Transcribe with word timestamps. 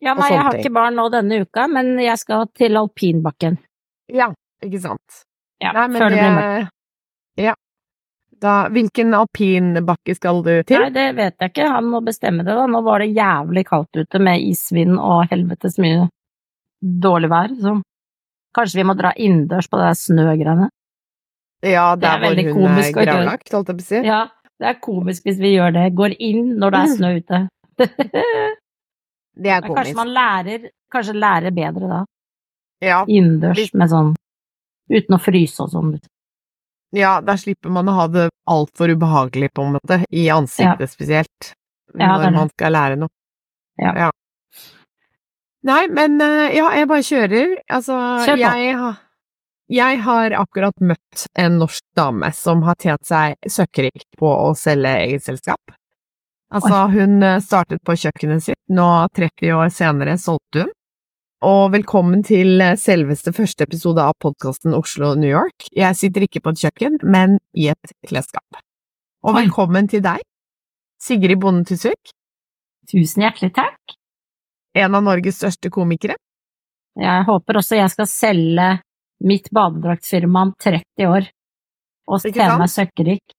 Ja, 0.00 0.14
nei, 0.16 0.30
jeg 0.32 0.40
har 0.40 0.54
ting. 0.56 0.62
ikke 0.64 0.74
barn 0.74 0.96
nå 0.96 1.08
denne 1.12 1.42
uka, 1.44 1.66
men 1.68 1.92
jeg 2.00 2.16
skal 2.20 2.46
til 2.56 2.78
alpinbakken. 2.80 3.58
Ja, 4.12 4.30
ikke 4.64 4.80
sant. 4.80 5.24
Ja, 5.60 5.74
Nei, 5.76 5.88
men 5.92 6.00
før 6.00 6.14
det 6.14 6.20
blir 6.22 6.38
mørkt. 6.38 6.72
Ja. 7.40 7.52
Da, 8.40 8.54
hvilken 8.72 9.12
alpinbakke 9.12 10.14
skal 10.16 10.40
du 10.46 10.54
til? 10.64 10.80
Nei, 10.80 10.88
det 10.94 11.04
vet 11.18 11.36
jeg 11.44 11.52
ikke, 11.52 11.68
han 11.68 11.90
må 11.92 12.00
bestemme 12.04 12.46
det 12.46 12.54
da. 12.56 12.64
Nå 12.72 12.80
var 12.86 13.04
det 13.04 13.10
jævlig 13.12 13.66
kaldt 13.68 14.00
ute 14.00 14.22
med 14.24 14.40
isvind 14.40 14.96
og 14.96 15.26
helvetes 15.28 15.76
mye 15.82 16.06
dårlig 16.80 17.28
vær, 17.28 17.52
så 17.60 17.74
kanskje 18.56 18.80
vi 18.80 18.86
må 18.88 18.96
dra 18.96 19.12
innendørs 19.20 19.68
på 19.68 19.82
det 19.82 19.90
snøgreiene. 20.00 20.70
Ja, 21.60 21.90
er 21.92 22.00
der 22.00 22.22
hvor 22.22 22.32
hun 22.32 22.40
er 22.40 22.52
komisk 22.56 22.96
gravlagt, 22.96 23.52
holdt 23.52 23.68
jeg 23.68 23.76
på 23.82 23.84
å 23.84 23.88
si. 23.90 24.00
Ja, 24.08 24.22
det 24.56 24.70
er 24.72 24.80
komisk 24.80 25.28
hvis 25.28 25.40
vi 25.42 25.52
gjør 25.58 25.76
det. 25.76 25.84
Går 26.00 26.16
inn 26.16 26.54
når 26.56 26.72
det 26.72 26.80
er 26.80 26.92
snø 26.96 27.12
ute. 27.20 27.42
Det 29.36 29.50
er 29.50 29.60
Men 29.62 29.74
kanskje 29.76 29.94
man 29.96 30.08
lærer, 30.14 30.70
kanskje 30.92 31.14
lærer 31.14 31.50
bedre 31.54 31.88
da, 31.88 32.00
Ja, 32.82 33.02
innendørs 33.06 33.74
med 33.74 33.88
sånn, 33.92 34.14
uten 34.90 35.16
å 35.16 35.20
fryse 35.20 35.60
og 35.62 35.70
sånn. 35.70 35.92
ja, 36.96 37.20
da 37.20 37.36
slipper 37.36 37.70
man 37.70 37.88
å 37.88 37.92
ha 37.94 38.06
det 38.08 38.28
altfor 38.48 38.90
ubehagelig, 38.96 39.52
på 39.54 39.62
en 39.66 39.76
måte, 39.78 40.00
i 40.10 40.26
ansiktet 40.28 40.90
spesielt, 40.90 41.52
Ja, 41.94 42.16
når 42.18 42.32
man 42.34 42.48
skal 42.50 42.72
lære 42.72 42.96
noe. 42.98 43.08
Ja. 43.78 44.10
Nei, 45.62 45.86
men 45.92 46.20
eh, 46.20 46.56
ja, 46.56 46.70
jeg 46.74 46.88
bare 46.88 47.04
kjører. 47.04 47.54
Altså, 47.70 47.96
Kjør 48.26 48.38
jeg, 48.40 48.76
har- 48.78 49.00
jeg 49.70 49.98
har 50.06 50.30
akkurat 50.40 50.74
møtt 50.80 51.26
en 51.38 51.58
norsk 51.60 51.82
dame 51.94 52.32
som 52.34 52.62
har 52.62 52.74
tjent 52.80 53.04
seg 53.06 53.36
søkkrik 53.46 54.06
på 54.18 54.26
å 54.26 54.54
selge 54.56 54.94
eget 55.04 55.22
selskap. 55.22 55.60
Altså, 56.50 56.78
hun 56.90 57.22
eh, 57.22 57.38
startet 57.44 57.78
på 57.86 57.94
kjøkkenet 57.94 58.42
sitt, 58.42 58.58
nå 58.74 58.86
30 59.14 59.52
år 59.54 59.68
senere 59.70 60.16
solgte 60.18 60.64
hun. 60.64 60.72
Og 61.46 61.70
velkommen 61.72 62.24
til 62.26 62.58
eh, 62.60 62.74
selveste 62.76 63.32
første 63.36 63.68
episode 63.68 64.02
av 64.02 64.16
podkasten 64.20 64.74
Oslo-New 64.74 65.30
York. 65.30 65.68
Jeg 65.70 65.96
sitter 65.96 66.26
ikke 66.26 66.42
på 66.42 66.52
et 66.52 66.64
kjøkken, 66.64 66.98
men 67.06 67.38
i 67.54 67.70
et 67.70 67.94
klesskap. 68.08 68.60
Og 69.22 69.36
velkommen 69.38 69.86
til 69.92 70.02
deg, 70.02 70.24
Sigrid 71.00 71.38
Bonde 71.40 71.68
Tusvik, 71.68 72.14
Tusen 72.90 73.22
hjertelig 73.22 73.52
takk. 73.54 73.94
en 74.74 74.94
av 74.94 75.04
Norges 75.06 75.38
største 75.38 75.70
komikere. 75.70 76.16
Jeg 76.98 77.26
håper 77.28 77.60
også 77.60 77.78
jeg 77.78 77.92
skal 77.92 78.08
selge 78.10 78.70
mitt 79.22 79.46
badedraktfirma 79.54 80.48
om 80.48 80.56
30 80.58 81.06
år, 81.06 81.28
og 82.10 82.24
tjene 82.26 82.56
meg 82.58 82.72
søkkrik. 82.72 83.36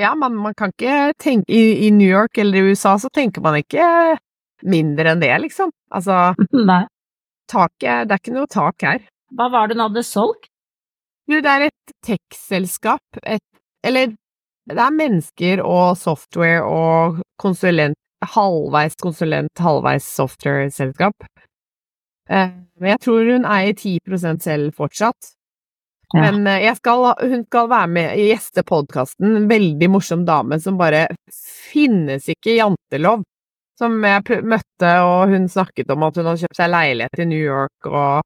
Ja, 0.00 0.14
man, 0.18 0.34
man 0.34 0.54
kan 0.58 0.72
ikke 0.74 1.12
tenke 1.22 1.52
i, 1.54 1.86
I 1.86 1.90
New 1.94 2.08
York 2.08 2.38
eller 2.38 2.58
i 2.58 2.72
USA 2.72 2.96
så 2.98 3.10
tenker 3.14 3.44
man 3.44 3.60
ikke 3.60 3.84
mindre 4.66 5.12
enn 5.12 5.22
det, 5.22 5.30
liksom. 5.44 5.70
Altså, 5.94 6.32
Nei. 6.70 6.82
taket 7.50 8.08
Det 8.08 8.16
er 8.16 8.22
ikke 8.22 8.34
noe 8.34 8.50
tak 8.50 8.82
her. 8.86 9.04
Hva 9.34 9.48
var 9.52 9.68
det 9.70 9.76
hun 9.78 9.84
hadde 9.86 10.02
solgt? 10.06 10.50
Du, 11.30 11.38
det 11.40 11.48
er 11.48 11.68
et 11.70 11.94
tech-selskap, 12.04 13.20
Eller 13.84 14.12
det 14.68 14.80
er 14.80 14.96
mennesker 14.96 15.62
og 15.64 15.96
software 15.96 16.64
og 16.64 17.22
konsulent 17.40 17.96
Halvveis 18.24 18.94
konsulent, 18.96 19.52
halvveis 19.60 20.04
software-selskap. 20.16 21.26
Eh, 22.30 22.54
Men 22.80 22.88
jeg 22.94 23.00
tror 23.04 23.26
hun 23.28 23.44
eier 23.44 23.74
10% 23.76 24.40
selv 24.40 24.70
fortsatt. 24.78 25.34
Ja. 26.14 26.30
Men 26.30 26.46
eh, 26.46 26.74
skal, 26.78 27.08
hun 27.20 27.44
skal 27.48 27.68
være 27.72 27.90
med 27.90 28.18
i 28.22 28.28
gjestepodkasten. 28.30 29.36
En 29.40 29.48
veldig 29.50 29.88
morsom 29.90 30.24
dame 30.28 30.60
som 30.62 30.76
bare 30.78 31.08
finnes 31.72 32.28
ikke 32.30 32.54
jantelov. 32.58 33.24
Som 33.78 33.96
jeg 34.06 34.22
møtte, 34.46 34.90
og 35.02 35.32
hun 35.32 35.48
snakket 35.50 35.88
om 35.90 36.04
at 36.06 36.14
hun 36.20 36.28
hadde 36.30 36.44
kjøpt 36.44 36.58
seg 36.60 36.70
leilighet 36.70 37.22
i 37.24 37.26
New 37.26 37.40
York, 37.42 37.88
og 37.90 38.22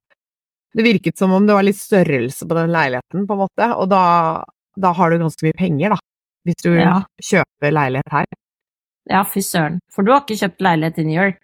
det 0.77 0.85
virket 0.85 1.17
som 1.17 1.31
om 1.33 1.47
det 1.49 1.55
var 1.57 1.65
litt 1.65 1.79
størrelse 1.79 2.45
på 2.45 2.53
den 2.59 2.69
leiligheten, 2.69 3.23
på 3.25 3.33
en 3.33 3.41
måte, 3.41 3.69
og 3.73 3.89
da, 3.89 4.03
da 4.77 4.91
har 4.93 5.09
du 5.09 5.17
ganske 5.23 5.47
mye 5.47 5.57
penger, 5.57 5.95
da. 5.95 5.97
Hvis 6.45 6.61
du 6.61 6.69
Ja. 6.77 6.99
kjøper 7.25 7.73
leilighet 7.73 8.13
her. 8.13 8.25
Ja, 9.09 9.23
fy 9.25 9.41
søren. 9.41 9.79
For 9.91 10.05
du 10.05 10.11
har 10.13 10.21
ikke 10.21 10.37
kjøpt 10.37 10.61
leilighet 10.61 11.01
i 11.01 11.07
New 11.09 11.17
York? 11.17 11.41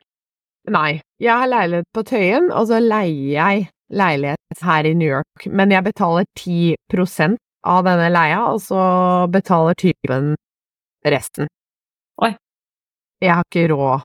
Nei, 0.69 1.01
jeg 1.21 1.33
har 1.41 1.49
leilighet 1.49 1.89
på 1.93 2.03
Tøyen, 2.05 2.51
og 2.53 2.69
så 2.69 2.77
leier 2.81 3.33
jeg 3.33 3.67
leilighet 3.93 4.61
her 4.65 4.85
i 4.89 4.93
New 4.97 5.07
York, 5.09 5.45
men 5.47 5.71
jeg 5.71 5.83
betaler 5.85 6.25
10% 6.39 7.37
av 7.65 7.83
denne 7.85 8.09
leia, 8.13 8.41
og 8.53 8.61
så 8.61 8.79
betaler 9.33 9.77
typen 9.77 10.33
resten. 11.05 11.47
Oi. 12.21 12.31
Jeg 13.21 13.33
har 13.33 13.45
ikke 13.47 13.67
råd 13.73 14.03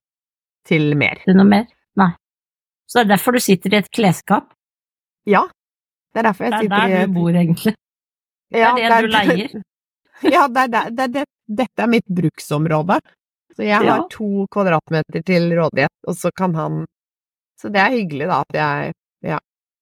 til 0.68 0.92
mer. 1.00 1.20
Til 1.24 1.36
noe 1.38 1.48
mer? 1.48 1.66
Nei. 2.00 2.10
Så 2.88 3.00
det 3.00 3.06
er 3.06 3.12
derfor 3.16 3.36
du 3.36 3.40
sitter 3.44 3.74
i 3.74 3.80
et 3.80 3.90
klesskap? 3.94 4.50
Ja, 5.28 5.44
det 6.14 6.22
er 6.22 6.28
derfor 6.30 6.44
jeg 6.48 6.52
Det 6.52 6.72
er 6.72 6.94
der 6.94 7.06
du 7.06 7.12
bor, 7.14 7.30
egentlig. 7.30 7.74
Det 8.50 8.58
Ja, 8.64 8.72
er 8.76 8.90
det 8.90 9.00
du 9.04 9.12
leier. 9.14 9.60
Ja, 10.26 10.46
det 10.48 10.62
er, 10.64 10.68
det, 10.68 10.84
det, 10.96 11.08
det, 11.14 11.24
dette 11.62 11.84
er 11.84 11.90
mitt 11.90 12.06
bruksområde. 12.08 12.98
Så 13.56 13.64
jeg 13.66 13.76
har 13.78 13.84
Ja. 13.86 14.08
to 14.10 14.46
kvadratmeter 14.52 15.22
til 15.26 15.52
rådighet, 15.58 15.92
og 16.08 16.16
så 16.16 16.30
kan 16.36 16.54
han 16.54 16.84
Så 17.60 17.68
det 17.68 17.80
er 17.80 17.90
hyggelig, 17.92 18.26
da, 18.28 18.40
at 18.48 18.54
jeg 18.56 18.92
Ja. 19.22 19.38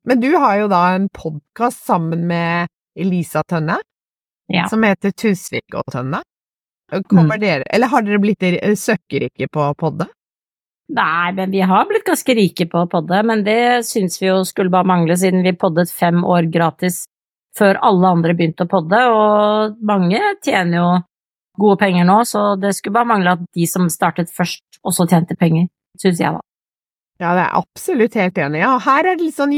Men 0.08 0.20
du 0.20 0.30
har 0.41 0.56
jo 0.62 0.69
da 0.72 0.82
en 0.96 1.08
podkast 1.12 1.84
sammen 1.86 2.22
med 2.30 2.69
Elisa 2.98 3.42
Tønne, 3.48 3.78
Ja. 4.48 4.64
som 4.69 4.82
heter 4.82 5.12
Tusvik 5.12 5.74
og 5.76 5.84
Tønne. 5.92 6.22
Kommer 7.10 7.36
Mm. 7.36 7.41
dere 7.41 7.64
Eller 7.70 7.86
har 7.88 8.02
dere 8.02 8.18
blitt 8.18 8.41
søkkerike 8.80 9.48
på 9.52 9.74
podde? 9.76 10.06
Nei, 10.88 11.32
men 11.32 11.50
vi 11.50 11.60
har 11.60 11.84
blitt 11.84 12.06
ganske 12.06 12.34
rike 12.34 12.64
på 12.70 12.86
å 12.86 12.88
podde, 12.88 13.22
men 13.22 13.44
det 13.44 13.84
syns 13.84 14.18
vi 14.20 14.28
jo 14.28 14.42
skulle 14.44 14.70
bare 14.70 14.86
mangle, 14.86 15.12
siden 15.16 15.42
vi 15.42 15.52
poddet 15.52 15.92
fem 15.92 16.22
år 16.24 16.50
gratis 16.50 17.06
før 17.58 17.76
alle 17.82 18.06
andre 18.08 18.32
begynte 18.34 18.64
å 18.64 18.68
podde, 18.70 18.97
og 19.12 19.76
mange 19.82 20.18
tjener 20.42 20.76
jo 20.78 21.02
gode 21.58 21.78
penger 21.78 22.06
nå, 22.06 22.20
så 22.24 22.58
det 22.58 22.74
skulle 22.74 22.94
bare 22.94 23.04
mangle 23.12 23.32
at 23.32 23.41
de 23.52 23.66
som 23.66 23.86
startet 23.91 24.30
først, 24.32 24.62
også 24.86 25.06
tjente 25.10 25.36
penger, 25.36 25.68
syns 26.00 26.18
jeg 26.20 26.32
da. 26.32 26.41
Ja, 27.20 27.34
det 27.34 27.44
er 27.50 27.60
absolutt 27.60 28.14
helt 28.14 28.34
enig. 28.38 28.60
Ja, 28.60 28.78
her 28.78 29.00
er 29.00 29.16
det 29.16 29.24
litt 29.26 29.34
sånn 29.36 29.52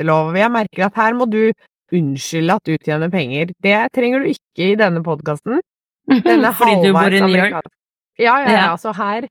jantelov. 0.00 0.36
Jeg 0.36 0.50
merker 0.50 0.86
at 0.86 0.96
her 0.96 1.14
må 1.14 1.26
du 1.30 1.52
unnskylde 1.92 2.54
at 2.54 2.64
du 2.64 2.76
tjener 2.78 3.10
penger. 3.10 3.52
Det 3.62 3.92
trenger 3.92 4.20
du 4.20 4.30
ikke 4.30 4.72
i 4.72 4.78
denne 4.78 5.02
podkasten. 5.02 5.60
Denne 6.06 6.52
Fordi 6.58 6.86
du 6.86 6.92
bor 6.92 7.10
i 7.10 7.20
New 7.20 7.36
York. 7.36 7.68
Ja, 8.18 8.38
ja, 8.40 8.50
ja. 8.50 8.70
Altså 8.72 8.92
her, 8.92 9.28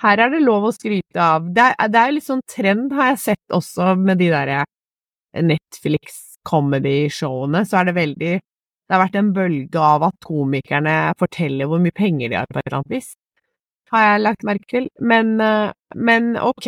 her 0.00 0.18
er 0.18 0.30
det 0.30 0.42
lov 0.42 0.68
å 0.68 0.72
skryte 0.72 1.20
av. 1.20 1.48
Det 1.54 1.62
er, 1.72 1.88
det 1.88 2.00
er 2.00 2.12
litt 2.14 2.26
sånn 2.26 2.44
trend, 2.48 2.92
har 2.92 3.12
jeg 3.12 3.24
sett 3.24 3.54
også 3.54 3.96
med 3.98 4.20
de 4.20 4.30
derre 4.30 4.64
Netflix 5.34 6.36
comedy-showene, 6.48 7.64
så 7.68 7.80
er 7.80 7.90
det 7.90 7.98
veldig 7.98 8.38
Det 8.90 8.96
har 8.96 9.04
vært 9.04 9.18
en 9.20 9.28
bølge 9.30 9.78
av 9.78 10.02
at 10.02 10.16
komikerne 10.26 10.94
forteller 11.20 11.68
hvor 11.70 11.78
mye 11.78 11.94
penger 11.94 12.32
de 12.32 12.38
har 12.40 12.48
på 12.50 12.58
et 12.58 12.64
eller 12.64 12.80
annet 12.80 12.94
vis. 12.96 13.12
Har 13.92 14.02
jeg 14.02 14.22
lagt 14.24 14.46
merke 14.48 14.66
til. 14.66 14.88
Men, 14.98 15.36
eh, 15.38 15.70
men 15.94 16.32
ok. 16.34 16.66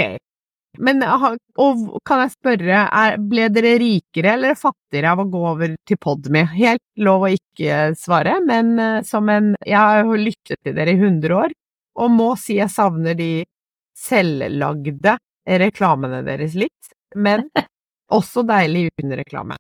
Men 0.81 1.03
og 1.05 1.99
kan 2.09 2.23
jeg 2.23 2.33
spørre, 2.33 2.85
er, 2.89 3.17
ble 3.21 3.49
dere 3.53 3.75
rikere 3.81 4.37
eller 4.39 4.57
fattigere 4.57 5.11
av 5.13 5.21
å 5.21 5.29
gå 5.29 5.43
over 5.51 5.75
til 5.89 5.99
Podme? 6.01 6.47
Helt 6.55 6.85
lov 6.97 7.27
å 7.27 7.33
ikke 7.35 7.91
svare, 7.99 8.39
men 8.47 8.79
eh, 8.81 9.03
som 9.05 9.29
en 9.29 9.53
Jeg 9.67 9.77
har 9.77 10.07
jo 10.07 10.17
lyttet 10.17 10.63
til 10.65 10.77
dere 10.77 10.95
i 10.95 11.01
100 11.01 11.37
år, 11.37 11.53
og 12.01 12.15
må 12.15 12.31
si 12.41 12.57
jeg 12.57 12.73
savner 12.73 13.19
de 13.19 13.45
selvlagde 13.93 15.19
reklamene 15.61 16.23
deres 16.25 16.57
litt, 16.57 16.95
men 17.17 17.45
også 18.19 18.47
deilig 18.49 18.89
uten 18.93 19.13
reklame. 19.21 19.59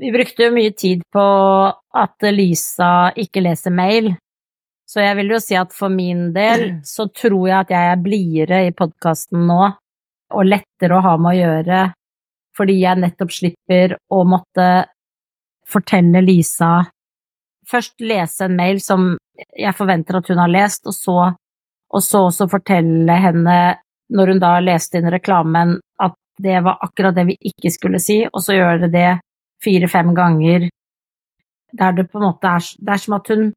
Vi 0.00 0.10
brukte 0.10 0.46
jo 0.46 0.54
mye 0.56 0.72
tid 0.72 1.04
på 1.12 1.22
at 2.00 2.26
Lisa 2.32 3.12
ikke 3.20 3.44
leser 3.44 3.74
mail, 3.74 4.14
så 4.90 5.04
jeg 5.04 5.18
vil 5.20 5.34
jo 5.36 5.38
si 5.42 5.54
at 5.58 5.74
for 5.76 5.92
min 5.92 6.30
del 6.34 6.66
så 6.94 7.06
tror 7.14 7.46
jeg 7.46 7.58
at 7.60 7.74
jeg 7.74 7.92
er 7.92 8.02
blidere 8.02 8.62
i 8.66 8.74
podkasten 8.74 9.46
nå, 9.46 9.70
og 10.30 10.48
lettere 10.48 10.96
å 10.96 11.04
ha 11.04 11.16
med 11.20 11.32
å 11.32 11.38
gjøre, 11.40 11.82
fordi 12.56 12.78
jeg 12.80 13.00
nettopp 13.00 13.34
slipper 13.34 13.96
å 14.12 14.22
måtte 14.28 14.70
fortelle 15.70 16.22
Lisa 16.24 16.80
Først 17.70 18.00
lese 18.02 18.48
en 18.48 18.56
mail 18.58 18.80
som 18.82 19.12
jeg 19.54 19.76
forventer 19.78 20.16
at 20.18 20.26
hun 20.26 20.40
har 20.42 20.50
lest, 20.50 20.88
og 20.90 20.94
så, 20.96 21.16
og 21.94 22.02
så 22.02 22.24
også 22.26 22.48
fortelle 22.50 23.14
henne, 23.22 23.58
når 24.10 24.32
hun 24.32 24.40
da 24.42 24.56
leste 24.58 24.98
inn 24.98 25.10
reklamen, 25.12 25.76
at 26.02 26.16
det 26.42 26.56
var 26.66 26.80
akkurat 26.82 27.14
det 27.14 27.28
vi 27.28 27.36
ikke 27.52 27.70
skulle 27.70 28.00
si, 28.02 28.24
og 28.26 28.42
så 28.42 28.56
gjøre 28.56 28.90
det 28.90 29.20
fire-fem 29.62 30.10
ganger 30.16 30.66
der 31.78 31.92
det 31.94 32.08
på 32.10 32.18
en 32.18 32.26
måte 32.26 32.48
er 32.50 32.64
Det 32.78 32.92
er 32.92 33.02
som 33.04 33.14
at 33.14 33.28
hun 33.30 33.52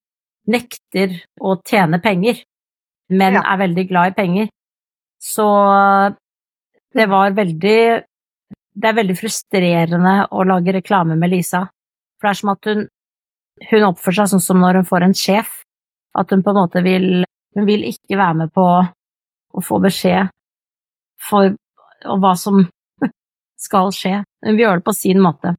nekter 0.46 1.16
å 1.42 1.56
tjene 1.66 2.00
penger, 2.04 2.44
men 3.10 3.34
Ja. 3.34 3.42
er 3.42 3.58
veldig 3.58 3.88
glad 3.90 4.08
i 4.12 4.16
penger. 4.22 4.50
Så 5.20 5.48
det 6.94 7.06
var 7.10 7.31
veldig 7.38 7.78
Det 8.75 8.90
er 8.90 8.95
veldig 8.98 9.16
frustrerende 9.19 10.13
å 10.34 10.44
lage 10.50 10.74
reklame 10.74 11.16
med 11.19 11.30
Lisa. 11.30 11.68
For 12.18 12.28
det 12.28 12.31
er 12.34 12.40
som 12.40 12.50
at 12.56 12.66
hun, 12.69 12.80
hun 13.69 13.84
oppfører 13.92 14.16
seg 14.24 14.31
sånn 14.34 14.42
som 14.48 14.62
når 14.63 14.80
hun 14.81 14.88
får 14.90 15.06
en 15.06 15.13
sjef. 15.13 15.60
At 16.18 16.31
hun 16.34 16.42
på 16.45 16.54
en 16.54 16.62
måte 16.63 16.81
vil 16.86 17.24
Hun 17.54 17.68
vil 17.69 17.84
ikke 17.86 18.18
være 18.18 18.34
med 18.40 18.50
på 18.54 18.63
å 19.54 19.62
få 19.62 19.78
beskjed 19.84 20.31
for 21.22 21.51
og 22.10 22.18
hva 22.24 22.31
som 22.36 22.63
skal 23.66 23.92
skje. 23.94 24.24
Hun 24.44 24.56
vil 24.57 24.66
gjøre 24.66 24.81
det 24.81 24.88
på 24.88 24.96
sin 24.98 25.22
måte. 25.22 25.54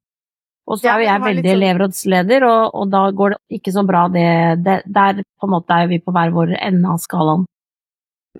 Og 0.67 0.81
så 0.81 0.89
Ja, 0.89 0.95
er 0.97 1.05
jo 1.05 1.07
jeg 1.07 1.23
veldig 1.23 1.45
sånn- 1.45 1.55
elevrådsleder, 1.55 2.45
og, 2.49 2.75
og 2.75 2.91
da 2.91 3.03
går 3.15 3.31
det 3.37 3.59
ikke 3.61 3.73
så 3.77 3.85
bra, 3.87 4.09
det, 4.09 4.27
det 4.65 4.83
Der 4.91 5.23
på 5.23 5.47
en 5.47 5.53
måte 5.55 5.71
er 5.79 5.87
vi 5.87 6.01
på 6.03 6.11
hver 6.13 6.33
vår 6.35 6.57
ende 6.59 6.89
av 6.91 6.99
skalaen. 7.05 7.47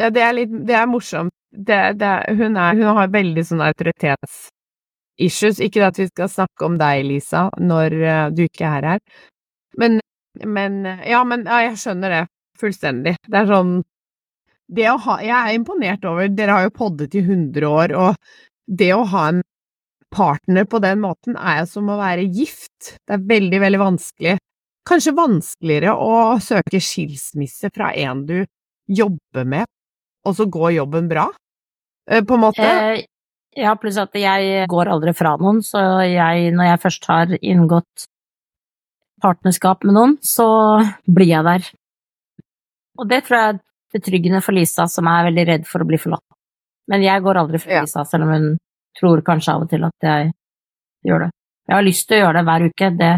Ja, 0.01 0.11
det 0.11 0.23
er 0.27 0.33
litt 0.35 0.51
Det 0.67 0.75
er 0.75 0.87
morsomt. 0.91 1.31
Det, 1.55 1.93
det, 2.01 2.13
hun, 2.35 2.57
er, 2.57 2.75
hun 2.75 2.99
har 2.99 3.13
veldig 3.15 3.45
sånn 3.47 3.63
autoritetsissues. 3.63 5.61
Ikke 5.63 5.87
at 5.87 5.99
vi 6.01 6.09
skal 6.11 6.31
snakke 6.33 6.67
om 6.67 6.79
deg, 6.81 7.05
Lisa, 7.07 7.47
når 7.63 7.99
eh, 8.01 8.29
du 8.35 8.43
ikke 8.49 8.67
er 8.67 8.89
her. 8.95 9.03
Men, 9.79 10.01
men 10.43 10.85
eh, 10.87 11.05
Ja, 11.13 11.23
men 11.29 11.47
ja, 11.47 11.61
jeg 11.69 11.79
skjønner 11.83 12.19
det 12.19 12.23
fullstendig. 12.61 13.17
Det 13.27 13.41
er 13.41 13.51
sånn 13.51 13.75
Det 14.71 14.87
å 14.91 14.97
ha 15.07 15.19
Jeg 15.23 15.35
er 15.37 15.57
imponert 15.57 16.05
over 16.09 16.31
Dere 16.31 16.59
har 16.59 16.69
jo 16.69 16.77
poddet 16.79 17.15
i 17.19 17.23
100 17.25 17.67
år, 17.69 17.95
og 17.99 18.15
det 18.67 18.95
å 18.95 19.05
ha 19.13 19.29
en 19.29 19.43
partner 20.15 20.65
på 20.71 20.79
den 20.81 21.03
måten 21.03 21.37
er 21.37 21.65
som 21.69 21.91
å 21.91 21.99
være 21.99 22.25
gift. 22.33 22.95
Det 23.05 23.17
er 23.17 23.27
veldig, 23.29 23.61
veldig 23.61 23.81
vanskelig. 23.83 24.37
Kanskje 24.89 25.15
vanskeligere 25.17 25.95
å 25.97 26.39
søke 26.45 26.81
skilsmisse 26.83 27.71
fra 27.75 27.91
en 27.99 28.23
du 28.29 28.39
jobber 28.89 29.49
med, 29.49 29.69
og 30.25 30.37
så 30.39 30.47
går 30.47 30.77
jobben 30.79 31.09
bra, 31.11 31.27
på 32.07 32.37
en 32.37 32.43
måte. 32.43 32.65
Eh, 32.65 33.05
ja, 33.57 33.75
pluss 33.79 33.99
at 34.03 34.17
jeg 34.19 34.67
går 34.71 34.91
aldri 34.91 35.15
fra 35.15 35.37
noen, 35.41 35.63
så 35.63 35.81
jeg, 36.07 36.51
når 36.57 36.71
jeg 36.73 36.83
først 36.83 37.09
har 37.11 37.35
inngått 37.41 38.07
partnerskap 39.23 39.87
med 39.87 39.97
noen, 39.97 40.17
så 40.23 40.47
blir 41.07 41.31
jeg 41.31 41.47
der. 41.47 41.69
Og 42.99 43.09
det 43.11 43.23
tror 43.27 43.39
jeg 43.39 43.55
er 43.55 43.61
betryggende 43.95 44.43
for 44.45 44.57
Lisa, 44.57 44.89
som 44.91 45.09
er 45.11 45.29
veldig 45.31 45.45
redd 45.49 45.69
for 45.71 45.85
å 45.85 45.89
bli 45.89 46.01
forlatt. 46.03 46.27
Men 46.91 47.05
jeg 47.07 47.23
går 47.25 47.41
aldri 47.41 47.61
fra 47.63 47.79
Ja. 47.79 47.85
Lisa, 47.87 48.05
selv 48.05 48.27
om 48.27 48.35
hun 48.35 48.51
tror 48.99 49.23
kanskje 49.27 49.55
av 49.55 49.63
og 49.65 49.71
til 49.71 49.87
at 49.87 50.09
jeg 50.09 50.33
gjør 51.07 51.27
det. 51.27 51.31
Jeg 51.69 51.75
har 51.77 51.87
lyst 51.87 52.09
til 52.09 52.19
å 52.19 52.21
gjøre 52.25 52.39
det 52.39 52.45
hver 52.51 52.67
uke, 52.69 52.91
det, 52.99 53.13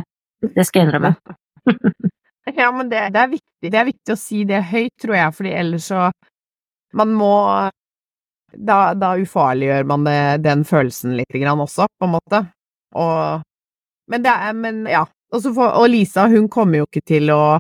det 0.55 0.67
skal 0.67 0.81
jeg 0.83 0.89
innrømme. 0.89 1.15
Ja, 2.55 2.71
men 2.73 2.89
det, 2.89 3.09
det 3.11 3.21
er 3.21 3.33
viktig. 3.33 3.71
Det 3.73 3.79
er 3.81 3.89
viktig 3.89 4.15
å 4.15 4.21
si 4.21 4.45
det 4.47 4.63
høyt, 4.71 4.95
tror 5.03 5.17
jeg, 5.19 5.35
fordi 5.35 5.55
ellers 5.59 5.89
så 5.91 6.11
Man 6.95 7.11
må 7.19 7.33
Da, 8.57 8.95
da 8.97 9.15
ufarliggjør 9.21 9.85
man 9.89 10.07
det, 10.07 10.21
den 10.47 10.65
følelsen 10.65 11.17
litt 11.19 11.35
grann 11.35 11.61
også, 11.61 11.89
på 11.99 12.09
en 12.09 12.15
måte. 12.17 12.43
Og 12.97 13.43
Men 14.09 14.23
det 14.25 14.33
er 14.33 14.53
Men 14.57 14.87
ja. 14.91 15.05
Så 15.35 15.51
og 15.53 15.89
Lisa, 15.91 16.29
hun 16.31 16.47
kommer 16.49 16.79
jo 16.79 16.87
ikke 16.87 17.03
til 17.05 17.33
å 17.35 17.59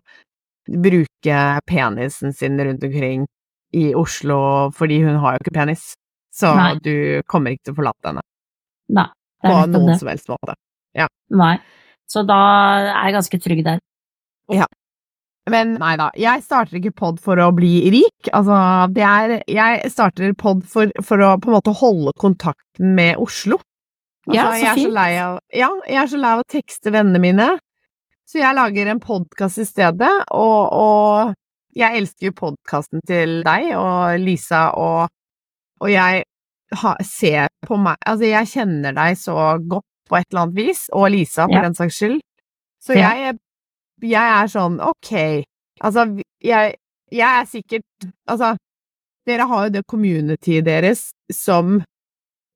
bruke 0.66 1.40
penisen 1.66 2.32
sin 2.32 2.60
rundt 2.60 2.84
omkring 2.86 3.26
i 3.74 3.88
Oslo, 3.94 4.70
fordi 4.70 5.00
hun 5.02 5.18
har 5.20 5.34
jo 5.34 5.42
ikke 5.42 5.54
penis. 5.58 5.94
Så 6.32 6.52
Nei. 6.54 6.76
du 6.84 7.22
kommer 7.26 7.52
ikke 7.52 7.68
til 7.68 7.74
å 7.74 7.80
forlate 7.80 8.10
henne 8.10 8.22
Nei, 8.92 9.06
det 9.42 9.50
på 9.50 9.66
noen 9.72 9.90
det. 9.90 9.98
som 10.00 10.10
helst 10.12 10.30
måte. 10.30 10.56
Nei. 11.36 11.56
Så 12.06 12.22
da 12.22 12.38
er 12.92 13.08
jeg 13.08 13.16
ganske 13.16 13.40
trygg 13.42 13.64
der. 13.66 13.80
Men 15.50 15.76
nei 15.78 15.92
da, 15.96 16.08
jeg 16.18 16.42
starter 16.42 16.80
ikke 16.80 16.94
pod 16.98 17.20
for 17.22 17.38
å 17.38 17.52
bli 17.54 17.84
rik. 17.94 18.30
Altså, 18.34 18.56
det 18.96 19.04
er 19.06 19.34
Jeg 19.46 19.90
starter 19.92 20.32
pod 20.34 20.64
for, 20.66 20.90
for 21.06 21.22
å 21.22 21.36
på 21.38 21.52
en 21.52 21.54
måte 21.60 21.74
holde 21.78 22.12
kontakten 22.18 22.94
med 22.98 23.16
Oslo. 23.22 23.60
Altså, 24.26 24.34
Ja, 24.34 24.44
så 24.50 24.58
jeg 24.58 24.72
så 24.72 24.74
fint. 24.80 24.92
lei 24.96 25.12
av 25.22 25.38
Ja, 25.54 25.68
jeg 25.86 26.00
er 26.02 26.06
så 26.10 26.18
lei 26.18 26.32
av 26.34 26.42
å 26.42 26.48
tekste 26.50 26.90
vennene 26.90 27.20
mine, 27.22 27.48
så 28.26 28.40
jeg 28.42 28.56
lager 28.58 28.86
en 28.90 28.98
podkast 29.00 29.58
i 29.62 29.64
stedet, 29.68 30.10
og, 30.34 30.72
og 30.74 31.34
jeg 31.78 32.00
elsker 32.00 32.26
jo 32.32 32.32
podkasten 32.40 33.04
til 33.06 33.42
deg 33.46 33.68
og 33.78 34.18
Lisa, 34.18 34.72
og, 34.74 35.06
og 35.78 35.90
jeg 35.92 36.24
ha, 36.82 36.96
ser 37.06 37.46
på 37.68 37.78
meg 37.78 37.94
Altså, 38.02 38.26
jeg 38.32 38.50
kjenner 38.50 38.96
deg 38.98 39.14
så 39.20 39.36
godt 39.62 39.86
på 40.10 40.16
et 40.18 40.26
eller 40.32 40.42
annet 40.48 40.58
vis, 40.58 40.88
og 40.92 41.06
Lisa, 41.14 41.46
for 41.46 41.54
Ja. 41.54 41.62
den 41.68 41.74
saks 41.78 41.94
skyld. 42.00 42.18
Så 42.82 42.94
jeg, 42.98 43.38
jeg 44.04 44.28
er 44.28 44.50
sånn, 44.52 44.80
ok, 44.82 45.12
altså, 45.80 46.06
jeg, 46.44 46.76
jeg 47.12 47.40
er 47.40 47.46
sikkert 47.48 48.08
Altså, 48.28 48.56
dere 49.26 49.46
har 49.48 49.66
jo 49.66 49.74
det 49.78 49.84
communityet 49.88 50.66
deres 50.66 51.08
som 51.32 51.78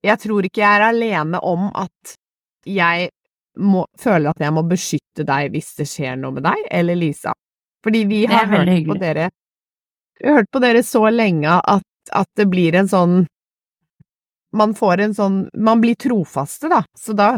Jeg 0.05 0.21
tror 0.23 0.47
ikke 0.47 0.63
jeg 0.63 0.81
er 0.81 0.87
alene 0.91 1.41
om 1.45 1.69
at 1.75 2.15
jeg 2.69 3.09
må, 3.61 3.85
føler 3.99 4.31
at 4.31 4.41
jeg 4.41 4.53
må 4.55 4.63
beskytte 4.69 5.25
deg 5.27 5.51
hvis 5.55 5.75
det 5.81 5.87
skjer 5.89 6.19
noe 6.21 6.37
med 6.37 6.45
deg, 6.45 6.61
eller 6.71 6.97
Lisa. 6.97 7.33
Fordi 7.85 8.05
vi 8.09 8.25
har 8.29 8.47
hørt 8.49 8.87
på 8.87 8.97
dere 9.01 9.31
hørt 10.25 10.51
på 10.53 10.61
dere 10.63 10.83
så 10.85 11.07
lenge 11.11 11.53
at, 11.59 11.87
at 12.13 12.29
det 12.37 12.47
blir 12.53 12.77
en 12.77 12.89
sånn 12.89 13.23
Man 14.57 14.75
får 14.75 15.01
en 15.05 15.15
sånn 15.15 15.37
Man 15.55 15.81
blir 15.81 15.95
trofaste, 15.95 16.69
da. 16.69 16.83
Så 16.99 17.15
da 17.17 17.37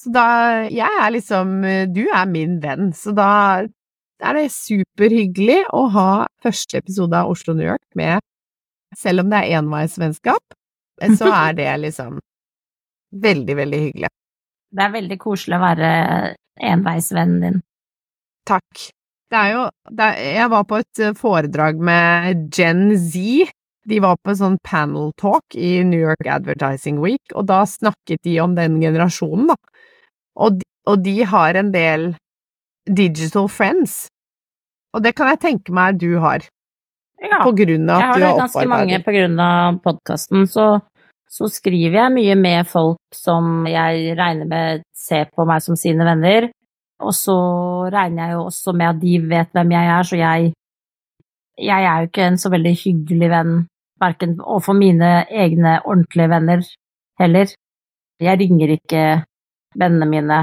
så 0.00 0.12
da 0.14 0.26
Jeg 0.72 0.88
er 1.02 1.10
liksom 1.12 1.60
Du 1.92 2.06
er 2.08 2.26
min 2.30 2.58
venn, 2.62 2.90
så 2.96 3.12
da 3.16 3.30
er 4.20 4.36
det 4.36 4.50
superhyggelig 4.52 5.62
å 5.76 5.86
ha 5.94 6.10
første 6.44 6.80
episode 6.80 7.16
av 7.16 7.32
Oslo 7.32 7.54
New 7.56 7.68
York 7.68 7.84
med 7.98 8.20
Selv 8.96 9.24
om 9.24 9.30
det 9.32 9.42
er 9.42 9.60
enveisvennskap, 9.60 10.56
så 11.16 11.30
er 11.30 11.56
det 11.58 11.68
liksom 11.86 12.18
veldig, 13.10 13.54
veldig 13.56 13.80
hyggelig. 13.84 14.10
Det 14.70 14.82
er 14.84 14.92
veldig 14.94 15.18
koselig 15.18 15.58
å 15.58 15.62
være 15.62 15.90
enveisvennen 16.70 17.44
din. 17.44 17.60
Takk. 18.46 18.90
Det 19.30 19.38
er 19.38 19.52
jo 19.54 19.64
det 19.94 20.06
er, 20.06 20.20
Jeg 20.40 20.50
var 20.52 20.66
på 20.66 20.80
et 20.82 21.02
eh, 21.02 21.16
foredrag 21.18 21.80
med 21.90 22.46
Gen 22.54 22.96
Z. 22.98 23.50
De 23.90 23.98
var 24.02 24.18
på 24.20 24.32
en 24.32 24.38
sånn 24.38 24.58
panel 24.66 25.12
talk 25.18 25.56
i 25.56 25.80
New 25.86 26.00
York 26.00 26.26
Advertising 26.28 27.00
Week, 27.02 27.32
og 27.34 27.46
da 27.48 27.62
snakket 27.66 28.22
de 28.26 28.36
om 28.42 28.54
den 28.58 28.78
generasjonen, 28.82 29.48
da. 29.50 29.56
Og, 30.40 30.58
de- 30.60 30.68
og 30.88 31.02
de 31.04 31.16
har 31.28 31.54
en 31.60 31.70
del 31.74 32.06
digital 32.88 33.48
friends. 33.52 34.06
Og 34.94 35.02
det 35.04 35.12
kan 35.18 35.28
jeg 35.30 35.40
tenke 35.44 35.72
meg 35.76 35.98
du 36.00 36.18
har, 36.22 36.46
Ja, 37.20 37.42
på 37.44 37.52
grunn 37.52 37.90
av 37.92 38.00
jeg 38.00 38.14
du 38.16 38.24
har 38.24 38.30
opparbeidet 38.30 38.30
det 38.30 38.30
har 38.30 38.38
ganske 38.40 38.68
mange 38.72 38.98
på 39.04 39.12
grunn 39.12 39.40
av 39.44 39.76
podkasten, 39.84 40.46
så, 40.48 40.64
så 41.28 41.48
skriver 41.52 41.98
jeg 41.98 42.14
mye 42.14 42.36
med 42.40 42.66
folk 42.70 42.96
som 43.14 43.66
jeg 43.68 44.14
regner 44.18 44.48
med 44.48 44.82
ser 44.96 45.28
på 45.36 45.44
meg 45.46 45.60
som 45.62 45.76
sine 45.76 46.06
venner. 46.08 46.48
Og 47.00 47.12
så 47.16 47.36
regner 47.92 48.26
jeg 48.30 48.38
jo 48.38 48.46
også 48.48 48.72
med 48.76 48.88
at 48.94 48.98
de 49.04 49.18
vet 49.28 49.52
hvem 49.56 49.70
jeg 49.76 49.92
er, 49.98 50.02
så 50.08 50.16
jeg 50.20 50.52
Jeg 51.60 51.84
er 51.84 52.00
jo 52.00 52.08
ikke 52.08 52.24
en 52.24 52.38
så 52.40 52.48
veldig 52.48 52.72
hyggelig 52.80 53.28
venn, 53.30 53.54
verken 54.00 54.38
overfor 54.40 54.72
mine 54.80 55.26
egne 55.28 55.74
ordentlige 55.84 56.28
venner 56.32 56.62
heller. 57.20 57.50
Jeg 58.20 58.38
ringer 58.40 58.72
ikke 58.78 59.02
vennene 59.78 60.08
mine, 60.10 60.40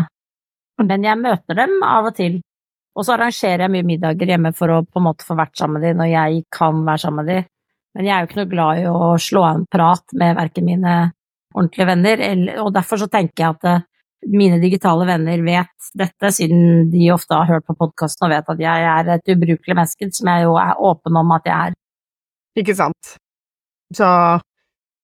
men 0.84 1.06
jeg 1.06 1.20
møter 1.20 1.58
dem 1.58 1.82
av 1.86 2.12
og 2.12 2.16
til. 2.18 2.40
Og 2.98 3.06
så 3.06 3.14
arrangerer 3.14 3.66
jeg 3.66 3.74
mye 3.74 3.86
middager 3.86 4.32
hjemme 4.34 4.54
for 4.58 4.74
å 4.74 4.80
på 4.86 5.02
en 5.02 5.06
måte 5.10 5.26
få 5.26 5.38
vært 5.38 5.58
sammen 5.58 5.78
med 5.78 5.86
dem 5.86 6.00
når 6.02 6.10
jeg 6.12 6.40
kan 6.54 6.80
være 6.86 7.04
sammen 7.04 7.26
med 7.26 7.34
dem. 7.34 7.50
Men 7.98 8.08
jeg 8.08 8.14
er 8.14 8.24
jo 8.24 8.30
ikke 8.30 8.40
noe 8.40 8.52
glad 8.54 8.80
i 8.80 8.88
å 8.90 9.12
slå 9.22 9.44
av 9.44 9.60
en 9.60 9.68
prat 9.74 10.18
med 10.18 10.38
verken 10.38 10.68
mine 10.68 10.96
ordentlige 11.58 11.88
venner, 11.90 12.26
og 12.62 12.74
derfor 12.76 13.02
så 13.02 13.08
tenker 13.10 13.44
jeg 13.44 13.56
at 13.56 13.70
eh, 13.70 13.86
mine 14.34 14.60
digitale 14.62 15.06
venner 15.08 15.42
vet 15.46 15.92
dette, 15.98 16.32
siden 16.34 16.92
de 16.92 17.08
ofte 17.14 17.38
har 17.38 17.50
hørt 17.50 17.66
på 17.66 17.78
podkasten 17.78 18.28
og 18.28 18.34
vet 18.34 18.52
at 18.54 18.62
jeg 18.62 18.90
er 18.92 19.14
et 19.16 19.32
ubrukelig 19.34 19.78
menneske, 19.78 20.10
som 20.14 20.30
jeg 20.30 20.46
jo 20.46 20.58
er 20.62 20.84
åpen 20.90 21.18
om 21.22 21.34
at 21.38 21.50
jeg 21.50 21.72
er. 21.72 21.78
Ikke 22.58 22.76
sant. 22.78 23.18
Så 23.96 24.10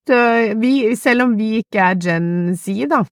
så 0.07 0.15
vi, 0.59 0.95
selv 0.99 1.23
om 1.29 1.35
vi 1.39 1.61
ikke 1.61 1.79
er 1.79 1.99
Gen 2.03 2.57
Z, 2.59 2.89
da, 2.91 3.03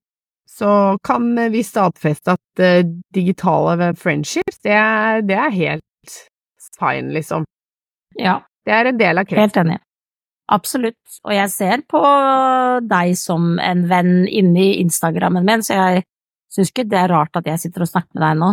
så 0.62 0.98
kan 1.03 1.32
vi 1.53 1.63
stadfeste 1.65 2.36
at 2.38 2.62
eh, 2.62 2.84
digitale 3.15 3.91
friendships, 3.98 4.60
det 4.62 4.75
er, 4.77 5.24
det 5.25 5.38
er 5.41 5.56
helt 5.56 6.18
fine, 6.77 7.10
liksom. 7.15 7.48
Ja, 8.20 8.41
Det 8.65 8.74
er 8.77 8.86
en 8.91 8.98
del 9.00 9.18
av 9.18 9.25
kretsen. 9.25 9.41
helt 9.41 9.58
enig. 9.58 9.80
Absolutt. 10.51 11.15
Og 11.25 11.34
jeg 11.34 11.50
ser 11.50 11.82
på 11.89 12.01
deg 12.86 13.13
som 13.18 13.56
en 13.63 13.86
venn 13.89 14.27
inni 14.27 14.75
Instagrammen 14.84 15.46
min, 15.48 15.63
så 15.65 15.77
jeg 15.80 16.03
syns 16.51 16.70
ikke 16.74 16.86
det 16.91 17.00
er 17.00 17.13
rart 17.13 17.39
at 17.39 17.48
jeg 17.48 17.62
sitter 17.63 17.86
og 17.86 17.89
snakker 17.89 18.20
med 18.20 18.25
deg 18.27 18.41
nå. 18.41 18.50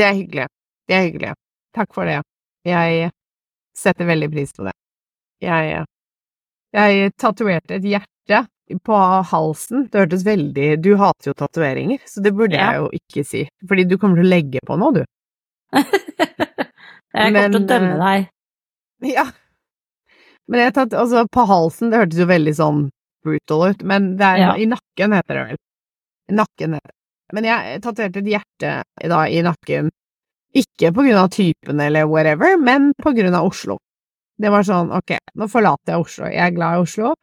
Det 0.00 0.06
er 0.08 0.16
hyggelig. 0.18 0.46
Det 0.88 0.96
er 0.96 1.04
hyggelig. 1.08 1.32
Takk 1.76 1.94
for 1.94 2.08
det. 2.10 2.18
Jeg 2.66 3.10
setter 3.76 4.08
veldig 4.08 4.30
pris 4.32 4.54
på 4.56 4.64
det. 4.66 4.72
Jeg, 5.44 5.84
jeg 6.74 7.12
tatoverte 7.20 7.76
et 7.78 7.86
hjerte 7.92 8.40
på 8.84 8.98
halsen. 9.30 9.86
Det 9.92 10.00
hørtes 10.04 10.24
veldig 10.26 10.68
Du 10.82 10.94
hater 11.00 11.30
jo 11.30 11.34
tatoveringer, 11.38 12.00
så 12.08 12.22
det 12.24 12.32
burde 12.34 12.56
Ja. 12.58 12.72
jeg 12.72 12.80
jo 12.82 12.88
ikke 12.98 13.24
si. 13.26 13.44
Fordi 13.68 13.84
du 13.88 13.96
kommer 13.98 14.16
til 14.20 14.26
å 14.26 14.32
legge 14.34 14.60
på 14.66 14.76
nå, 14.80 14.90
du. 14.94 15.02
jeg 15.74 17.32
kommer 17.32 17.48
til 17.52 17.60
å 17.60 17.66
dømme 17.68 17.94
eh, 17.94 18.02
deg. 18.04 18.28
Ja. 19.14 19.24
Men 20.48 20.60
jeg 20.60 20.74
tatt, 20.76 20.92
altså, 20.98 21.24
på 21.32 21.44
halsen, 21.48 21.90
det 21.92 22.00
hørtes 22.02 22.20
jo 22.20 22.26
veldig 22.28 22.54
sånn 22.58 22.82
brutal 23.24 23.70
ut, 23.72 23.82
men 23.88 24.16
det 24.20 24.26
er 24.28 24.38
Ja. 24.42 24.50
i 24.60 24.66
nakken 24.68 25.14
heter 25.16 25.34
det 25.38 25.44
vel. 25.52 25.60
Nakken 26.36 26.74
heter 26.76 26.90
det. 26.92 26.98
Men 27.32 27.44
jeg 27.48 27.80
tatoverte 27.82 28.20
et 28.20 28.28
hjerte 28.34 28.72
da 29.10 29.22
i 29.26 29.40
nakken, 29.42 29.88
ikke 30.54 30.92
på 30.94 31.02
grunn 31.06 31.18
av 31.18 31.30
typen 31.34 31.80
eller 31.80 32.04
whatever, 32.06 32.58
men 32.60 32.92
på 33.00 33.14
grunn 33.16 33.34
av 33.34 33.48
Oslo. 33.48 33.78
Det 34.38 34.50
var 34.50 34.62
sånn, 34.66 34.90
ok, 34.92 35.16
nå 35.38 35.48
forlater 35.48 35.94
jeg 35.94 36.04
Oslo, 36.04 36.26
jeg 36.26 36.42
er 36.42 36.54
glad 36.54 36.76
i 36.76 36.82
Oslo, 36.84 37.14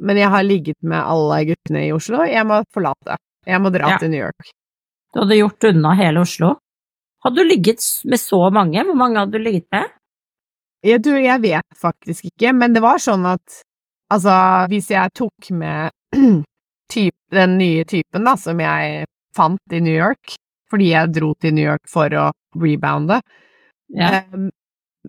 Men 0.00 0.16
jeg 0.16 0.28
har 0.32 0.42
ligget 0.42 0.78
med 0.82 0.98
alle 1.02 1.44
guttene 1.52 1.86
i 1.88 1.92
Oslo. 1.92 2.22
Jeg 2.26 2.46
må 2.48 2.62
forlate. 2.74 3.16
Jeg 3.46 3.60
må 3.60 3.70
dra 3.74 3.90
Ja. 3.90 3.98
til 3.98 4.10
New 4.10 4.20
York. 4.22 4.50
Du 5.12 5.20
hadde 5.20 5.36
gjort 5.36 5.64
unna 5.68 5.94
hele 5.98 6.20
Oslo. 6.20 6.54
Hadde 7.24 7.36
du 7.36 7.44
ligget 7.44 7.82
med 8.04 8.18
så 8.20 8.50
mange? 8.50 8.82
Hvor 8.84 8.96
mange 8.96 9.18
hadde 9.20 9.32
du 9.38 9.38
ligget 9.44 9.66
med? 9.72 9.90
Jeg, 10.82 11.02
du, 11.04 11.10
jeg 11.14 11.40
vet 11.42 11.76
faktisk 11.78 12.24
ikke, 12.32 12.52
men 12.56 12.72
det 12.74 12.82
var 12.82 12.98
sånn 12.98 13.22
at 13.30 13.60
altså, 14.10 14.66
hvis 14.72 14.88
jeg 14.90 15.12
tok 15.14 15.50
med 15.54 15.92
typ, 16.92 17.14
den 17.30 17.58
nye 17.58 17.84
typen 17.84 18.24
da, 18.26 18.34
som 18.36 18.58
jeg 18.58 19.04
fant 19.36 19.72
i 19.72 19.80
New 19.80 19.94
York, 19.94 20.34
fordi 20.72 20.90
jeg 20.90 21.12
dro 21.14 21.34
til 21.40 21.54
New 21.54 21.64
York 21.68 21.86
for 21.88 22.08
å 22.18 22.30
rebounde, 22.58 23.20
Ja. 23.92 24.22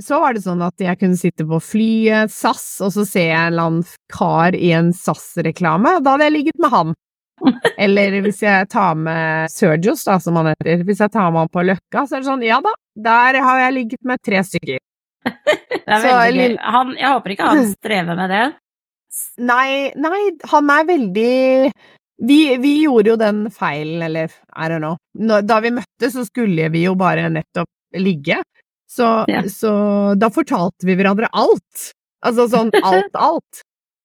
Så 0.02 0.18
var 0.24 0.34
det 0.34 0.42
sånn 0.42 0.62
at 0.66 0.82
jeg 0.82 0.98
kunne 0.98 1.20
sitte 1.20 1.46
på 1.46 1.60
flyet, 1.62 2.32
SAS, 2.34 2.66
og 2.82 2.94
så 2.96 3.04
ser 3.06 3.28
jeg 3.28 3.38
en 3.38 3.52
eller 3.52 3.68
annen 3.70 3.84
kar 4.14 4.56
i 4.58 4.72
en 4.74 4.90
SAS-reklame, 4.98 6.00
og 6.00 6.06
da 6.06 6.16
hadde 6.16 6.30
jeg 6.30 6.36
ligget 6.40 6.64
med 6.64 6.74
han. 6.74 6.96
Eller 7.84 8.16
hvis 8.24 8.40
jeg 8.46 8.70
tar 8.72 8.96
med 8.98 9.52
Sergios, 9.52 10.06
da, 10.08 10.16
som 10.22 10.38
han 10.40 10.52
heter, 10.54 10.84
hvis 10.88 11.02
jeg 11.04 11.12
tar 11.14 11.32
med 11.34 11.44
han 11.44 11.52
på 11.54 11.66
Løkka, 11.66 12.06
så 12.08 12.16
er 12.16 12.24
det 12.24 12.30
sånn, 12.30 12.46
ja 12.46 12.60
da, 12.64 12.74
der 13.10 13.40
har 13.44 13.62
jeg 13.66 13.76
ligget 13.78 14.08
med 14.08 14.22
tre 14.26 14.44
stykker. 14.48 14.80
Det 15.24 15.82
er 15.84 16.04
Så, 16.04 16.14
veldig 16.14 16.46
gøy. 16.46 16.58
Han, 16.76 16.94
jeg 17.00 17.16
håper 17.16 17.34
ikke 17.36 17.50
han 17.50 17.66
strever 17.74 18.18
med 18.20 18.34
det. 18.34 18.44
Nei, 19.46 19.68
nei, 20.00 20.22
han 20.50 20.72
er 20.74 20.88
veldig 20.90 21.34
vi, 22.24 22.40
vi 22.62 22.74
gjorde 22.84 23.14
jo 23.14 23.20
den 23.20 23.44
feilen, 23.54 24.02
eller 24.06 24.32
I 24.56 24.70
don't 24.72 24.84
know, 24.84 24.98
da 25.44 25.60
vi 25.64 25.74
møttes 25.76 26.16
så 26.16 26.26
skulle 26.28 26.70
vi 26.74 26.86
jo 26.86 26.96
bare 26.98 27.28
nettopp 27.34 27.70
ligge, 28.00 28.40
så, 28.94 29.10
Ja. 29.32 29.42
så 29.50 29.72
da 30.20 30.30
fortalte 30.34 30.86
vi 30.86 30.96
hverandre 31.00 31.30
alt. 31.34 31.90
Altså 32.26 32.46
sånn 32.52 32.70
alt, 32.84 33.16
alt. 33.18 33.64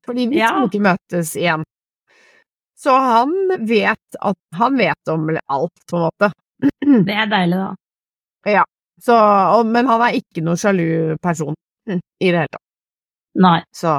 Fordi 0.09 0.29
vi 0.31 0.39
Ja. 0.41 0.49
skulle 0.55 0.71
ikke 0.73 0.87
møtes 0.89 1.35
igjen. 1.37 1.65
Så 2.79 2.95
han 2.95 3.33
vet 3.67 4.19
at 4.23 4.37
Han 4.55 4.77
vet 4.79 5.11
om 5.11 5.29
alt, 5.49 5.73
på 5.91 5.97
en 5.99 6.07
måte. 6.09 6.31
Det 7.09 7.15
er 7.15 7.27
deilig, 7.31 7.59
da. 7.65 8.65
Så, 9.01 9.15
og, 9.15 9.67
men 9.71 9.87
han 9.87 10.01
er 10.03 10.17
ikke 10.19 10.43
noe 10.43 10.59
sjalu 10.59 11.15
person 11.23 11.55
i 11.87 11.95
det 11.95 12.01
hele 12.25 12.49
tatt. 12.51 12.65
Nei, 13.39 13.61
Så 13.71 13.93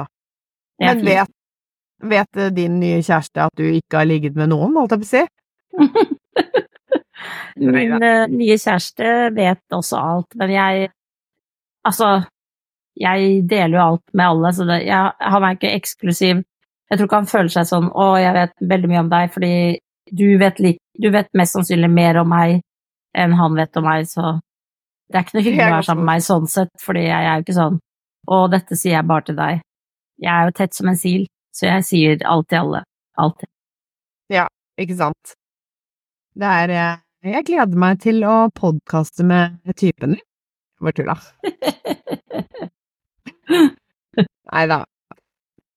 Men 0.80 1.00
vet, 1.06 1.30
vet 2.04 2.40
din 2.56 2.78
nye 2.80 2.98
kjæreste 3.04 3.46
at 3.46 3.54
du 3.56 3.64
ikke 3.64 4.02
har 4.02 4.08
ligget 4.10 4.36
med 4.36 4.50
noen, 4.52 4.74
holdt 4.76 4.92
jeg 4.96 5.00
på 5.00 5.08
å 5.08 5.12
si? 5.14 5.22
Min 7.56 7.96
uh, 7.98 8.26
nye 8.30 8.56
kjæreste 8.56 9.30
vet 9.36 9.76
også 9.76 10.00
alt, 10.00 10.34
men 10.40 10.56
jeg 10.56 10.90
Altså, 11.80 12.06
jeg 13.00 13.46
deler 13.48 13.78
jo 13.78 13.84
alt 13.84 14.02
med 14.12 14.24
alle, 14.26 14.50
så 14.52 14.66
det, 14.68 14.82
jeg, 14.84 15.12
han 15.32 15.44
er 15.48 15.54
ikke 15.56 15.70
eksklusiv. 15.72 16.42
Jeg 16.90 16.98
tror 16.98 17.06
ikke 17.08 17.20
han 17.22 17.30
føler 17.30 17.52
seg 17.54 17.68
sånn 17.70 17.86
'Å, 17.88 18.08
jeg 18.20 18.34
vet 18.36 18.52
veldig 18.72 18.90
mye 18.90 19.00
om 19.00 19.08
deg', 19.08 19.32
fordi 19.32 19.54
du 20.20 20.26
vet, 20.42 20.60
litt, 20.60 20.80
du 21.00 21.08
vet 21.14 21.30
mest 21.32 21.56
sannsynlig 21.56 21.88
mer 21.90 22.18
om 22.20 22.28
meg 22.28 22.60
enn 23.16 23.32
han 23.38 23.56
vet 23.56 23.80
om 23.80 23.88
meg, 23.88 24.04
så 24.10 24.34
det 25.08 25.16
er 25.16 25.24
ikke 25.24 25.38
noe 25.38 25.46
hyggelig 25.46 25.66
å 25.70 25.74
være 25.78 25.88
sammen 25.88 26.04
med 26.04 26.12
meg 26.12 26.26
sånn 26.28 26.46
sett, 26.50 26.72
fordi 26.84 27.06
jeg 27.06 27.24
er 27.24 27.38
jo 27.38 27.46
ikke 27.46 27.58
sånn 27.62 27.80
'Å, 28.28 28.36
dette 28.52 28.76
sier 28.76 28.98
jeg 28.98 29.08
bare 29.08 29.24
til 29.24 29.40
deg'. 29.40 29.62
Jeg 30.20 30.32
er 30.34 30.44
jo 30.44 30.56
tett 30.60 30.74
som 30.76 30.92
en 30.92 31.00
sil, 31.00 31.24
så 31.56 31.70
jeg 31.70 31.86
sier 31.88 32.26
alt 32.28 32.48
til 32.52 32.58
alle. 32.58 32.84
Alltid. 33.16 33.48
Ikke 34.80 34.96
sant? 34.96 35.32
Det 36.36 36.46
er 36.46 36.70
eh, 36.70 37.00
Jeg 37.20 37.44
gleder 37.44 37.76
meg 37.76 37.98
til 38.00 38.22
å 38.24 38.48
podkaste 38.56 39.20
med 39.28 39.58
typen 39.76 40.14
din. 40.14 40.22
Bare 40.80 40.96
tulla. 40.96 41.18
Nei 44.54 44.62
da. 44.70 44.78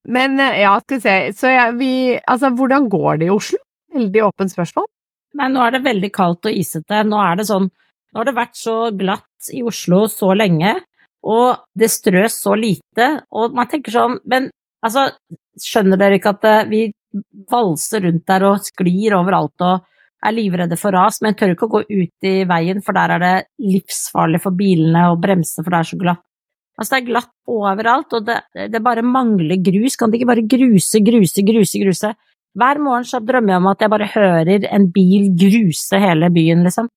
Men 0.07 0.39
eh, 0.39 0.61
ja, 0.61 0.77
skal 0.79 1.01
vi 1.01 1.03
se, 1.03 1.15
så 1.35 1.51
jeg, 1.51 1.75
vi 1.81 1.91
Altså, 2.15 2.53
hvordan 2.55 2.87
går 2.91 3.19
det 3.19 3.27
i 3.27 3.35
Oslo? 3.35 3.59
Veldig 3.91 4.23
åpent 4.29 4.55
spørsmål. 4.55 4.87
Nei, 5.35 5.51
nå 5.51 5.59
er 5.65 5.75
det 5.75 5.83
veldig 5.83 6.11
kaldt 6.15 6.47
og 6.47 6.63
isete. 6.63 7.03
Nå 7.11 7.19
er 7.19 7.35
det 7.41 7.49
sånn 7.51 7.67
Nå 7.67 8.21
har 8.21 8.29
det 8.29 8.39
vært 8.39 8.55
så 8.55 8.77
glatt 8.95 9.51
i 9.51 9.67
Oslo 9.67 10.05
så 10.07 10.31
lenge, 10.37 10.77
og 11.27 11.67
det 11.75 11.91
strøs 11.91 12.39
så 12.45 12.55
lite, 12.55 13.25
og 13.33 13.55
man 13.57 13.67
tenker 13.67 13.91
sånn 13.95 14.19
Men 14.29 14.51
altså, 14.85 15.09
skjønner 15.59 15.99
dere 15.99 16.21
ikke 16.21 16.37
at 16.37 16.43
eh, 16.47 16.69
vi 16.71 16.85
valser 17.51 18.07
rundt 18.07 18.29
der 18.31 18.47
og 18.47 18.63
sklir 18.63 19.19
overalt 19.19 19.67
og 19.67 19.83
er 20.23 20.35
livredde 20.35 20.77
for 20.79 20.95
ras, 20.95 21.19
men 21.23 21.35
tør 21.37 21.53
ikke 21.53 21.67
å 21.67 21.73
gå 21.77 21.81
ut 21.87 22.27
i 22.27 22.35
veien, 22.49 22.81
for 22.83 22.95
der 22.95 23.15
er 23.15 23.23
det 23.23 23.33
livsfarlig 23.63 24.41
for 24.43 24.55
bilene 24.57 25.09
å 25.11 25.17
bremse, 25.19 25.61
for 25.61 25.73
det 25.73 25.81
er 25.81 25.89
så 25.91 25.99
glatt. 25.99 26.23
Altså, 26.73 26.95
det 26.95 26.99
er 26.99 27.09
glatt 27.11 27.33
overalt, 27.53 28.13
og 28.17 28.25
det, 28.25 28.39
det 28.73 28.81
bare 28.81 29.05
mangler 29.05 29.59
grus. 29.61 29.97
Kan 29.99 30.09
de 30.09 30.17
ikke 30.17 30.31
bare 30.31 30.45
gruse, 30.49 31.03
gruse, 31.05 31.43
gruse, 31.45 31.81
gruse? 31.83 32.13
Hver 32.57 32.81
morgen 32.81 33.05
så 33.05 33.21
drømmer 33.21 33.53
jeg 33.53 33.61
om 33.61 33.69
at 33.71 33.83
jeg 33.83 33.93
bare 33.93 34.09
hører 34.13 34.67
en 34.69 34.87
bil 34.93 35.29
gruse 35.37 35.99
hele 36.01 36.29
byen, 36.33 36.63
liksom. 36.65 36.89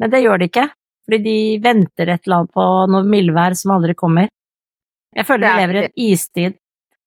Men 0.00 0.12
det 0.12 0.24
gjør 0.24 0.42
de 0.42 0.48
ikke, 0.50 0.66
fordi 1.06 1.20
de 1.24 1.38
venter 1.64 2.10
et 2.10 2.26
eller 2.26 2.42
annet 2.42 2.54
på 2.56 2.68
noe 2.92 3.08
mildvær 3.08 3.56
som 3.56 3.74
aldri 3.76 3.96
kommer. 3.96 4.28
Jeg 5.14 5.28
føler 5.28 5.46
Det 5.46 5.50
vi 5.50 5.54
er 5.54 5.62
lever 5.62 5.78
i 5.78 5.84
en 5.84 6.12
istid. 6.12 6.60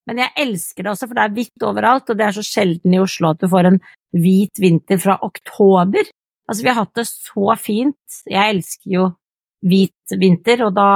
Men 0.08 0.22
jeg 0.24 0.32
elsker 0.40 0.84
det 0.86 0.92
også, 0.94 1.08
for 1.10 1.18
det 1.20 1.24
er 1.26 1.36
hvitt 1.36 1.64
overalt, 1.68 2.10
og 2.10 2.18
det 2.20 2.26
er 2.30 2.36
så 2.38 2.44
sjelden 2.46 2.94
i 2.96 3.00
Oslo 3.04 3.34
at 3.34 3.42
du 3.44 3.48
får 3.52 3.68
en 3.74 3.80
hvit 4.16 4.62
vinter 4.64 5.00
fra 5.04 5.18
oktober. 5.26 6.08
Altså, 6.48 6.64
vi 6.64 6.70
har 6.72 6.78
hatt 6.80 6.94
det 6.96 7.08
så 7.10 7.56
fint. 7.60 8.20
Jeg 8.32 8.54
elsker 8.56 8.94
jo 8.94 9.08
hvit 9.68 10.16
vinter, 10.22 10.64
og 10.68 10.76
da, 10.78 10.88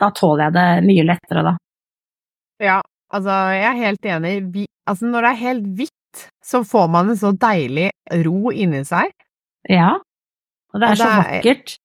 da 0.00 0.08
tåler 0.16 0.46
jeg 0.48 0.54
det 0.56 0.66
mye 0.88 1.04
lettere, 1.10 1.42
da. 1.50 1.52
Ja, 2.62 2.78
altså, 3.12 3.36
jeg 3.52 3.66
er 3.68 3.80
helt 3.82 4.08
enig. 4.14 4.32
Vi, 4.54 4.64
altså, 4.88 5.10
når 5.12 5.26
det 5.26 5.32
er 5.34 5.42
helt 5.42 5.68
hvitt, 5.82 6.24
så 6.44 6.62
får 6.68 6.88
man 6.92 7.12
en 7.12 7.20
så 7.20 7.32
deilig 7.36 7.90
ro 8.24 8.52
inni 8.54 8.82
seg. 8.88 9.12
Ja, 9.68 9.92
og 10.72 10.80
det 10.80 10.88
er 10.88 10.92
Og 10.96 10.96
så 11.00 11.04
det 11.04 11.12
er- 11.12 11.22
vakkert. 11.36 11.76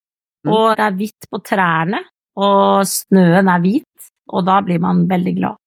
Mm. 0.45 0.51
Og 0.53 0.65
det 0.77 0.83
er 0.85 0.97
hvitt 1.01 1.27
på 1.33 1.39
trærne, 1.43 1.99
og 2.39 2.85
snøen 2.87 3.49
er 3.51 3.59
hvit, 3.63 4.11
og 4.31 4.45
da 4.47 4.61
blir 4.63 4.79
man 4.79 5.07
veldig 5.09 5.35
glad. 5.41 5.57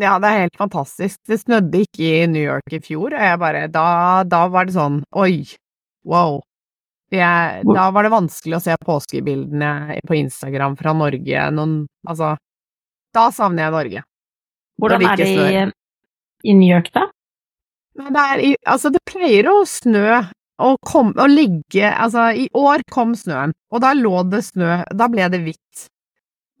Ja, 0.00 0.16
det 0.18 0.26
er 0.30 0.40
helt 0.44 0.56
fantastisk. 0.58 1.20
Det 1.28 1.38
snødde 1.38 1.84
ikke 1.84 2.02
i 2.02 2.26
New 2.26 2.42
York 2.42 2.74
i 2.74 2.80
fjor, 2.82 3.14
og 3.14 3.22
jeg 3.22 3.38
bare 3.38 3.68
Da, 3.70 3.86
da 4.26 4.46
var 4.50 4.66
det 4.66 4.74
sånn 4.74 5.02
oi, 5.14 5.44
wow. 6.02 6.40
Jeg, 7.14 7.62
da 7.68 7.84
var 7.94 8.06
det 8.06 8.10
vanskelig 8.10 8.58
å 8.58 8.62
se 8.64 8.74
påskebildene 8.82 10.00
på 10.08 10.16
Instagram 10.18 10.74
fra 10.80 10.96
Norge. 10.98 11.46
Noen 11.54 11.84
Altså, 12.08 12.34
da 13.14 13.28
savner 13.32 13.68
jeg 13.68 13.74
Norge. 13.76 14.04
Hvordan 14.82 15.04
det 15.04 15.10
er 15.12 15.20
det 15.20 15.28
i, 15.30 15.66
i 16.50 16.56
New 16.58 16.66
York, 16.66 16.90
da? 16.96 17.06
Men 17.94 18.16
det 18.16 18.24
er 18.32 18.42
i 18.42 18.54
Altså, 18.66 18.90
det 18.90 19.04
pleier 19.06 19.46
å 19.52 19.60
snø 19.68 20.08
og, 20.62 20.78
kom, 20.86 21.12
og 21.14 21.30
ligge 21.30 21.86
Altså, 21.90 22.32
i 22.34 22.48
år 22.50 22.82
kom 22.90 23.14
snøen, 23.18 23.54
og 23.70 23.82
da 23.84 23.94
lå 23.94 24.24
det 24.30 24.42
snø 24.48 24.80
Da 24.90 25.08
ble 25.10 25.30
det 25.30 25.44
hvitt. 25.46 25.86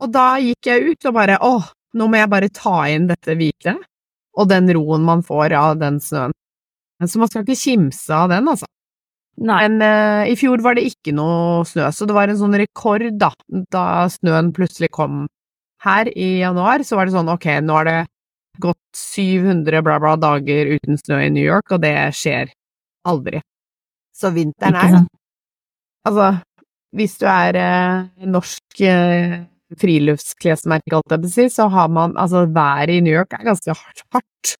Og 0.02 0.10
da 0.14 0.34
gikk 0.42 0.70
jeg 0.70 0.92
ut 0.94 1.10
og 1.10 1.16
bare 1.18 1.40
åh, 1.42 1.66
nå 1.94 2.08
må 2.10 2.20
jeg 2.20 2.30
bare 2.32 2.52
ta 2.54 2.76
inn 2.90 3.08
dette 3.10 3.36
hvite, 3.38 3.76
og 4.34 4.48
den 4.50 4.70
roen 4.76 5.04
man 5.06 5.22
får 5.26 5.54
av 5.58 5.76
den 5.82 6.00
snøen. 6.02 6.34
Så 7.04 7.20
man 7.20 7.28
skal 7.28 7.44
ikke 7.44 7.58
kimse 7.58 8.14
av 8.14 8.30
den, 8.32 8.48
altså. 8.48 8.68
Nei. 9.44 9.60
Men 9.66 9.82
uh, 9.82 10.22
i 10.30 10.36
fjor 10.38 10.62
var 10.62 10.78
det 10.78 10.86
ikke 10.88 11.14
noe 11.14 11.64
snø, 11.68 11.88
så 11.92 12.06
det 12.06 12.14
var 12.16 12.30
en 12.30 12.38
sånn 12.38 12.54
rekord, 12.58 13.06
da, 13.18 13.32
da 13.74 14.06
snøen 14.12 14.52
plutselig 14.54 14.92
kom 14.94 15.24
her 15.84 16.08
i 16.16 16.38
januar, 16.40 16.84
så 16.86 16.96
var 16.96 17.08
det 17.08 17.16
sånn 17.16 17.32
ok, 17.32 17.48
nå 17.66 17.78
har 17.80 17.88
det 17.88 17.98
gått 18.62 18.78
700 18.96 19.82
bla 19.84 19.98
bla 20.02 20.14
dager 20.20 20.70
uten 20.76 20.98
snø 21.00 21.18
i 21.24 21.32
New 21.34 21.44
York, 21.44 21.74
og 21.74 21.82
det 21.82 21.96
skjer 22.16 22.52
aldri. 23.10 23.42
Så 24.14 24.30
vinteren 24.34 24.78
er? 24.78 25.00
Altså, 26.06 26.30
hvis 26.94 27.16
du 27.18 27.26
er 27.26 27.58
eh, 27.58 28.26
norsk 28.30 28.84
eh, 28.86 29.40
friluftsklesmerke, 29.80 30.92
alt 30.96 31.10
jeg 31.14 31.22
vil 31.24 31.32
si, 31.32 31.48
så 31.52 31.68
har 31.72 31.88
man 31.88 32.16
Altså, 32.20 32.46
været 32.46 32.90
i 32.90 33.00
New 33.00 33.14
York 33.14 33.32
er 33.32 33.44
ganske 33.44 33.74
hardt. 34.12 34.56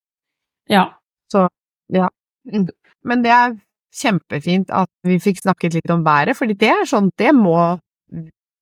Ja. 0.71 2.09
Mm. 2.53 2.69
Men 3.05 3.23
det 3.25 3.31
er 3.33 3.57
kjempefint 3.95 4.71
at 4.75 4.89
vi 5.07 5.19
fikk 5.23 5.43
snakket 5.43 5.75
litt 5.79 5.91
om 5.93 6.05
været, 6.05 6.37
fordi 6.37 6.57
det 6.59 6.69
er 6.73 6.85
sånn, 6.89 7.11
det 7.21 7.33
må 7.37 7.79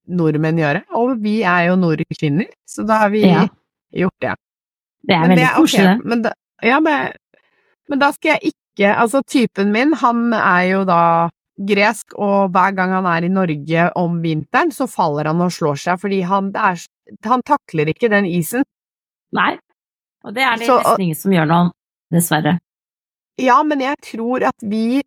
nordmenn 0.07 0.59
gjøre, 0.59 0.81
og 0.99 1.17
vi 1.23 1.41
er 1.47 1.69
jo 1.69 1.77
nordkvinner, 1.79 2.49
så 2.67 2.83
da 2.87 2.97
har 3.05 3.09
vi 3.13 3.21
Ja. 3.23 3.47
gjort 3.93 4.19
det. 4.21 4.35
Det 5.07 5.15
er 5.15 5.19
Men 5.27 5.29
veldig 5.29 5.49
koselig, 5.55 5.85
det. 5.97 6.05
Men 6.05 6.21
da, 6.21 6.33
ja, 6.63 6.79
men, 6.79 7.11
men 7.89 7.99
da 7.99 8.11
skal 8.11 8.29
jeg 8.35 8.51
ikke 8.53 8.59
Altså, 8.97 9.21
typen 9.29 9.71
min, 9.71 9.93
han 9.93 10.33
er 10.33 10.61
jo 10.71 10.83
da 10.83 11.29
gresk, 11.59 12.15
og 12.17 12.51
hver 12.53 12.73
gang 12.75 12.91
han 12.95 13.05
er 13.05 13.27
i 13.27 13.31
Norge 13.31 13.89
om 13.99 14.21
vinteren, 14.23 14.71
så 14.73 14.87
faller 14.89 15.29
han 15.29 15.41
og 15.41 15.51
slår 15.53 15.77
seg, 15.77 15.99
fordi 16.01 16.21
han, 16.25 16.51
det 16.55 16.61
er, 16.71 16.85
han 17.29 17.43
takler 17.45 17.91
ikke 17.93 18.09
den 18.09 18.25
isen. 18.25 18.65
Nei. 19.33 19.57
Og 20.23 20.33
det 20.33 20.43
er 20.43 20.57
det 20.57 20.67
Så- 20.67 20.79
nesten 20.81 21.03
ingen 21.03 21.15
som 21.19 21.31
gjør 21.35 21.47
nå, 21.49 21.59
dessverre. 22.11 22.57
Ja, 23.41 23.61
men 23.63 23.79
jeg 23.81 23.97
tror 24.01 24.43
at 24.47 24.55
vi 24.61 25.01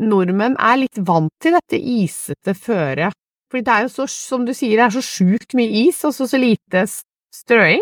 nordmenn 0.00 0.56
er 0.58 0.76
litt 0.80 0.98
vant 1.04 1.32
til 1.42 1.52
dette 1.52 1.78
isete 1.78 2.54
føret. 2.56 3.12
Fordi 3.50 3.64
det 3.64 3.72
er 3.74 3.82
jo 3.86 3.88
så, 3.88 4.06
som 4.08 4.44
du 4.44 4.52
sier, 4.52 4.76
det 4.76 4.84
er 4.86 5.00
så 5.00 5.04
sjukt 5.04 5.54
mye 5.56 5.86
is, 5.88 6.02
og 6.04 6.12
så 6.12 6.26
så 6.28 6.38
lite 6.40 6.84
strøing. 7.32 7.80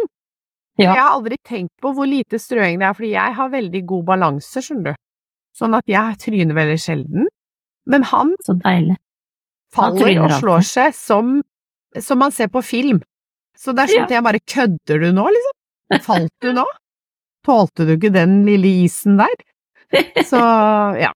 Ja. 0.78 0.92
Jeg 0.92 1.00
har 1.00 1.14
aldri 1.16 1.36
tenkt 1.42 1.72
på 1.82 1.92
hvor 1.96 2.06
lite 2.06 2.38
strøing 2.38 2.78
det 2.78 2.86
er, 2.86 2.92
fordi 2.94 3.10
jeg 3.14 3.34
har 3.34 3.48
veldig 3.50 3.82
god 3.86 4.04
balanse, 4.04 4.62
skjønner 4.62 4.92
du. 4.92 5.00
Sånn 5.56 5.74
at 5.74 5.86
jeg 5.88 6.18
tryner 6.20 6.54
veldig 6.54 6.78
sjelden. 6.78 7.28
Men 7.86 8.06
han 8.10 8.32
faller 9.74 10.22
og 10.22 10.32
slår 10.40 10.64
seg 10.66 10.96
som, 10.96 11.36
som 12.02 12.20
man 12.22 12.34
ser 12.34 12.50
på 12.52 12.62
film. 12.64 13.02
Så 13.56 13.72
det 13.72 13.86
er 13.86 13.92
sånn 13.94 14.08
at 14.08 14.16
jeg 14.16 14.26
bare 14.26 14.42
kødder 14.44 15.04
du 15.04 15.12
nå, 15.16 15.28
liksom? 15.32 15.54
Falt 16.04 16.32
du 16.44 16.50
nå? 16.56 16.66
Tålte 17.46 17.86
du 17.86 17.94
ikke 17.94 18.12
den 18.14 18.40
lille 18.46 18.72
isen 18.84 19.20
der? 19.20 19.36
Så 20.26 20.40
ja. 20.98 21.12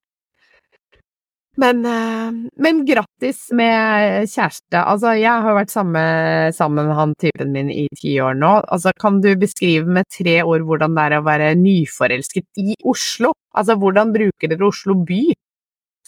Men, 1.60 1.82
eh, 1.84 2.30
men 2.62 2.84
grattis 2.88 3.48
med 3.52 4.30
kjæreste. 4.30 4.78
Altså, 4.78 5.12
jeg 5.18 5.44
har 5.44 5.56
vært 5.58 5.72
sammen, 5.72 6.54
sammen 6.56 6.88
med 6.88 6.96
han 6.96 7.12
typen 7.20 7.50
min 7.52 7.72
i 7.74 7.84
ti 7.98 8.14
år 8.22 8.38
nå. 8.38 8.52
Altså, 8.72 8.94
kan 8.96 9.18
du 9.20 9.34
beskrive 9.36 9.90
med 9.98 10.08
tre 10.14 10.38
ord 10.46 10.64
hvordan 10.68 10.96
det 10.96 11.04
er 11.08 11.16
å 11.18 11.26
være 11.26 11.50
nyforelsket 11.60 12.62
i 12.62 12.78
Oslo? 12.88 13.34
Altså, 13.52 13.76
hvordan 13.82 14.14
bruker 14.14 14.54
dere 14.54 14.70
Oslo 14.70 14.96
by 15.04 15.24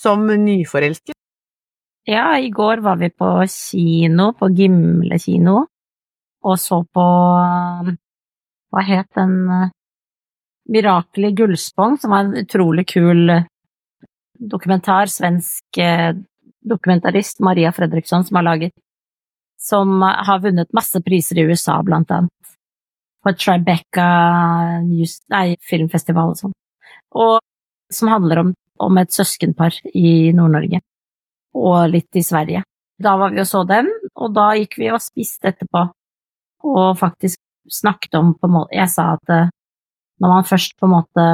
som 0.03 0.27
nyforelsket? 0.27 1.15
Ja, 2.05 2.39
i 2.39 2.51
går 2.51 2.83
var 2.83 2.97
vi 2.97 3.11
på 3.11 3.45
kino, 3.47 4.33
på 4.35 4.49
Gimle 4.51 5.19
kino, 5.23 5.67
og 6.43 6.59
så 6.59 6.83
på 6.83 7.07
Hva 8.73 8.83
het 8.89 9.11
den 9.15 9.35
uh, 9.53 9.71
Mirakel 10.73 11.29
i 11.29 11.35
Gullspong, 11.37 11.99
som 12.01 12.15
var 12.15 12.25
en 12.25 12.39
utrolig 12.41 12.87
kul 12.89 13.29
uh, 13.31 13.45
dokumentar. 14.33 15.13
Svensk 15.13 15.79
uh, 15.79 16.17
dokumentarist 16.65 17.43
Maria 17.45 17.73
Fredriksson 17.77 18.25
som 18.25 18.41
har 18.41 18.47
laget. 18.47 18.73
Som 19.61 20.01
har 20.03 20.41
vunnet 20.41 20.73
masse 20.73 21.03
priser 21.05 21.39
i 21.39 21.45
USA, 21.47 21.77
blant 21.85 22.11
annet. 22.11 22.57
På 23.23 23.35
Tribeca 23.37 24.09
nei, 24.83 25.45
filmfestival 25.61 26.33
og 26.33 26.41
sånn. 26.41 26.57
Og 27.15 27.37
som 27.93 28.09
handler 28.11 28.41
om, 28.41 28.55
om 28.83 28.99
et 29.01 29.13
søskenpar 29.15 29.77
i 29.95 30.33
Nord-Norge 30.37 30.81
og 31.59 31.91
litt 31.93 32.17
i 32.17 32.25
Sverige. 32.25 32.63
Da 33.03 33.17
var 33.21 33.33
vi 33.35 33.43
og 33.43 33.49
så 33.49 33.63
den, 33.69 33.89
og 34.17 34.33
da 34.37 34.53
gikk 34.59 34.79
vi 34.81 34.91
og 34.93 35.03
spiste 35.03 35.51
etterpå, 35.53 35.83
og 36.69 36.99
faktisk 37.01 37.41
snakket 37.71 38.15
om 38.19 38.33
på 38.39 38.49
en 38.49 38.55
måte 38.57 38.75
Jeg 38.75 38.91
sa 38.91 39.13
at 39.17 39.31
eh, 39.31 39.51
når 40.23 40.33
man 40.33 40.47
først 40.47 40.77
på 40.79 40.87
en 40.89 40.95
måte 40.97 41.27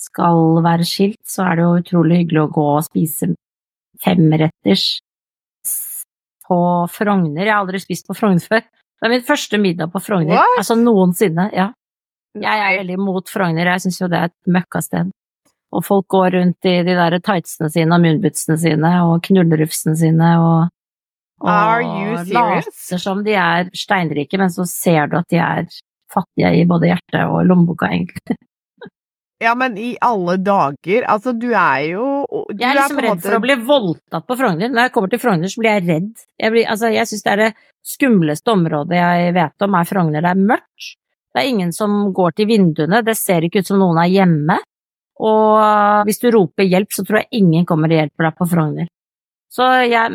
skal 0.00 0.60
være 0.64 0.86
skilt, 0.88 1.20
så 1.28 1.44
er 1.48 1.58
det 1.58 1.64
jo 1.66 1.78
utrolig 1.82 2.20
hyggelig 2.22 2.42
å 2.46 2.52
gå 2.54 2.66
og 2.76 2.84
spise 2.86 3.28
femretters 4.00 4.84
på 6.46 6.60
Frogner. 6.90 7.44
Jeg 7.44 7.52
har 7.52 7.60
aldri 7.62 7.80
spist 7.82 8.08
på 8.08 8.16
Frogner 8.16 8.42
før. 8.42 8.64
Det 8.64 9.08
er 9.08 9.12
min 9.12 9.26
første 9.26 9.60
middag 9.60 9.92
på 9.92 10.00
Frogner, 10.02 10.38
What? 10.38 10.56
altså 10.62 10.76
noensinne. 10.78 11.50
ja. 11.56 11.70
Jeg 12.38 12.62
er 12.62 12.76
veldig 12.78 12.96
mot 13.02 13.26
Frogner, 13.26 13.66
jeg 13.72 13.82
syns 13.82 14.00
jo 14.00 14.08
det 14.10 14.18
er 14.20 14.28
et 14.30 14.50
møkkasted. 14.54 15.10
Og 15.70 15.84
folk 15.86 16.08
går 16.10 16.34
rundt 16.34 16.66
i 16.66 16.80
de 16.86 16.96
der 16.98 17.16
tightsene 17.22 17.70
sine 17.70 17.94
og 17.94 18.02
moonbootsene 18.02 18.58
sine 18.58 18.92
og 19.06 19.22
knullerufsene 19.26 19.94
sine 19.98 20.30
og, 20.42 20.72
og 21.46 21.84
later 22.26 22.98
som 23.00 23.22
de 23.26 23.36
er 23.38 23.70
steinrike, 23.76 24.38
men 24.40 24.50
så 24.52 24.66
ser 24.68 25.10
du 25.10 25.20
at 25.20 25.30
de 25.30 25.38
er 25.38 25.68
fattige 26.10 26.54
i 26.58 26.64
både 26.68 26.90
hjertet 26.90 27.22
og 27.26 27.44
lommeboka, 27.48 27.90
egentlig. 27.94 28.38
Ja, 29.40 29.54
men 29.56 29.78
i 29.80 29.94
alle 30.04 30.34
dager, 30.44 31.04
altså 31.08 31.32
du 31.32 31.46
er 31.56 31.78
jo 31.94 32.06
du 32.28 32.60
Jeg 32.60 32.74
er 32.74 32.76
liksom 32.76 32.98
på 32.98 33.04
redd 33.06 33.22
for 33.24 33.36
å 33.38 33.40
bli 33.40 33.54
voldtatt 33.64 34.26
på 34.28 34.36
Frogner. 34.36 34.68
Når 34.68 34.84
jeg 34.84 34.92
kommer 34.92 35.12
til 35.14 35.22
Frogner, 35.22 35.48
så 35.48 35.62
blir 35.62 35.78
jeg 35.78 35.86
redd. 35.86 36.10
Jeg, 36.36 36.52
blir, 36.52 36.66
altså, 36.68 36.90
jeg 36.92 37.08
syns 37.08 37.24
det 37.24 37.32
er 37.32 37.40
det 37.40 37.48
skumleste 37.88 38.52
området 38.52 38.98
jeg 38.98 39.32
vet 39.38 39.64
om, 39.64 39.78
er 39.80 39.88
Frogner. 39.88 40.26
Det 40.26 40.34
er 40.34 40.42
mørkt. 40.52 40.90
Det 41.32 41.40
er 41.40 41.48
ingen 41.54 41.72
som 41.72 41.96
går 42.12 42.36
til 42.36 42.50
vinduene. 42.50 43.00
Det 43.06 43.16
ser 43.16 43.46
ikke 43.48 43.64
ut 43.64 43.70
som 43.70 43.80
noen 43.80 44.02
er 44.04 44.12
hjemme. 44.12 44.58
Og 45.20 46.04
hvis 46.08 46.20
du 46.22 46.30
roper 46.32 46.64
hjelp, 46.64 46.92
så 46.96 47.04
tror 47.04 47.20
jeg 47.22 47.42
ingen 47.42 47.66
kommer 47.68 47.92
og 47.92 47.98
hjelper 47.98 48.28
deg 48.28 48.38
på 48.38 48.48
Frogner. 48.48 48.88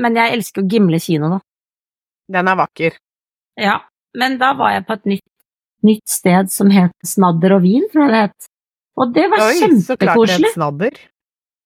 Men 0.02 0.18
jeg 0.18 0.34
elsker 0.38 0.64
jo 0.64 0.70
Gimle 0.72 1.00
kino, 1.04 1.30
da. 1.36 1.40
Den 2.32 2.50
er 2.50 2.58
vakker. 2.58 2.98
Ja. 3.62 3.80
Men 4.18 4.38
da 4.42 4.54
var 4.58 4.72
jeg 4.74 4.86
på 4.88 4.96
et 4.96 5.10
nytt, 5.12 5.26
nytt 5.86 6.08
sted 6.10 6.50
som 6.54 6.72
het 6.74 6.94
Snadder 7.06 7.58
og 7.58 7.66
vin, 7.66 7.84
tror 7.92 8.06
jeg 8.08 8.14
det 8.16 8.22
het. 8.30 8.48
Og 8.96 9.12
det 9.14 9.26
var 9.30 9.44
Oi, 9.44 9.56
så 9.84 9.98
klart 10.00 10.22
det 10.24 10.38
het 10.40 10.54
snadder. 10.56 11.02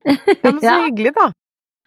Ja, 0.09 0.15
men 0.49 0.59
så 0.61 0.65
Ja. 0.65 0.77
hyggelig, 0.87 1.11
da. 1.13 1.27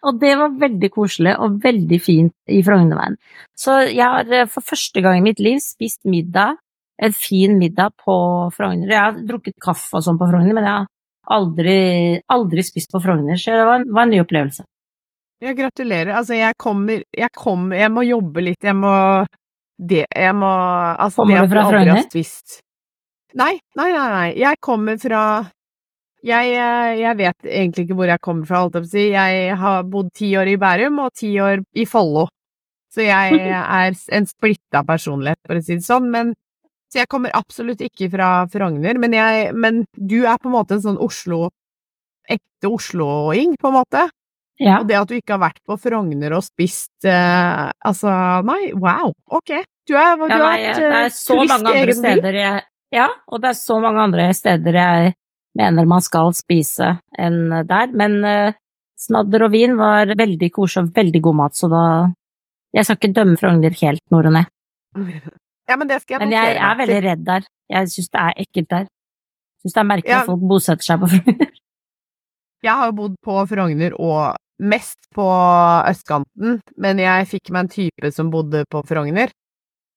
Og 0.03 0.19
det 0.19 0.33
var 0.37 0.51
veldig 0.59 0.89
koselig 0.93 1.33
og 1.39 1.59
veldig 1.63 1.97
fint 2.03 2.33
i 2.51 2.59
Frognerveien. 2.63 3.15
Så 3.57 3.75
jeg 3.89 4.03
har 4.03 4.27
eh, 4.31 4.45
for 4.51 4.61
første 4.61 5.01
gang 5.01 5.17
i 5.17 5.23
mitt 5.25 5.39
liv 5.39 5.57
spist 5.63 6.01
middag, 6.05 6.57
en 7.01 7.15
fin 7.15 7.57
middag 7.59 7.95
på 8.03 8.15
Frogner. 8.55 8.87
Jeg 8.91 8.99
har 8.99 9.17
drukket 9.27 9.55
kaffe 9.63 9.97
og 9.99 10.03
sånn 10.05 10.19
på 10.19 10.27
Frogner, 10.29 10.53
men 10.55 10.63
jeg 10.67 10.75
har 10.77 10.87
aldri, 11.31 12.21
aldri 12.29 12.63
spist 12.63 12.91
på 12.91 13.01
Frogner, 13.03 13.37
så 13.39 13.51
det 13.57 13.65
var, 13.65 13.79
en- 13.81 13.91
var 13.93 14.03
en 14.03 14.09
ny 14.09 14.19
opplevelse. 14.23 14.63
Ja, 15.43 15.51
gratulerer. 15.53 16.13
Altså, 16.15 16.35
jeg 16.37 16.53
kommer 16.57 17.01
Jeg 17.17 17.29
kommer 17.35 17.75
Jeg 17.75 17.91
må 17.91 18.03
jobbe 18.07 18.41
litt. 18.41 18.61
Jeg 18.63 18.75
må 18.75 19.25
Det 19.77 20.05
Jeg 20.15 20.35
må 20.35 20.47
Altså, 20.97 21.17
Kommer 21.17 21.41
det 21.41 21.49
du 21.49 21.53
fra 21.55 21.63
Frogner? 21.71 21.97
Nei, 23.35 23.59
nei, 23.75 23.91
nei, 23.91 24.07
nei. 24.13 24.29
Jeg 24.39 24.55
kommer 24.61 24.97
fra 25.01 25.23
jeg, 26.23 26.53
eh, 26.55 27.01
jeg 27.01 27.17
vet 27.17 27.43
egentlig 27.43 27.83
ikke 27.83 27.95
hvor 27.99 28.07
jeg 28.07 28.21
kommer 28.23 28.45
fra, 28.47 28.61
holdt 28.63 28.75
jeg 28.77 28.83
på 28.83 28.87
å 28.87 28.91
si. 28.93 29.09
Jeg 29.11 29.55
har 29.59 29.83
bodd 29.83 30.13
ti 30.15 30.29
år 30.39 30.47
i 30.53 30.55
Bærum 30.55 30.99
og 31.03 31.11
ti 31.19 31.33
år 31.43 31.59
i 31.75 31.83
Follo. 31.85 32.27
Så 32.93 33.03
jeg 33.03 33.33
er 33.51 33.91
en 34.15 34.25
splitta 34.29 34.85
personlighet, 34.87 35.41
for 35.45 35.59
å 35.59 35.63
si 35.65 35.75
det 35.75 35.83
sånn. 35.83 36.07
Men, 36.13 36.31
så 36.93 37.01
jeg 37.01 37.09
kommer 37.09 37.33
absolutt 37.33 37.81
ikke 37.81 38.11
fra 38.13 38.29
Frogner. 38.53 38.99
Men, 39.01 39.15
jeg, 39.17 39.47
men 39.57 39.81
du 39.97 40.19
er 40.21 40.37
på 40.37 40.51
en 40.51 40.53
måte 40.53 40.77
en 40.77 40.83
sånn 40.83 40.99
Oslo 41.01 41.47
Ekte 42.29 42.69
Oslo-ing, 42.69 43.57
på 43.59 43.71
en 43.71 43.75
måte. 43.75 44.03
Ja. 44.61 44.77
Og 44.77 44.85
det 44.87 44.99
at 44.99 45.09
du 45.09 45.15
ikke 45.17 45.33
har 45.33 45.41
vært 45.41 45.59
på 45.65 45.75
Frogner 45.81 46.35
og 46.37 46.43
spist 46.45 47.07
eh, 47.09 47.63
Altså, 47.73 48.13
nei, 48.45 48.69
wow, 48.77 49.09
ok. 49.33 49.55
Du 49.89 49.95
er, 49.97 50.13
du 50.21 50.29
Ja, 50.29 50.37
nei, 50.37 50.61
vært 50.61 50.77
det 50.77 50.85
eh, 50.85 50.97
er 50.99 51.11
så 51.17 51.39
mange 51.41 51.73
andre 51.73 51.95
steder 51.97 52.37
jeg 52.37 52.63
Ja, 52.93 53.07
og 53.27 53.41
det 53.41 53.49
er 53.49 53.57
så 53.57 53.79
mange 53.81 54.05
andre 54.05 54.29
steder 54.37 54.77
jeg 54.77 55.15
mener 55.57 55.89
man 55.89 56.05
skal 56.05 56.31
spise 56.37 56.93
enn 57.19 57.65
der, 57.65 57.91
men 57.97 58.19
eh, 58.29 58.59
snadder 59.01 59.47
og 59.49 59.55
vin 59.57 59.73
var 59.81 60.13
veldig 60.17 60.51
koselig 60.53 60.85
og 60.85 61.01
veldig 61.01 61.23
god 61.25 61.39
mat, 61.41 61.57
så 61.57 61.69
da 61.73 61.85
Jeg 62.77 62.85
skal 62.85 63.01
ikke 63.01 63.15
dømme 63.17 63.41
Frogner 63.41 63.81
helt 63.81 64.05
nord 64.13 64.29
og 64.29 64.37
ned, 64.37 64.53
Ja, 65.69 65.77
men 65.79 65.87
det 65.87 66.01
skal 66.03 66.17
jeg 66.17 66.25
men 66.25 66.33
jeg 66.35 66.55
jeg 66.55 66.63
er 66.67 66.77
veldig 66.81 67.01
redd 67.07 67.25
der. 67.27 67.45
Jeg 67.71 67.89
syns 67.93 68.09
det 68.11 68.21
er 68.21 68.39
ekkelt 68.43 68.69
der. 68.73 68.87
Syns 69.63 69.75
det 69.75 69.81
er 69.81 69.89
merkelig 69.89 70.11
Ja. 70.13 70.21
at 70.21 70.31
folk 70.31 70.47
bosetter 70.49 70.83
seg 70.87 70.99
på 71.03 71.09
Frogner. 71.13 71.51
Jeg 72.63 72.79
har 72.79 72.91
bodd 72.95 73.15
på 73.23 73.37
Frogner 73.51 73.95
og 73.99 74.35
mest 74.63 74.99
på 75.15 75.25
østkanten, 75.89 76.59
men 76.79 76.99
jeg 77.01 77.27
fikk 77.31 77.51
meg 77.51 77.65
en 77.65 77.71
type 77.73 78.11
som 78.15 78.29
bodde 78.31 78.63
på 78.71 78.83
Frogner, 78.87 79.31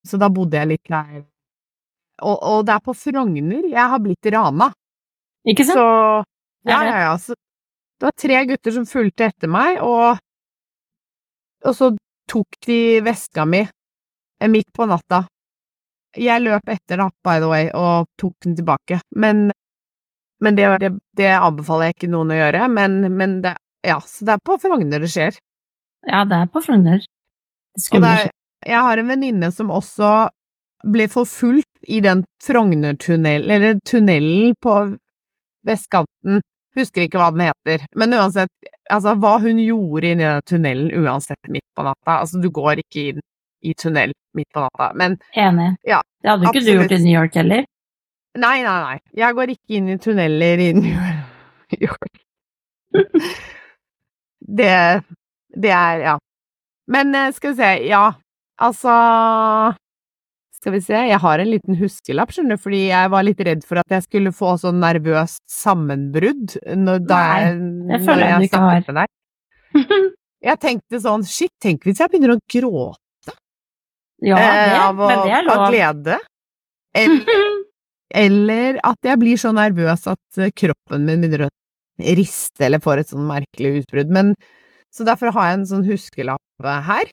så 0.06 0.18
da 0.18 0.28
bodde 0.32 0.58
jeg 0.58 0.70
litt 0.72 0.90
der. 0.90 1.20
Og, 2.22 2.38
og 2.40 2.64
det 2.66 2.74
er 2.74 2.82
på 2.86 2.94
Frogner 2.96 3.68
jeg 3.70 3.90
har 3.92 4.00
blitt 4.02 4.30
rana. 4.32 4.70
Ikke 5.46 5.66
sant? 5.68 5.78
Så 5.78 5.86
ja, 6.66 6.78
ja, 6.88 6.96
ja. 7.04 7.12
Så, 7.22 7.36
det 8.00 8.08
var 8.08 8.16
tre 8.18 8.40
gutter 8.50 8.74
som 8.74 8.86
fulgte 8.88 9.28
etter 9.30 9.48
meg, 9.48 9.78
og, 9.84 10.18
og 11.64 11.76
så 11.76 11.92
tok 12.28 12.58
de 12.66 12.78
veska 13.06 13.44
mi 13.48 13.62
eh, 13.62 14.50
midt 14.50 14.72
på 14.74 14.88
natta. 14.90 15.22
Jeg 16.16 16.42
løp 16.44 16.72
etter 16.72 17.00
da, 17.02 17.10
by 17.24 17.40
the 17.42 17.50
way, 17.50 17.68
og 17.76 18.08
tok 18.20 18.34
den 18.46 18.56
tilbake. 18.58 19.00
Men, 19.16 19.50
men 20.42 20.58
det, 20.58 20.68
det, 20.82 20.92
det 21.18 21.32
anbefaler 21.36 21.90
jeg 21.90 21.98
ikke 21.98 22.12
noen 22.14 22.32
å 22.32 22.38
gjøre. 22.40 22.68
Men, 22.72 22.98
men 23.16 23.40
det, 23.44 23.56
ja, 23.86 24.00
så 24.00 24.26
det 24.28 24.36
er 24.36 24.46
på 24.46 24.58
Frogner 24.62 25.04
det 25.04 25.12
skjer. 25.12 25.38
Ja, 26.06 26.24
det 26.28 26.40
er 26.44 26.50
på 26.52 26.62
Frogner. 26.64 27.04
Er, 27.76 28.30
jeg 28.64 28.82
har 28.88 28.98
en 28.98 29.10
venninne 29.10 29.50
som 29.52 29.72
også 29.74 30.30
ble 30.86 31.08
forfulgt 31.12 31.68
i 31.92 32.00
den 32.04 32.24
Frognertunnelen, 32.42 33.50
eller 33.50 33.80
tunnelen 33.86 34.54
på 34.62 34.76
vestkanten. 35.66 36.42
Husker 36.76 37.06
ikke 37.06 37.20
hva 37.20 37.30
den 37.32 37.46
heter, 37.46 37.86
men 37.96 38.12
uansett, 38.12 38.52
altså 38.92 39.14
hva 39.16 39.38
hun 39.40 39.56
gjorde 39.62 40.10
inni 40.12 40.26
den 40.26 40.44
tunnelen 40.44 40.90
uansett 41.06 41.48
midt 41.48 41.64
på 41.76 41.86
natta. 41.86 42.18
Altså, 42.20 42.40
du 42.42 42.50
går 42.52 42.82
ikke 42.82 43.04
inn 43.12 43.22
i 43.66 43.74
tunnel 43.78 44.12
midt 44.36 44.48
på 44.54 44.62
natta. 44.64 44.90
Men 44.98 45.16
Enig. 45.34 45.72
Ja, 45.88 46.00
det 46.22 46.30
hadde 46.32 46.48
ikke 46.50 46.60
ikke 46.62 46.66
du 46.66 46.72
gjort 46.78 46.94
i 46.96 47.00
New 47.04 47.14
York 47.16 47.38
heller. 47.40 47.64
nei, 48.36 48.56
nei, 48.66 48.76
nei. 48.84 48.98
Jeg 49.16 49.36
går 49.38 49.52
ikke 49.56 49.78
inn 49.80 49.88
i 49.94 49.98
tunneler 50.02 50.62
i 50.66 50.70
New 50.80 51.86
York. 51.88 52.22
Det, 54.46 54.74
det 55.56 55.72
er, 55.72 56.02
ja. 56.04 56.14
Men 56.92 57.14
eh, 57.18 57.32
skal 57.34 57.54
vi 57.54 57.58
se, 57.58 57.70
ja, 57.90 58.04
altså 58.62 58.92
Skal 60.56 60.72
vi 60.76 60.80
se, 60.84 61.00
jeg 61.10 61.18
har 61.22 61.42
en 61.42 61.50
liten 61.50 61.76
huskelapp, 61.80 62.30
skjønner 62.34 62.56
du, 62.58 62.62
fordi 62.62 62.82
jeg 62.88 63.10
var 63.12 63.26
litt 63.26 63.40
redd 63.48 63.64
for 63.66 63.80
at 63.82 63.90
jeg 63.96 64.04
skulle 64.06 64.32
få 64.34 64.54
sånn 64.62 64.78
nervøst 64.82 65.42
sammenbrudd 65.50 66.56
når, 66.78 67.02
da 67.10 67.18
Nei, 67.22 67.40
jeg, 67.42 67.56
det 67.58 67.90
når 67.90 68.06
føler 68.06 68.30
jeg 68.30 68.38
du 68.38 68.46
ikke 68.48 68.62
har. 68.66 68.86
med 68.86 69.00
deg. 69.02 69.12
Jeg 70.46 70.60
tenkte 70.62 70.98
sånn, 71.02 71.24
shit, 71.26 71.50
tenk 71.64 71.82
hvis 71.88 71.98
jeg 71.98 72.10
begynner 72.12 72.34
å 72.36 72.40
gråte 72.52 73.00
Ja, 74.24 74.36
det, 74.40 74.48
eh, 74.48 74.80
av, 74.80 75.00
å, 75.00 75.08
men 75.10 75.22
det 75.26 75.32
er 75.36 75.48
av 75.52 75.60
lov. 75.60 75.66
glede. 75.74 76.18
Eller, 76.96 77.40
eller 78.24 78.78
at 78.88 79.08
jeg 79.10 79.20
blir 79.20 79.36
så 79.40 79.52
nervøs 79.56 80.06
at 80.12 80.40
eh, 80.40 80.52
kroppen 80.56 81.04
min 81.04 81.20
begynner 81.24 81.46
å 81.48 81.52
riste 82.16 82.64
eller 82.66 82.80
får 82.84 83.02
et 83.02 83.12
sånn 83.12 83.26
merkelig 83.28 83.82
utbrudd. 83.82 84.12
Men, 84.12 84.34
så 84.92 85.04
derfor 85.04 85.32
har 85.36 85.50
jeg 85.50 85.58
en 85.60 85.68
sånn 85.68 85.86
huskelapp 85.88 86.68
her. 86.88 87.10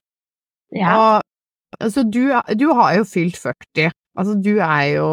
Ja. 0.73 0.93
Og, 0.97 1.77
altså, 1.79 2.03
du, 2.07 2.31
du 2.59 2.67
har 2.77 2.93
jo 2.99 3.03
fylt 3.07 3.35
40. 3.39 3.91
Altså, 4.17 4.35
du 4.45 4.55
er 4.61 4.83
jo 4.93 5.07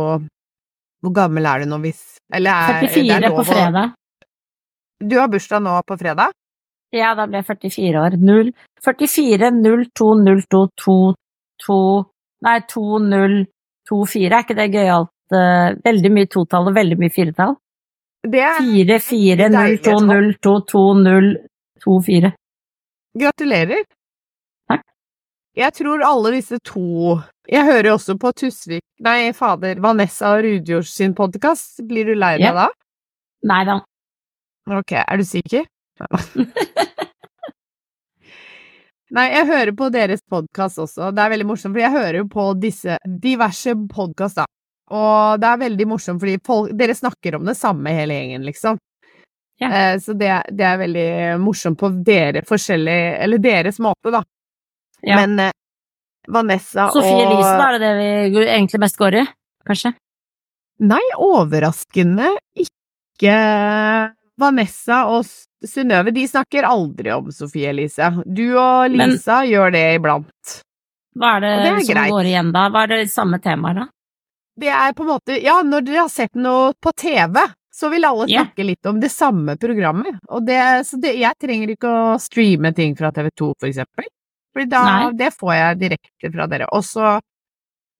Hvor 1.01 1.13
gammel 1.17 1.47
er 1.49 1.63
du 1.63 1.71
nå, 1.71 1.79
hvis 1.81 2.19
Eller 2.37 2.53
er, 2.53 2.83
det 2.83 2.91
er 2.91 2.95
44 2.95 3.21
lov 3.25 3.37
på 3.39 3.43
å- 3.43 3.49
fredag. 3.49 3.95
Du 5.01 5.15
har 5.17 5.31
bursdag 5.33 5.63
nå 5.65 5.79
på 5.89 5.97
fredag? 5.97 6.35
Ja, 6.93 7.15
da 7.17 7.25
ble 7.31 7.41
jeg 7.41 7.47
44 7.49 8.01
år. 8.03 8.17
0, 8.21 8.51
44, 8.85 9.49
02, 9.97 10.09
02, 10.27 10.61
22 10.85 10.97
Nei, 11.01 11.17
2024. 11.67 13.47
Er 14.33 14.45
ikke 14.45 14.57
det 14.59 14.69
gøyalt? 14.75 15.11
eh, 15.31 15.77
veldig 15.87 16.11
mye 16.11 16.27
totall 16.27 16.69
og 16.71 16.75
veldig 16.75 16.97
mye 16.99 17.13
firetall. 17.15 17.53
Det 18.27 18.41
er 18.43 18.57
4, 18.61 18.97
4, 19.01 19.37
det 19.39 19.45
er 19.47 19.53
0, 19.55 19.59
deilige 19.61 19.83
2, 19.85 19.93
tall. 19.93 20.07
0, 20.11 20.35
2, 20.43 20.55
2, 20.73 20.81
0, 21.05 21.29
2, 21.85 21.95
4. 22.09 22.31
Gratulerer. 23.21 23.85
Takk. 24.71 24.83
Jeg 25.57 25.73
tror 25.79 26.03
alle 26.07 26.33
disse 26.37 26.59
to 26.63 27.19
Jeg 27.51 27.65
hører 27.67 27.89
jo 27.89 27.95
også 27.97 28.15
på 28.23 28.31
Tusvik 28.39 28.83
Nei, 29.03 29.33
fader, 29.35 29.81
Vanessa 29.83 30.35
og 30.37 30.45
Rudjord 30.45 30.87
sin 30.87 31.15
podkast. 31.15 31.81
Blir 31.89 32.05
du 32.11 32.15
lei 32.15 32.37
deg 32.39 32.45
Ja. 32.51 32.53
da? 32.55 32.69
Nei 33.51 33.65
da. 33.65 33.79
Ok, 34.71 34.93
er 34.93 35.17
du 35.17 35.25
sikker? 35.25 35.65
Nei, 39.11 39.27
jeg 39.35 39.47
hører 39.49 39.73
på 39.75 39.89
deres 39.91 40.21
podkast 40.31 40.79
også. 40.79 41.09
Det 41.11 41.23
er 41.23 41.33
veldig 41.33 41.47
morsomt, 41.49 41.75
for 41.75 41.83
jeg 41.83 41.95
hører 41.95 42.19
jo 42.21 42.27
på 42.31 42.45
disse 42.63 42.99
diverse 43.23 43.75
podkast, 43.91 44.39
da. 44.39 44.45
Og 44.95 45.41
det 45.43 45.49
er 45.51 45.63
veldig 45.65 45.87
morsomt, 45.91 46.23
fordi 46.23 46.37
folk, 46.47 46.71
dere 46.79 46.95
snakker 46.95 47.39
om 47.39 47.49
det 47.51 47.57
samme 47.59 47.95
hele 47.95 48.19
gjengen, 48.19 48.47
liksom. 48.47 48.79
Ja. 49.61 49.71
Eh, 49.71 49.95
så 50.03 50.15
det, 50.19 50.31
det 50.57 50.67
er 50.67 50.79
veldig 50.81 51.09
morsomt 51.43 51.77
på 51.77 51.91
dere 52.01 52.41
forskjellige 52.49 53.11
Eller 53.27 53.43
deres 53.45 53.77
måte, 53.83 54.13
da. 54.15 54.23
Ja. 55.05 55.19
Men 55.21 55.35
eh, 55.49 55.57
Vanessa 56.31 56.87
Sofie 56.95 57.19
og 57.19 57.27
Elise, 57.27 57.51
da 57.59 57.67
er 57.67 57.77
det 57.77 57.91
det 57.91 58.31
vi 58.39 58.47
egentlig 58.47 58.81
mest 58.87 58.97
går 59.01 59.19
i? 59.21 59.27
Kanskje? 59.69 59.93
Nei, 60.81 61.03
overraskende 61.21 62.31
ikke 62.57 63.35
Vanessa 64.41 65.03
og 65.13 65.29
Synnøve, 65.67 66.13
de 66.17 66.25
snakker 66.29 66.65
aldri 66.65 67.13
om 67.13 67.29
Sofie 67.35 67.69
Elise. 67.75 68.09
Du 68.25 68.47
og 68.57 68.91
Men- 68.91 69.13
Lisa 69.13 69.43
gjør 69.45 69.73
det 69.77 69.85
iblant. 69.99 70.57
Hva 71.19 71.37
er 71.37 71.41
det, 71.45 71.51
det 71.61 71.71
er 71.71 71.81
som 71.85 71.95
greit. 71.95 72.11
går 72.15 72.29
igjen 72.31 72.53
da? 72.55 72.69
Hva 72.71 72.83
er 72.87 72.93
det 72.95 73.11
samme 73.13 73.41
temaet 73.43 73.77
da? 73.83 73.87
Det 74.61 74.69
er 74.69 74.93
på 74.93 75.05
en 75.05 75.11
måte 75.15 75.37
Ja, 75.43 75.61
når 75.63 75.85
dere 75.87 76.03
har 76.05 76.09
sett 76.13 76.35
noe 76.35 76.73
på 76.81 76.93
TV, 76.97 77.37
så 77.73 77.89
vil 77.91 78.05
alle 78.05 78.27
snakke 78.29 78.45
snakke 78.55 78.67
litt 78.67 78.87
om 78.91 79.01
det 79.01 79.11
samme 79.11 79.57
programmet. 79.57 80.19
Og 80.29 80.45
det, 80.47 80.59
så 80.87 81.01
det, 81.01 81.15
jeg 81.19 81.35
trenger 81.41 81.71
ikke 81.75 81.89
å 81.91 82.19
streame 82.21 82.73
ting 82.77 82.97
fra 82.99 83.11
TV2, 83.11 83.53
for 83.59 83.69
eksempel. 83.69 84.05
For 84.53 84.65
da, 84.67 84.83
Nei. 84.85 85.13
det 85.17 85.31
får 85.39 85.53
jeg 85.55 85.79
direkte 85.85 86.33
fra 86.35 86.47
dere. 86.51 86.67
Og 86.73 86.83
så 86.85 87.21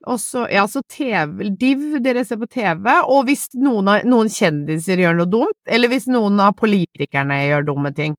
og 0.07 0.21
så, 0.21 0.47
ja, 0.51 0.63
så 0.69 0.81
TV, 0.89 1.51
Div, 1.61 1.99
dere 2.03 2.25
ser 2.25 2.39
på 2.41 2.49
TV, 2.49 2.87
og 3.05 3.25
hvis 3.29 3.49
noen, 3.55 3.89
av, 3.89 4.05
noen 4.09 4.29
kjendiser 4.33 4.97
gjør 5.03 5.19
noe 5.19 5.29
dumt, 5.31 5.59
eller 5.69 5.89
hvis 5.93 6.07
noen 6.09 6.41
av 6.41 6.55
politikerne 6.57 7.37
gjør 7.47 7.67
dumme 7.69 7.93
ting, 7.97 8.15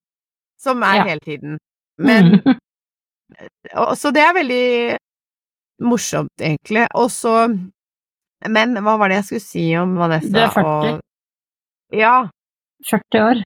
som 0.62 0.84
er 0.84 0.96
Ja. 1.02 1.04
hele 1.10 1.20
tiden. 1.26 1.58
Men, 1.98 2.41
Mm. 2.41 2.58
og, 3.82 3.96
så 3.98 4.12
det 4.13 4.22
er 4.22 4.34
veldig 4.38 4.98
morsomt, 5.82 6.34
egentlig. 6.41 6.88
Og 6.96 7.10
så 7.12 7.36
Men 8.50 8.74
hva 8.82 8.98
var 8.98 9.10
det 9.10 9.20
jeg 9.20 9.26
skulle 9.28 9.46
si 9.46 9.63
om 9.78 9.96
Vanessa 10.00 10.32
Du 10.34 10.39
er 10.41 10.50
40. 10.50 10.94
og 10.96 11.02
Ja, 11.94 12.30
40 12.89 13.22
år. 13.22 13.41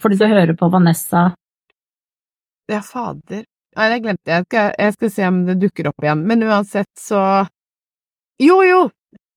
Fordi 0.00 0.16
du 0.20 0.26
hører 0.30 0.54
på 0.56 0.68
Vanessa. 0.70 1.34
ja, 2.70 2.78
fader. 2.80 3.42
Nei, 3.76 3.88
det 3.90 4.02
glemte 4.04 4.26
jeg. 4.30 4.36
Jeg 4.38 4.44
skal, 4.46 4.74
jeg 4.78 4.92
skal 4.94 5.10
se 5.10 5.26
om 5.26 5.40
det 5.46 5.56
dukker 5.62 5.88
opp 5.90 6.04
igjen. 6.04 6.22
Men 6.26 6.42
uansett, 6.46 6.86
så 6.98 7.46
Jo, 8.40 8.62
jo! 8.64 8.88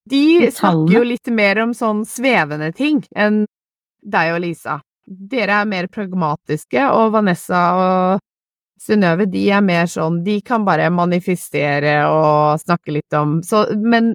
De 0.09 0.51
snakker 0.51 0.93
jo 0.93 1.03
litt 1.03 1.27
mer 1.31 1.59
om 1.63 1.73
sånn 1.75 2.03
svevende 2.07 2.71
ting 2.75 3.01
enn 3.15 3.43
deg 4.03 4.33
og 4.35 4.41
Lisa. 4.43 4.77
Dere 5.03 5.61
er 5.61 5.67
mer 5.67 5.87
pragmatiske, 5.91 6.83
og 6.91 7.11
Vanessa 7.15 7.63
og 7.75 8.21
Synnøve, 8.83 9.27
de 9.31 9.43
er 9.55 9.63
mer 9.63 9.87
sånn 9.87 10.21
De 10.25 10.37
kan 10.43 10.65
bare 10.67 10.89
manifestere 10.91 12.01
og 12.11 12.59
snakke 12.59 12.95
litt 12.97 13.15
om 13.15 13.37
så, 13.43 13.65
Men 13.79 14.13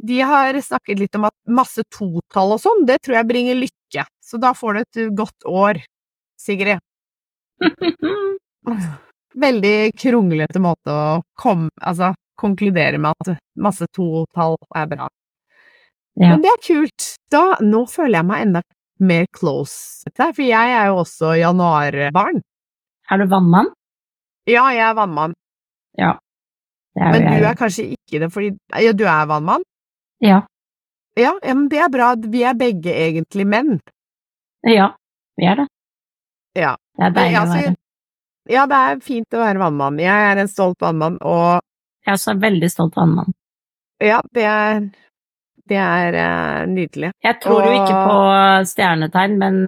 de 0.00 0.20
har 0.24 0.56
snakket 0.60 1.00
litt 1.00 1.16
om 1.16 1.26
at 1.28 1.34
masse 1.48 1.84
totall 1.92 2.56
og 2.56 2.62
sånn, 2.62 2.86
det 2.88 2.98
tror 3.04 3.20
jeg 3.20 3.28
bringer 3.28 3.58
lykke. 3.60 4.04
Så 4.24 4.40
da 4.40 4.50
får 4.56 4.74
du 4.74 4.80
et 4.80 5.00
godt 5.16 5.46
år, 5.46 5.78
Sigrid. 6.40 6.80
Veldig 9.46 9.76
kronglete 10.00 10.60
måte 10.64 10.90
å 10.96 11.20
komme, 11.38 11.70
altså, 11.78 12.10
konkludere 12.40 12.98
med 13.02 13.12
at 13.22 13.36
masse 13.60 13.86
to-tall 13.96 14.56
er 14.76 14.86
bra. 14.90 15.08
Ja. 16.20 16.34
Men 16.34 16.42
det 16.44 16.50
er 16.52 16.62
kult. 16.66 17.08
Da, 17.32 17.42
nå 17.64 17.84
føler 17.88 18.18
jeg 18.20 18.28
meg 18.28 18.46
enda 18.46 18.62
mer 19.02 19.24
close 19.34 20.04
til 20.06 20.14
deg, 20.20 20.34
for 20.36 20.44
jeg 20.46 20.74
er 20.76 20.90
jo 20.90 20.98
også 21.02 21.32
januarbarn. 21.40 22.42
Er 23.10 23.18
du 23.22 23.26
vannmann? 23.32 23.70
Ja, 24.48 24.66
jeg 24.74 24.84
er 24.90 24.94
vannmann, 24.98 25.34
Ja. 25.98 26.16
Det 26.94 27.00
er 27.02 27.12
men 27.14 27.22
jeg. 27.24 27.40
du 27.40 27.46
er 27.48 27.56
kanskje 27.56 27.84
ikke 27.94 28.18
det, 28.20 28.28
fordi 28.34 28.50
Ja, 28.84 28.92
du 28.92 29.04
er 29.08 29.26
vannmann? 29.30 29.62
Ja. 30.20 30.42
Ja, 31.16 31.32
ja, 31.44 31.54
men 31.54 31.68
det 31.72 31.78
er 31.80 31.88
bra. 31.92 32.14
Vi 32.16 32.42
er 32.44 32.54
begge 32.56 32.92
egentlig 32.92 33.46
menn. 33.48 33.78
Ja, 34.68 34.90
vi 35.40 35.44
er 35.48 35.56
det. 35.62 35.66
Ja. 36.56 36.74
Det 36.98 37.06
er 37.08 37.14
deilig 37.16 37.38
å 37.40 37.46
være. 37.48 37.74
Ja, 38.52 38.66
det 38.68 38.76
er 38.76 39.00
fint 39.04 39.34
å 39.36 39.40
være 39.40 39.60
vannmann. 39.62 39.98
Jeg 40.02 40.28
er 40.32 40.40
en 40.42 40.48
stolt 40.52 40.80
vannmann, 40.84 41.16
og 41.24 41.60
Jeg 42.02 42.12
er 42.12 42.18
også 42.18 42.34
veldig 42.42 42.70
stolt 42.70 42.96
vannmann. 42.98 43.32
ja, 44.02 44.20
det 44.34 44.44
er 44.44 44.80
Det 45.68 45.78
er 45.78 46.16
uh, 46.18 46.66
nydelig. 46.66 47.12
Jeg 47.22 47.38
tror 47.40 47.62
jo 47.62 47.72
ikke 47.72 47.98
på 48.08 48.16
stjernetegn, 48.66 49.36
men 49.38 49.60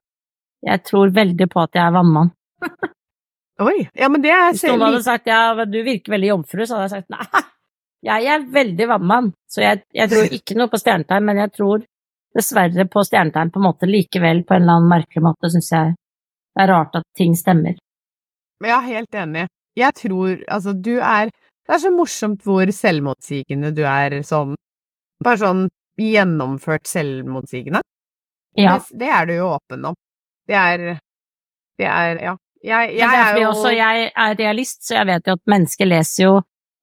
jeg 0.67 0.83
tror 0.83 1.13
veldig 1.15 1.47
på 1.53 1.61
at 1.63 1.79
jeg 1.79 1.85
er 1.87 1.95
vannmann. 1.95 2.33
Oi! 3.69 3.87
Ja, 3.95 4.09
men 4.11 4.23
det 4.25 4.33
er 4.35 4.51
Hvis 4.51 4.65
noen 4.67 4.83
hadde 4.89 5.03
sagt 5.07 5.31
ja, 5.31 5.55
du 5.65 5.79
virker 5.87 6.17
veldig 6.17 6.33
jomfru, 6.33 6.65
så 6.67 6.75
hadde 6.75 6.89
jeg 6.89 6.95
sagt 6.97 7.15
nei, 7.15 7.43
jeg 8.11 8.31
er 8.35 8.47
veldig 8.59 8.89
vannmann. 8.91 9.33
Så 9.47 9.63
jeg, 9.63 9.85
jeg 9.95 10.11
tror 10.11 10.33
ikke 10.39 10.59
noe 10.59 10.73
på 10.73 10.83
stjernetegn, 10.83 11.29
men 11.31 11.43
jeg 11.45 11.55
tror 11.55 11.87
dessverre 12.35 12.89
på 12.91 13.05
stjernetegn 13.07 13.55
på 13.55 13.63
en 13.63 13.69
måte 13.69 13.87
likevel, 13.89 14.43
på 14.43 14.57
en 14.57 14.65
eller 14.65 14.81
annen 14.81 14.91
merkelig 14.97 15.23
måte, 15.29 15.53
syns 15.55 15.71
jeg 15.71 15.95
det 16.55 16.63
er 16.63 16.71
rart 16.71 16.95
at 16.99 17.07
ting 17.19 17.35
stemmer. 17.39 17.79
Ja, 18.63 18.79
helt 18.87 19.15
enig. 19.15 19.49
Jeg 19.75 19.95
tror 19.99 20.39
Altså, 20.49 20.73
du 20.73 20.99
er 21.01 21.31
Det 21.65 21.75
er 21.77 21.81
så 21.81 21.91
morsomt 21.95 22.43
hvor 22.45 22.69
selvmotsigende 22.77 23.73
du 23.77 23.83
er 23.89 24.19
sånn 24.27 24.55
Bare 25.25 25.41
sånn 25.41 25.61
gjennomført 25.97 26.89
selvmotsigende. 26.91 27.81
Ja, 28.59 28.75
Det, 28.79 28.99
det 29.01 29.09
er 29.09 29.27
du 29.27 29.33
jo 29.37 29.47
åpen 29.55 29.85
om. 29.93 29.95
Det 30.49 30.57
er 30.59 30.83
Det 31.79 31.87
er 31.87 32.19
Ja. 32.23 32.37
Jeg, 32.65 32.95
jeg 32.97 33.15
er 33.21 33.39
jo 33.43 33.49
også 33.51 33.71
jeg 33.77 34.11
er 34.17 34.35
realist, 34.39 34.87
så 34.87 34.95
jeg 34.97 35.07
vet 35.07 35.27
jo 35.29 35.33
at 35.37 35.43
mennesker 35.53 35.85
leser 35.89 36.23
jo 36.25 36.35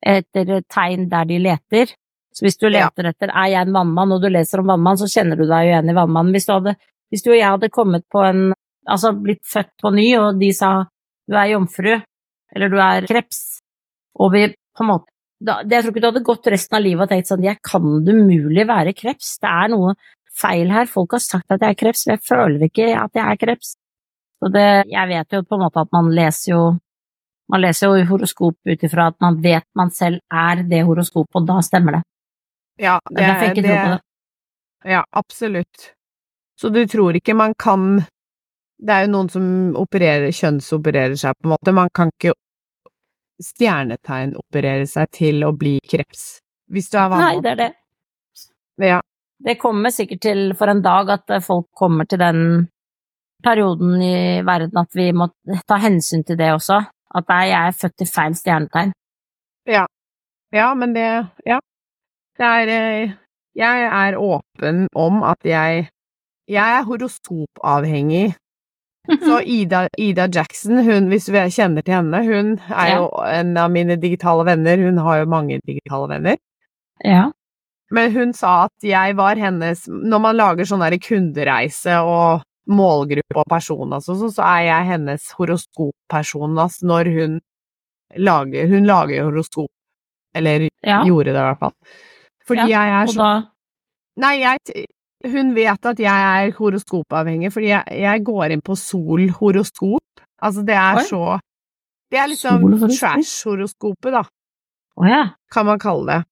etter 0.05 0.61
tegn 0.69 1.07
der 1.09 1.25
de 1.25 1.39
leter. 1.41 1.93
Så 2.33 2.45
hvis 2.45 2.57
du 2.57 2.67
Ja. 2.69 2.85
leter 2.85 3.09
etter 3.09 3.29
er 3.33 3.47
jeg 3.49 3.67
en 3.67 3.73
vannmann, 3.73 4.11
og 4.13 4.21
du 4.21 4.29
leser 4.29 4.59
om 4.61 4.67
vannmann, 4.69 4.97
så 4.97 5.09
kjenner 5.09 5.35
du 5.37 5.47
deg 5.47 5.65
jo 5.65 5.71
igjen 5.73 5.89
i 5.89 5.93
vannmannen. 5.97 6.31
Hvis 6.33 6.45
du, 6.45 6.53
hadde, 6.53 6.75
hvis 7.09 7.23
du 7.23 7.31
og 7.31 7.37
jeg 7.37 7.49
hadde 7.49 7.69
kommet 7.69 8.05
på 8.09 8.23
en 8.25 8.53
Altså 8.89 9.11
blitt 9.13 9.43
født 9.45 9.69
på 9.77 9.91
ny, 9.93 10.07
og 10.17 10.39
de 10.39 10.47
sa 10.57 10.87
du 11.29 11.35
er 11.37 11.51
jomfru, 11.51 12.01
eller 12.55 12.69
du 12.69 12.79
er 12.81 13.05
kreps, 13.05 13.59
og 14.17 14.31
vi 14.33 14.47
på 14.77 14.85
en 14.85 14.91
måte 14.93 15.07
da, 15.41 15.55
Jeg 15.65 15.81
tror 15.81 15.91
ikke 15.93 16.01
du 16.03 16.07
hadde 16.11 16.25
gått 16.25 16.49
resten 16.53 16.77
av 16.77 16.83
livet 16.85 17.07
og 17.07 17.09
tenkt 17.09 17.29
sånn 17.31 17.45
Jeg 17.45 17.57
kan 17.65 17.85
det 18.05 18.13
umulig 18.13 18.65
være 18.69 18.93
kreps? 18.93 19.39
Det 19.41 19.49
er 19.49 19.71
noe 19.73 19.95
feil 20.37 20.69
her. 20.71 20.85
Folk 20.89 21.15
har 21.17 21.23
sagt 21.23 21.51
at 21.51 21.63
jeg 21.63 21.73
er 21.73 21.79
kreps, 21.79 22.05
men 22.05 22.15
jeg 22.17 22.25
føler 22.27 22.67
ikke 22.67 22.91
at 22.95 23.17
jeg 23.17 23.25
er 23.25 23.39
kreps. 23.41 23.73
Så 24.41 24.49
det, 24.53 24.67
jeg 24.89 25.09
vet 25.09 25.35
jo 25.35 25.41
på 25.45 25.57
en 25.57 25.63
måte 25.65 25.81
at 25.81 25.91
man 25.93 26.11
leser 26.13 26.53
jo 26.53 26.61
man 27.51 27.59
leser 27.65 27.89
jo 27.89 28.05
horoskop 28.07 28.55
ut 28.69 28.85
ifra 28.87 29.09
at 29.11 29.17
man 29.19 29.41
vet 29.43 29.65
man 29.75 29.91
selv 29.91 30.21
er 30.31 30.61
det 30.69 30.85
horoskopet, 30.87 31.41
og 31.41 31.49
da 31.49 31.57
stemmer 31.65 31.97
det. 31.97 32.03
Ja, 32.79 32.99
Det 33.09 33.27
det, 33.55 33.63
det. 33.65 33.99
Ja, 34.87 35.03
absolutt. 35.11 35.91
Så 36.57 36.69
du 36.69 36.85
tror 36.87 37.17
ikke 37.17 37.33
man 37.33 37.53
kan 37.59 38.05
Det 38.81 38.89
er 38.89 39.03
jo 39.05 39.11
noen 39.13 39.27
som 39.29 39.43
opererer, 39.77 40.31
kjønnsopererer 40.33 41.13
seg, 41.13 41.35
på 41.37 41.45
en 41.45 41.51
måte. 41.53 41.73
Man 41.73 41.89
kan 41.93 42.09
ikke 42.09 42.33
stjernetegn 43.41 44.35
operere 44.39 44.87
seg 44.89 45.11
til 45.15 45.43
å 45.47 45.51
bli 45.57 45.77
kreps. 45.83 46.39
Hvis 46.71 46.89
du 46.91 46.97
er 47.01 47.09
Nei, 47.17 47.39
det 47.43 47.55
er 47.55 47.59
det. 47.59 47.71
Ja. 48.81 48.99
Det 49.41 49.57
kommer 49.59 49.89
sikkert 49.93 50.21
til 50.21 50.43
for 50.57 50.69
en 50.71 50.83
dag 50.85 51.09
at 51.09 51.33
eh, 51.33 51.43
folk 51.43 51.67
kommer 51.77 52.05
til 52.05 52.21
den 52.21 52.67
perioden 53.43 54.01
i 54.05 54.41
verden 54.45 54.77
at 54.77 54.93
vi 54.93 55.09
må 55.17 55.31
ta 55.67 55.79
hensyn 55.81 56.23
til 56.27 56.37
det 56.37 56.51
også. 56.53 56.77
At 57.17 57.27
nei, 57.31 57.47
jeg 57.49 57.71
er 57.71 57.79
født 57.81 58.05
i 58.05 58.07
feil 58.07 58.37
stjernetegn. 58.37 58.93
ja, 60.53 60.73
men 60.75 60.93
det 60.95 61.07
Ja. 61.45 61.59
Det 62.37 62.47
er 62.47 62.67
eh, 62.67 63.11
Jeg 63.55 63.83
er 63.83 64.15
åpen 64.17 64.87
om 64.95 65.23
at 65.23 65.43
jeg 65.43 65.89
Jeg 66.47 66.77
er 66.77 66.83
horoskopavhengig. 66.83 68.35
Så 69.09 69.41
Ida, 69.41 69.87
Ida 69.97 70.27
Jackson, 70.29 70.77
hun, 70.85 71.07
hvis 71.09 71.25
du 71.25 71.33
kjenner 71.33 71.81
til 71.81 71.95
henne, 71.97 72.19
hun 72.21 72.51
er 72.69 72.91
jo 72.95 73.07
en 73.25 73.55
av 73.57 73.71
mine 73.73 73.97
digitale 73.99 74.45
venner. 74.45 74.77
Hun 74.77 74.99
har 75.01 75.23
jo 75.23 75.29
mange 75.31 75.57
digitale 75.65 76.07
venner. 76.11 76.37
Ja. 77.03 77.31
Men 77.91 78.13
hun 78.13 78.33
sa 78.37 78.67
at 78.69 78.85
jeg 78.85 79.15
var 79.17 79.35
hennes 79.35 79.81
Når 79.89 80.19
man 80.23 80.37
lager 80.37 80.67
sånn 80.69 80.83
der 80.85 80.93
kundereise 81.01 81.97
og 82.05 82.45
målgruppe 82.71 83.41
og 83.41 83.49
person, 83.51 83.91
altså, 83.97 84.15
så, 84.19 84.29
så 84.31 84.45
er 84.45 84.61
jeg 84.69 84.87
hennes 84.93 85.25
horoskopperson 85.35 86.61
altså, 86.61 86.85
når 86.87 87.09
hun 87.17 87.39
lager 88.21 88.69
Hun 88.71 88.87
lager 88.87 89.25
horoskop. 89.27 89.71
Eller 90.35 90.69
Ja. 90.85 91.01
gjorde 91.03 91.33
det, 91.33 91.41
i 91.41 91.47
hvert 91.49 91.59
fall. 91.59 91.75
Fordi 92.47 92.69
Ja, 92.69 92.85
jeg 92.85 92.93
er 93.01 93.11
sånn 93.11 93.25
da 93.25 93.33
Nei, 94.21 94.33
jeg, 94.43 94.85
hun 95.25 95.53
vet 95.55 95.85
at 95.85 95.99
jeg 96.01 96.27
er 96.45 96.51
horoskopavhengig, 96.57 97.51
fordi 97.53 97.69
jeg, 97.73 97.83
jeg 98.01 98.23
går 98.27 98.55
inn 98.55 98.61
på 98.65 98.75
Sol 98.79 99.27
horoskop. 99.39 100.23
Altså, 100.41 100.63
det 100.65 100.75
er 100.75 100.97
Oi. 101.01 101.05
så 101.09 101.39
Det 102.11 102.19
er 102.19 102.27
liksom 102.27 102.61
Sol-horoskop? 102.65 102.99
trash-horoskopet, 102.99 104.11
da, 104.17 104.23
Oh, 104.99 105.07
ja. 105.07 105.21
kan 105.53 105.65
man 105.65 105.79
kalle 105.79 106.05
det. 106.11 106.23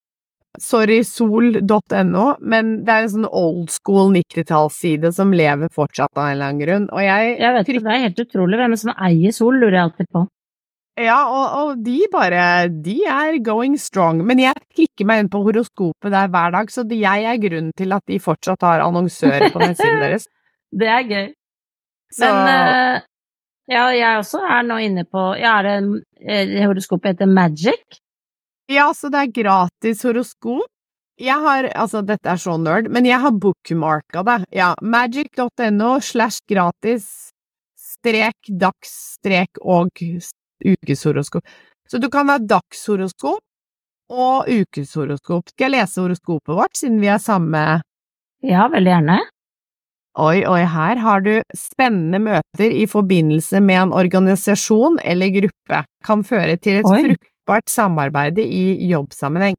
Sorry, 0.60 1.04
sol.no, 1.06 2.24
men 2.42 2.72
det 2.84 2.90
er 2.92 3.06
en 3.06 3.12
sånn 3.14 3.28
old 3.30 3.70
school 3.72 4.10
90-tallsside 4.16 5.12
som 5.16 5.32
lever 5.32 5.70
fortsatt 5.72 6.10
av 6.18 6.26
en 6.26 6.34
eller 6.34 6.50
annen 6.50 6.64
grunn. 6.66 6.88
Og 6.92 7.04
jeg, 7.06 7.36
Jeg 7.40 7.54
vet 7.56 7.70
ikke, 7.70 7.84
det 7.86 7.94
er 7.94 8.04
helt 8.08 8.20
utrolig. 8.26 8.58
Hvem 8.60 8.76
er 8.76 8.82
som 8.82 8.92
eier 8.98 9.32
Sol, 9.36 9.56
lurer 9.62 9.78
jeg 9.78 9.84
alltid 9.88 10.10
på. 10.12 10.26
Ja, 11.00 11.20
og, 11.32 11.46
og 11.60 11.84
de 11.86 11.98
bare 12.12 12.68
De 12.70 12.98
er 13.08 13.38
going 13.44 13.78
strong. 13.80 14.24
Men 14.28 14.42
jeg 14.44 14.58
klikker 14.76 15.08
meg 15.08 15.24
inn 15.24 15.32
på 15.32 15.42
horoskopet 15.46 16.12
der 16.14 16.32
hver 16.32 16.56
dag, 16.56 16.72
så 16.74 16.84
jeg 16.90 17.28
er 17.30 17.42
grunnen 17.42 17.72
til 17.78 17.96
at 17.96 18.04
de 18.10 18.20
fortsatt 18.24 18.66
har 18.68 18.84
annonsører 18.86 19.54
på 19.54 19.62
nettsiden 19.64 20.02
deres. 20.06 20.28
Det 20.70 20.90
er 20.90 21.06
gøy. 21.08 21.30
Så 22.14 22.26
Men 22.26 22.50
uh, 22.50 23.08
ja, 23.70 23.86
jeg 23.94 24.20
også 24.24 24.42
er 24.42 24.64
nå 24.66 24.80
inne 24.82 25.04
på 25.06 25.24
Ja, 25.38 25.60
er 25.60 25.68
det 25.70 26.64
horoskopet 26.66 27.14
heter 27.14 27.30
Magic? 27.30 28.00
Ja, 28.70 28.90
så 28.94 29.10
det 29.14 29.22
er 29.22 29.34
gratis 29.34 30.04
horoskop. 30.06 30.68
Jeg 31.20 31.36
har, 31.44 31.68
altså 31.76 32.00
dette 32.06 32.30
er 32.32 32.40
så 32.40 32.54
nerd, 32.58 32.88
men 32.96 33.06
jeg 33.06 33.20
har 33.20 33.34
bookmarka 33.36 34.24
det. 34.24 34.38
Ja, 34.56 34.72
magic.no 34.80 35.98
slash 36.00 36.46
gratis 36.48 37.10
strek 37.76 38.52
dags 38.62 38.94
strek 39.18 39.60
og 39.60 39.92
ukeshoroskop. 40.66 41.44
Så 41.90 41.98
du 41.98 42.10
kan 42.14 42.30
ha 42.30 42.38
dagshoroskop 42.38 43.42
og 44.10 44.50
ukeshoroskop. 44.50 45.50
Skal 45.54 45.70
jeg 45.70 45.76
lese 45.78 46.02
horoskopet 46.02 46.56
vårt, 46.56 46.78
siden 46.78 47.00
vi 47.02 47.12
er 47.12 47.22
samme 47.22 47.82
Ja, 48.46 48.68
veldig 48.72 48.92
gjerne. 48.94 49.20
Oi, 50.20 50.42
oi, 50.50 50.62
her 50.68 51.00
har 51.00 51.22
du 51.24 51.34
spennende 51.56 52.20
møter 52.20 52.74
i 52.76 52.86
forbindelse 52.90 53.62
med 53.64 53.82
en 53.84 53.94
organisasjon 53.96 54.98
eller 55.06 55.32
gruppe. 55.36 55.84
Kan 56.06 56.24
føre 56.28 56.58
til 56.58 56.82
et 56.82 56.90
Oi. 56.90 57.02
fruktbart 57.06 57.70
samarbeid 57.70 58.42
i 58.42 58.90
jobbsammenheng. 58.90 59.56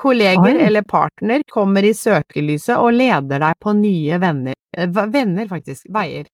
Kolleger 0.00 0.56
Oi. 0.56 0.66
eller 0.66 0.82
partner 0.82 1.44
kommer 1.48 1.84
i 1.84 1.94
søkelyset 1.94 2.76
og 2.76 2.92
leder 2.96 3.40
deg 3.40 3.56
på 3.60 3.74
nye 3.76 4.18
venner, 4.20 4.56
eh, 4.76 4.88
venner 4.88 5.48
faktisk, 5.48 5.86
veier. 5.92 6.26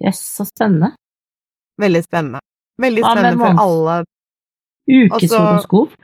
Jøss, 0.00 0.20
så 0.36 0.46
spennende. 0.48 0.94
Veldig 1.80 2.04
spennende. 2.04 2.40
Veldig 2.80 3.02
spennende 3.04 3.44
ja, 3.44 3.54
for 3.56 3.62
alle. 3.64 3.96
Ukeshoroskop. 4.90 5.94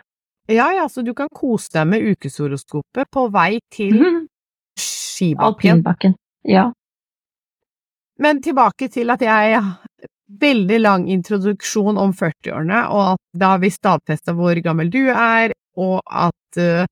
Ja, 0.53 0.69
ja, 0.77 0.89
så 0.89 1.03
du 1.03 1.12
kan 1.19 1.29
kose 1.35 1.73
deg 1.75 1.87
med 1.91 2.05
ukeshoroskopet 2.12 3.09
på 3.11 3.27
vei 3.35 3.59
til 3.75 3.95
Mhm. 3.99 4.27
skibakken. 4.79 5.47
Alpinbakken. 5.81 6.15
Ja. 6.45 6.69
Men 8.19 8.43
tilbake 8.43 8.89
til 8.93 9.11
at 9.11 9.21
jeg 9.21 9.62
Veldig 10.41 10.81
lang 10.81 11.05
introduksjon 11.09 11.97
om 12.03 12.11
40-årene, 12.12 12.89
og 12.91 13.12
at 13.12 13.21
da 13.39 13.53
har 13.53 13.61
vi 13.62 13.69
stadfesta 13.71 14.33
hvor 14.35 14.59
gammel 14.59 14.89
du 14.91 15.05
er, 15.12 15.53
og 15.79 16.01
at 16.11 16.59
uh, 16.59 16.83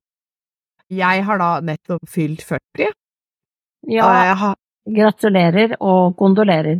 jeg 0.88 1.25
har 1.27 1.38
da 1.42 1.49
nettopp 1.61 2.07
fylt 2.09 2.44
40. 2.47 2.92
ja. 3.90 4.07
Har, 4.38 4.55
Gratulerer 4.87 5.75
og 5.81 6.14
kondolerer. 6.16 6.79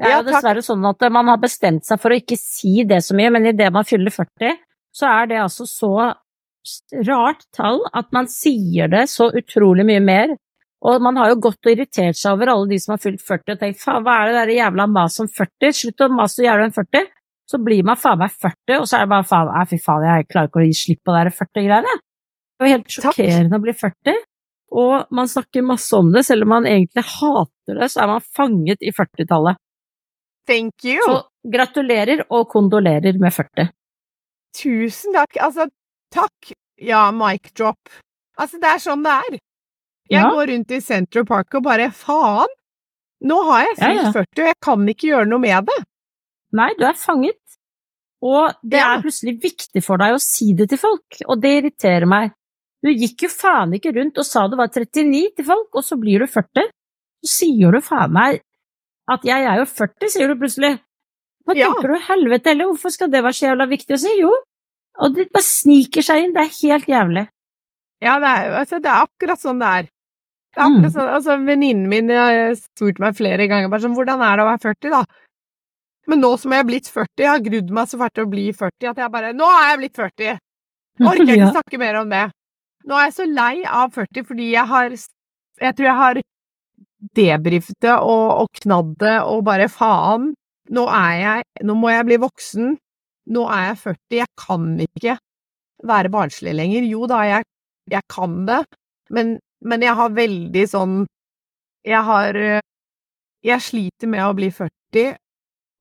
Det 0.00 0.08
er 0.08 0.14
Ja, 0.14 0.18
jo 0.22 0.28
dessverre 0.30 0.62
sånn 0.64 0.84
at 0.88 1.02
man 1.12 1.28
har 1.28 1.40
bestemt 1.42 1.84
seg 1.84 2.00
for 2.00 2.12
å 2.12 2.16
ikke 2.16 2.38
si 2.40 2.84
det 2.88 3.02
så 3.04 3.16
mye, 3.18 3.30
men 3.34 3.50
idet 3.50 3.68
man 3.74 3.84
fyller 3.84 4.12
40, 4.14 4.56
så 4.96 5.08
er 5.10 5.28
det 5.28 5.40
altså 5.42 5.66
så 5.68 5.90
rart 7.06 7.44
tall 7.56 7.82
at 7.96 8.08
man 8.12 8.28
sier 8.30 8.88
det 8.92 9.06
så 9.12 9.30
utrolig 9.36 9.84
mye 9.88 10.00
mer. 10.04 10.32
Og 10.80 11.02
man 11.04 11.18
har 11.20 11.34
jo 11.34 11.40
gått 11.44 11.66
og 11.66 11.72
irritert 11.74 12.16
seg 12.16 12.32
over 12.32 12.54
alle 12.54 12.70
de 12.70 12.78
som 12.80 12.94
har 12.94 13.02
fylt 13.02 13.20
40 13.20 13.52
og 13.54 13.60
tenkt 13.60 13.82
faen, 13.82 14.04
hva 14.04 14.14
er 14.22 14.30
det 14.30 14.36
der 14.38 14.52
jævla 14.56 14.86
mas 14.88 15.18
om 15.20 15.28
40? 15.28 15.74
Slutt 15.76 16.04
å 16.06 16.08
mase 16.16 16.40
så 16.40 16.46
jævla 16.46 16.70
om 16.70 16.72
40. 16.78 17.10
Så 17.50 17.60
blir 17.60 17.84
man 17.84 17.98
faen 18.00 18.20
meg 18.22 18.32
40, 18.32 18.78
og 18.78 18.86
så 18.88 18.96
er 18.96 19.04
det 19.04 19.12
bare 19.12 19.28
faen, 19.28 19.50
nei 19.52 19.66
fy 19.68 19.78
faen, 19.84 20.06
jeg 20.08 20.28
klarer 20.30 20.48
ikke 20.48 20.62
å 20.62 20.64
gi 20.64 20.76
slipp 20.80 21.02
på 21.04 21.12
de 21.12 21.20
der 21.20 21.32
40-greiene. 21.36 21.94
Det 22.00 22.64
var 22.64 22.72
helt 22.72 22.86
Takk. 22.88 23.00
sjokkerende 23.04 23.58
å 23.58 23.64
bli 23.64 23.74
40. 23.76 24.20
Og 24.80 25.12
man 25.18 25.28
snakker 25.28 25.66
masse 25.66 25.98
om 25.98 26.12
det, 26.14 26.22
selv 26.28 26.46
om 26.46 26.54
man 26.54 26.68
egentlig 26.70 27.04
hater 27.18 27.80
det, 27.82 27.90
så 27.90 28.04
er 28.04 28.12
man 28.14 28.24
fanget 28.38 28.86
i 28.86 28.92
40-tallet. 28.94 29.58
Thank 30.46 30.84
you! 30.84 31.00
Så 31.06 31.22
gratulerer 31.52 32.24
og 32.30 32.48
kondolerer 32.52 33.18
med 33.20 33.32
40. 33.32 33.68
Tusen 34.56 35.14
takk. 35.14 35.36
Altså, 35.40 35.68
takk. 36.14 36.52
Ja, 36.80 37.10
mic 37.14 37.52
drop. 37.54 37.78
Altså, 38.40 38.58
det 38.60 38.70
er 38.72 38.82
sånn 38.82 39.04
det 39.04 39.12
er. 39.12 39.38
Jeg 40.10 40.22
Ja. 40.24 40.30
går 40.30 40.46
rundt 40.50 40.70
i 40.74 40.80
Central 40.80 41.24
Park 41.26 41.54
og 41.54 41.62
bare 41.62 41.90
faen! 41.94 42.48
Nå 43.22 43.36
har 43.50 43.66
jeg 43.66 43.76
Ja, 43.78 43.84
fylt 43.86 44.02
ja. 44.02 44.12
40, 44.12 44.42
og 44.42 44.46
jeg 44.48 44.60
kan 44.64 44.86
ikke 44.88 45.08
gjøre 45.12 45.28
noe 45.28 45.38
med 45.38 45.66
det. 45.66 45.84
Nei, 46.52 46.70
du 46.78 46.84
er 46.86 46.94
fanget. 46.94 47.36
Og 48.22 48.54
det 48.64 48.78
Ja. 48.80 48.96
er 48.96 49.02
plutselig 49.02 49.40
viktig 49.40 49.82
for 49.84 49.98
deg 49.98 50.14
å 50.14 50.20
si 50.20 50.52
det 50.54 50.68
til 50.70 50.78
folk, 50.78 51.16
og 51.28 51.40
det 51.40 51.62
irriterer 51.62 52.06
meg. 52.08 52.32
Du 52.82 52.88
gikk 52.90 53.22
jo 53.22 53.28
faen 53.28 53.72
ikke 53.76 53.94
rundt 53.94 54.16
og 54.18 54.24
sa 54.24 54.48
du 54.48 54.56
var 54.56 54.68
39 54.68 55.30
til 55.36 55.44
folk, 55.44 55.68
og 55.74 55.84
så 55.84 56.00
blir 56.00 56.18
du 56.20 56.26
40. 56.26 56.64
Så 57.22 57.28
sier 57.44 57.70
du 57.70 57.80
faen 57.80 58.10
meg 58.12 58.40
at 59.10 59.24
jeg 59.26 59.44
er 59.50 59.58
jo 59.60 59.66
40, 59.66 60.08
sier 60.14 60.28
du 60.30 60.36
plutselig. 60.40 60.72
Hva 61.46 61.56
Ja. 61.56 61.68
tenker 61.72 61.88
du, 61.94 61.98
helvete 62.06 62.52
heller, 62.52 62.68
hvorfor 62.70 62.92
skal 62.94 63.10
det 63.10 63.22
være 63.24 63.34
så 63.36 63.46
jævla 63.48 63.66
viktig 63.70 63.96
å 63.96 64.00
si? 64.02 64.12
Jo, 64.20 64.32
og 65.00 65.14
det 65.16 65.30
bare 65.32 65.42
sniker 65.46 66.02
seg 66.06 66.24
inn, 66.24 66.34
det 66.36 66.42
er 66.44 66.52
helt 66.68 66.86
jævlig. 66.86 67.24
Ja, 68.02 68.18
det 68.22 68.28
er, 68.28 68.52
altså, 68.60 68.78
det 68.80 68.90
er 68.92 69.06
akkurat 69.06 69.40
sånn 69.42 69.58
det 69.60 69.70
er. 69.78 69.82
Det 70.50 70.58
er 70.60 70.68
Mm. 70.68 70.76
akkurat 70.76 70.92
sånn, 70.94 71.14
altså, 71.14 71.36
Venninnen 71.46 71.88
min 71.88 72.08
har 72.10 72.54
spurt 72.56 72.98
meg 72.98 73.14
flere 73.16 73.48
ganger 73.48 73.68
bare 73.70 73.80
sånn, 73.84 73.94
hvordan 73.96 74.20
er 74.22 74.36
det 74.36 74.44
å 74.44 74.50
være 74.50 74.62
40, 74.74 74.90
da? 74.90 75.04
Men 76.08 76.20
nå 76.20 76.30
som 76.40 76.50
jeg 76.52 76.60
er 76.60 76.68
blitt 76.70 76.88
40, 76.90 77.06
jeg 77.18 77.28
har 77.28 77.38
grudd 77.44 77.70
meg 77.70 77.86
så 77.88 77.98
fælt 78.00 78.14
til 78.14 78.24
å 78.26 78.30
bli 78.30 78.46
40, 78.52 78.88
at 78.90 78.96
jeg 78.96 79.10
bare 79.12 79.32
Nå 79.36 79.44
er 79.46 79.68
jeg 79.70 79.78
blitt 79.78 79.96
40! 79.96 80.38
Orker 81.00 81.22
ikke 81.30 81.36
Ja. 81.38 81.52
snakke 81.52 81.78
mer 81.78 81.96
om 82.00 82.08
det. 82.10 82.30
Nå 82.86 82.94
er 82.96 83.04
jeg 83.10 83.14
så 83.14 83.26
lei 83.28 83.64
av 83.64 83.92
40 83.92 84.24
fordi 84.26 84.50
jeg 84.52 84.66
har 84.66 84.90
Jeg 85.60 85.74
tror 85.76 85.84
jeg 85.86 85.94
har 85.96 86.14
debrifet 87.16 87.78
det 87.82 87.96
og, 87.96 88.44
og 88.44 88.60
knadde 88.62 89.16
og 89.28 89.44
bare 89.46 89.68
faen. 89.72 90.32
Nå 90.70 90.86
er 90.94 91.14
jeg 91.18 91.66
Nå 91.66 91.74
må 91.78 91.90
jeg 91.92 92.06
bli 92.08 92.20
voksen. 92.22 92.76
Nå 93.34 93.46
er 93.52 93.70
jeg 93.70 93.80
40. 93.84 94.18
Jeg 94.20 94.30
kan 94.38 94.68
ikke 94.86 95.16
være 95.86 96.12
barnslig 96.12 96.54
lenger. 96.56 96.86
Jo 96.88 97.08
da, 97.10 97.22
jeg, 97.28 97.48
jeg 97.90 98.06
kan 98.12 98.44
det, 98.48 98.60
men, 99.14 99.38
men 99.64 99.86
jeg 99.86 99.96
har 99.98 100.14
veldig 100.14 100.66
sånn 100.68 101.00
Jeg 101.86 102.04
har 102.06 102.36
eh, 102.36 102.62
Jeg 103.46 103.64
sliter 103.64 104.10
med 104.12 104.24
å 104.26 104.36
bli 104.36 104.50
40, 104.52 105.14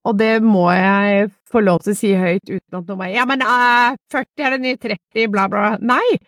og 0.07 0.17
det 0.19 0.33
må 0.43 0.69
jeg 0.71 1.29
få 1.49 1.61
lov 1.65 1.81
til 1.83 1.91
å 1.91 1.99
si 1.99 2.11
høyt 2.15 2.47
uten 2.47 2.77
at 2.79 2.87
noen 2.87 3.01
bare 3.01 3.15
Ja, 3.15 3.25
men 3.27 3.43
uh, 3.43 3.97
40 4.13 4.45
er 4.45 4.55
det 4.55 4.61
nye 4.63 4.79
30, 4.79 5.25
bla, 5.33 5.47
bla. 5.51 5.73
Nei! 5.81 6.19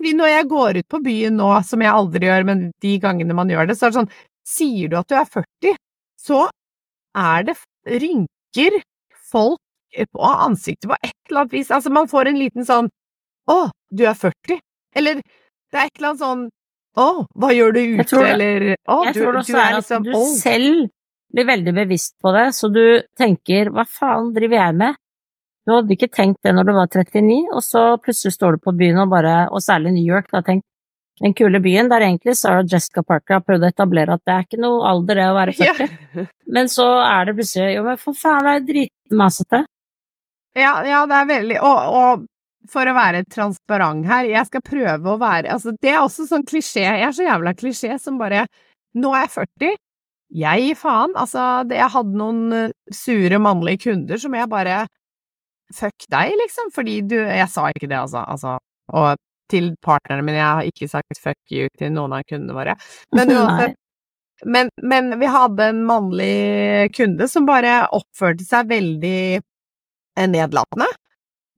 Fordi 0.00 0.14
når 0.16 0.30
jeg 0.32 0.48
går 0.48 0.80
ut 0.80 0.88
på 0.88 1.02
byen 1.04 1.36
nå, 1.36 1.50
som 1.68 1.82
jeg 1.84 1.92
aldri 1.92 2.26
gjør, 2.26 2.46
men 2.48 2.62
de 2.80 2.94
gangene 3.02 3.36
man 3.36 3.50
gjør 3.52 3.68
det, 3.68 3.76
så 3.76 3.86
er 3.86 3.92
det 3.92 3.98
sånn 4.00 4.12
Sier 4.46 4.88
du 4.90 4.96
at 4.98 5.08
du 5.08 5.14
er 5.18 5.24
40, 5.28 5.74
så 6.20 6.48
er 7.16 7.42
det 7.48 7.56
rynker 8.00 8.80
folk 9.30 9.58
på 10.14 10.30
ansiktet 10.46 10.88
på 10.90 10.96
et 11.02 11.12
eller 11.30 11.40
annet 11.44 11.52
vis. 11.56 11.70
Altså, 11.74 11.90
man 11.90 12.06
får 12.10 12.28
en 12.30 12.38
liten 12.38 12.66
sånn 12.66 12.88
Å, 13.50 13.70
du 13.90 14.04
er 14.06 14.14
40? 14.14 14.60
Eller 14.94 15.18
det 15.20 15.78
er 15.80 15.86
et 15.88 15.98
eller 15.98 16.12
annet 16.12 16.22
sånn 16.22 16.44
Å, 17.00 17.06
hva 17.38 17.50
gjør 17.54 17.72
du 17.74 17.80
ute? 17.98 18.04
det- 18.10 18.30
Eller 18.34 18.60
Å, 18.88 19.04
Jeg 19.06 19.14
du, 19.14 19.20
tror 19.20 19.32
det 19.32 19.32
du 19.32 19.40
også 19.42 19.56
er 19.56 19.60
er 19.60 19.74
at 19.74 19.82
liksom 19.82 20.02
du 20.04 20.12
old. 20.14 20.36
selv 20.38 20.88
blir 21.32 21.46
veldig 21.46 21.74
bevisst 21.74 22.14
på 22.22 22.32
det, 22.34 22.46
så 22.54 22.66
du 22.74 23.02
tenker 23.18 23.70
hva 23.70 23.84
faen 23.86 24.32
driver 24.34 24.56
jeg 24.66 24.74
med? 24.74 24.96
Du 25.66 25.72
hadde 25.76 25.94
ikke 25.94 26.08
tenkt 26.10 26.40
det 26.42 26.54
når 26.56 26.66
du 26.66 26.72
var 26.74 26.88
39, 26.90 27.36
og 27.54 27.62
så 27.62 27.82
plutselig 28.02 28.32
står 28.34 28.56
du 28.56 28.58
på 28.64 28.72
byen 28.76 28.98
og 28.98 29.10
bare, 29.12 29.34
og 29.52 29.62
særlig 29.62 29.92
New 29.94 30.02
York, 30.06 30.26
da 30.32 30.40
tenkt 30.42 30.64
den 31.20 31.34
kule 31.36 31.60
byen 31.60 31.90
der 31.92 32.00
egentlig 32.06 32.32
Sarah 32.38 32.64
Jessica 32.64 33.02
Parker 33.04 33.38
har 33.38 33.44
prøvd 33.44 33.66
å 33.66 33.70
etablere 33.74 34.14
at 34.16 34.22
det 34.24 34.34
er 34.34 34.46
ikke 34.46 34.60
noe 34.62 34.86
alder 34.88 35.20
det 35.20 35.26
å 35.28 35.36
være 35.36 35.54
40, 35.58 35.90
Ja. 36.16 36.24
men 36.56 36.70
så 36.72 36.86
er 37.04 37.28
det 37.28 37.34
plutselig 37.38 37.74
jo 37.76 37.82
men 37.84 38.00
for 38.00 38.16
faen 38.16 38.46
det 38.48 38.54
er 38.56 38.66
dritmasete. 38.70 39.60
Ja, 40.58 40.72
ja, 40.82 41.04
det 41.06 41.14
er 41.14 41.26
veldig 41.28 41.58
Og, 41.62 41.92
og 42.00 42.24
for 42.72 42.88
å 42.90 42.94
være 42.96 43.20
transparent 43.30 44.08
her, 44.08 44.24
jeg 44.28 44.48
skal 44.48 44.64
prøve 44.66 45.12
å 45.12 45.18
være 45.20 45.52
Altså, 45.54 45.72
det 45.80 45.92
er 45.92 46.00
også 46.02 46.26
sånn 46.28 46.42
klisjé. 46.48 46.82
Jeg 46.84 47.04
er 47.06 47.14
så 47.16 47.24
jævla 47.28 47.52
klisjé 47.56 47.94
som 48.02 48.18
bare 48.20 48.42
Nå 48.98 49.12
er 49.14 49.22
jeg 49.28 49.30
40. 49.36 49.76
Jeg 50.40 50.64
gir 50.66 50.76
faen. 50.78 51.14
Altså, 51.18 51.44
det, 51.70 51.78
jeg 51.78 51.92
hadde 51.94 52.18
noen 52.18 52.40
eh, 52.56 52.72
sure 52.94 53.38
mannlige 53.42 53.84
kunder 53.86 54.18
som 54.20 54.34
jeg 54.34 54.50
bare 54.50 54.80
Fuck 55.74 56.08
deg, 56.10 56.34
liksom. 56.42 56.72
Fordi 56.74 56.98
du 57.06 57.14
Jeg 57.20 57.46
sa 57.52 57.68
ikke 57.70 57.86
det, 57.90 57.98
altså. 58.02 58.24
altså 58.26 58.56
og 58.90 59.14
til 59.50 59.72
partnerne 59.84 60.24
mine, 60.24 60.38
jeg 60.38 60.56
har 60.60 60.72
ikke 60.72 60.90
sagt 60.90 61.20
fuck 61.20 61.38
you 61.52 61.68
til 61.78 61.92
noen 61.94 62.16
av 62.16 62.26
kundene 62.28 62.56
våre. 62.56 62.76
Men 63.16 63.30
men, 64.44 64.70
men, 64.82 65.18
vi 65.20 65.26
hadde 65.26 65.64
en 65.64 65.84
mannlig 65.84 66.94
kunde 66.96 67.28
som 67.28 67.46
bare 67.48 67.84
oppførte 67.92 68.44
seg 68.46 68.70
veldig 68.70 69.40
nedlatende. 70.30 70.88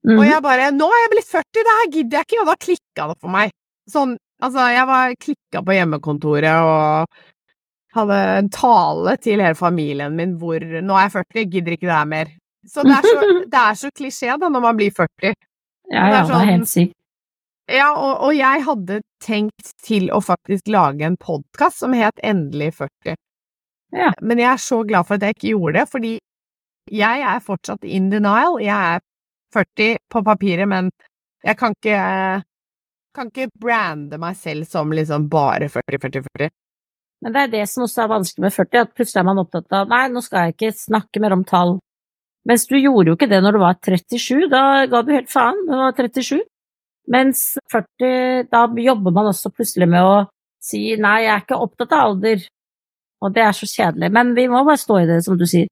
Mm. 0.03 0.17
Og 0.17 0.23
mhm. 0.23 0.29
jeg 0.29 0.43
bare 0.43 0.71
'Nå 0.71 0.87
er 0.91 1.03
jeg 1.03 1.11
blitt 1.13 1.31
40, 1.31 1.43
det 1.53 1.75
her 1.79 1.91
gidder 1.91 2.17
jeg 2.17 2.25
ikke', 2.27 2.41
og 2.41 2.49
da 2.49 2.55
klikka 2.59 3.07
det 3.07 3.17
for 3.21 3.31
meg. 3.31 3.53
Sånn, 3.89 4.17
altså, 4.43 4.67
jeg 4.71 4.87
var 4.87 5.15
klikka 5.15 5.61
på 5.63 5.77
hjemmekontoret 5.77 6.67
og 6.67 7.07
hadde 7.93 8.19
en 8.39 8.49
tale 8.49 9.15
til 9.21 9.39
hele 9.39 9.55
familien 9.55 10.15
min 10.15 10.35
hvor 10.41 10.59
'Nå 10.59 10.97
er 10.97 11.07
jeg 11.07 11.15
40, 11.15 11.39
jeg 11.39 11.51
gidder 11.51 11.77
ikke 11.77 11.87
det 11.87 11.99
her 11.99 12.11
mer'. 12.15 12.35
Så 12.67 12.83
det 12.83 12.95
er 12.95 13.07
så, 13.07 13.19
det 13.53 13.61
er 13.61 13.79
så 13.79 13.89
klisjé 13.91 14.35
da, 14.39 14.49
når 14.49 14.61
man 14.67 14.77
blir 14.77 14.91
40. 14.91 15.35
Ja, 15.91 16.07
ja, 16.07 16.11
det 16.11 16.19
er, 16.19 16.25
sånn, 16.25 16.39
det 16.39 16.47
er 16.47 16.51
helt 16.57 16.71
sykt. 16.71 16.97
Ja, 17.71 17.93
og, 17.95 18.25
og, 18.27 18.33
jeg 18.35 18.63
hadde 18.65 18.99
tenkt 19.23 19.69
til 19.85 20.09
å 20.11 20.19
faktisk 20.23 20.67
lage 20.67 21.05
en 21.07 21.15
podkast 21.15 21.79
som 21.79 21.93
het 21.95 22.19
Endelig 22.19 22.73
40. 22.81 23.15
Ja. 23.95 24.09
Men 24.21 24.41
jeg 24.41 24.49
er 24.51 24.59
så 24.59 24.81
glad 24.83 25.07
for 25.07 25.15
at 25.15 25.23
jeg 25.23 25.37
ikke 25.37 25.53
gjorde 25.53 25.77
det, 25.79 25.85
fordi 25.91 26.13
jeg 26.91 27.23
er 27.23 27.45
fortsatt 27.45 27.85
in 27.87 28.09
denial. 28.11 28.59
Jeg 28.59 28.97
er 28.97 29.05
40 29.55 30.01
på 30.11 30.23
papiret, 30.27 30.67
men 30.67 30.91
jeg 31.43 31.55
kan 31.59 31.77
ikke, 31.77 32.01
kan 33.15 33.31
ikke 33.31 33.49
brande 33.59 34.19
meg 34.19 34.35
selv 34.39 34.67
som 34.67 34.91
liksom 34.91 35.29
bare 35.31 35.71
40, 35.71 36.01
40, 36.03 36.27
40. 36.35 36.53
Men 37.23 37.35
det 37.35 37.41
er 37.45 37.51
det 37.53 37.65
som 37.71 37.85
også 37.85 38.03
er 38.03 38.11
vanskelig 38.11 38.43
med 38.43 38.55
40, 38.57 38.81
at 38.81 38.95
plutselig 38.97 39.21
er 39.21 39.27
man 39.29 39.39
opptatt 39.39 39.75
av 39.77 39.91
nei, 39.91 40.05
nå 40.11 40.23
skal 40.25 40.49
jeg 40.49 40.57
ikke 40.57 40.75
snakke 40.75 41.23
mer 41.23 41.37
om 41.37 41.45
tall. 41.47 41.77
Mens 42.43 42.65
du 42.67 42.75
gjorde 42.75 43.07
jo 43.07 43.15
ikke 43.15 43.29
det 43.31 43.39
når 43.39 43.55
du 43.55 43.61
var 43.61 43.77
37, 43.79 44.49
da 44.51 44.63
ga 44.91 44.99
du 44.99 45.13
helt 45.15 45.31
faen, 45.31 45.61
du 45.69 45.77
var 45.79 45.95
37. 45.95 46.41
Mens 47.11 47.57
40, 47.71 48.47
da 48.51 48.63
jobber 48.79 49.11
man 49.11 49.31
også 49.33 49.51
plutselig 49.51 49.89
med 49.91 50.05
å 50.07 50.17
si 50.63 50.93
nei, 50.95 51.23
jeg 51.25 51.33
er 51.33 51.43
ikke 51.43 51.59
opptatt 51.59 51.95
av 51.95 52.11
alder. 52.11 52.45
Og 53.23 53.33
det 53.35 53.43
er 53.43 53.55
så 53.55 53.67
kjedelig. 53.67 54.09
Men 54.15 54.31
vi 54.35 54.47
må 54.51 54.63
bare 54.63 54.79
stå 54.79 54.99
i 55.01 55.07
det, 55.09 55.19
som 55.25 55.39
du 55.39 55.45
sier. 55.47 55.67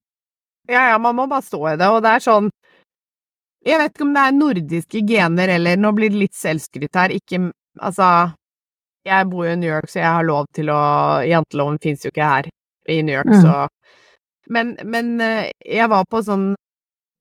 Ja, 0.69 0.89
ja, 0.91 0.97
man 1.01 1.15
må 1.17 1.27
bare 1.31 1.43
stå 1.43 1.61
i 1.71 1.77
det, 1.79 1.87
og 1.89 2.03
det 2.05 2.11
er 2.15 2.23
sånn 2.23 2.51
Jeg 3.65 3.79
vet 3.81 3.95
ikke 3.95 4.05
om 4.05 4.11
det 4.13 4.21
er 4.23 4.35
nordiske 4.35 5.01
gener 5.09 5.51
eller 5.55 5.79
Nå 5.81 5.89
blir 5.97 6.13
det 6.13 6.19
litt 6.21 6.37
selvskryt 6.37 6.99
her, 6.99 7.13
ikke 7.17 7.39
Altså 7.81 8.07
Jeg 9.09 9.27
bor 9.31 9.47
jo 9.47 9.55
i 9.55 9.57
New 9.57 9.71
York, 9.71 9.89
så 9.89 10.03
jeg 10.03 10.13
har 10.19 10.27
lov 10.27 10.45
til 10.53 10.69
å 10.69 10.81
Janteloven 11.25 11.81
fins 11.81 12.05
jo 12.05 12.13
ikke 12.13 12.29
her 12.29 12.51
i 12.89 12.99
New 13.05 13.13
York, 13.13 13.29
mm. 13.29 13.41
så 13.41 13.67
men, 14.51 14.73
men 14.83 15.11
eh, 15.21 15.51
jeg 15.63 15.87
var 15.91 16.07
på 16.09 16.19
sånn 16.25 16.51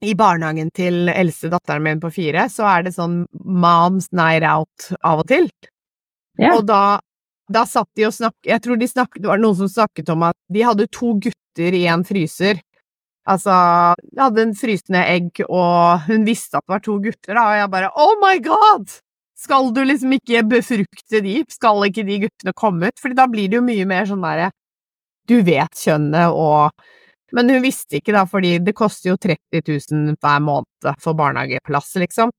i 0.05 0.15
barnehagen 0.17 0.71
til 0.77 1.11
eldste 1.13 1.51
datteren 1.53 1.85
min 1.85 2.01
på 2.01 2.11
fire, 2.15 2.47
så 2.49 2.65
er 2.71 2.87
det 2.87 2.95
sånn 2.97 3.23
moms 3.45 4.09
night 4.17 4.47
out 4.47 4.91
av 5.05 5.23
og 5.25 5.29
til. 5.29 5.51
Yeah. 6.41 6.57
Og 6.57 6.65
da, 6.71 7.01
da 7.53 7.67
satt 7.69 7.91
de 7.99 8.07
og 8.07 8.15
snakket 8.17 8.49
Jeg 8.49 8.63
tror 8.65 8.79
de 8.81 8.89
snakket, 8.89 9.21
det 9.21 9.29
var 9.29 9.41
noen 9.43 9.59
som 9.59 9.69
snakket 9.69 10.09
om 10.15 10.23
at 10.31 10.39
de 10.49 10.63
hadde 10.65 10.89
to 10.95 11.13
gutter 11.21 11.77
i 11.77 11.85
en 11.91 12.07
fryser, 12.07 12.63
Altså, 13.29 13.53
de 14.11 14.19
hadde 14.19 14.43
en 14.43 14.57
frysende 14.57 15.03
egg, 15.07 15.43
og 15.47 16.07
hun 16.09 16.25
visste 16.27 16.59
at 16.59 16.65
det 16.65 16.73
var 16.73 16.83
to 16.85 16.97
gutter, 17.05 17.37
da, 17.37 17.45
og 17.45 17.59
jeg 17.59 17.73
bare 17.75 17.91
oh 18.01 18.15
my 18.23 18.39
god! 18.45 18.97
Skal 19.41 19.71
du 19.77 19.81
liksom 19.87 20.13
ikke 20.17 20.43
befrukte 20.49 21.23
de? 21.25 21.39
Skal 21.49 21.87
ikke 21.87 22.05
de 22.05 22.19
guttene 22.27 22.53
komme 22.57 22.91
ut? 22.91 22.99
Fordi 23.01 23.17
da 23.17 23.25
blir 23.31 23.49
det 23.49 23.57
jo 23.57 23.65
mye 23.65 23.87
mer 23.89 24.05
sånn 24.09 24.21
derre 24.21 24.51
Du 25.31 25.39
vet 25.47 25.81
kjønnet 25.81 26.35
og 26.37 26.75
Men 27.37 27.51
hun 27.53 27.63
visste 27.63 28.01
ikke, 28.01 28.15
da, 28.17 28.25
fordi 28.29 28.57
det 28.65 28.75
koster 28.79 29.13
jo 29.13 29.17
30 29.21 29.63
000 29.93 30.19
hver 30.21 30.43
måned 30.45 30.91
for 31.03 31.19
barnehageplass, 31.19 31.95
liksom. 32.03 32.33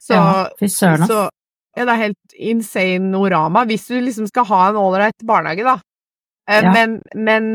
Så, 0.00 0.16
ja, 0.16 0.48
fy 0.60 0.68
søren, 0.72 1.04
så 1.08 1.26
ja, 1.76 1.84
det 1.84 1.92
er 1.92 2.02
helt 2.06 2.34
insane 2.34 3.16
orama. 3.18 3.64
Hvis 3.68 3.86
du 3.90 3.98
liksom 4.00 4.26
skal 4.30 4.48
ha 4.48 4.62
en 4.70 4.80
ålreit 4.80 5.26
barnehage, 5.26 5.66
da. 5.66 5.76
Eh, 6.50 6.64
ja. 6.64 6.72
Men, 6.74 7.00
men 7.14 7.52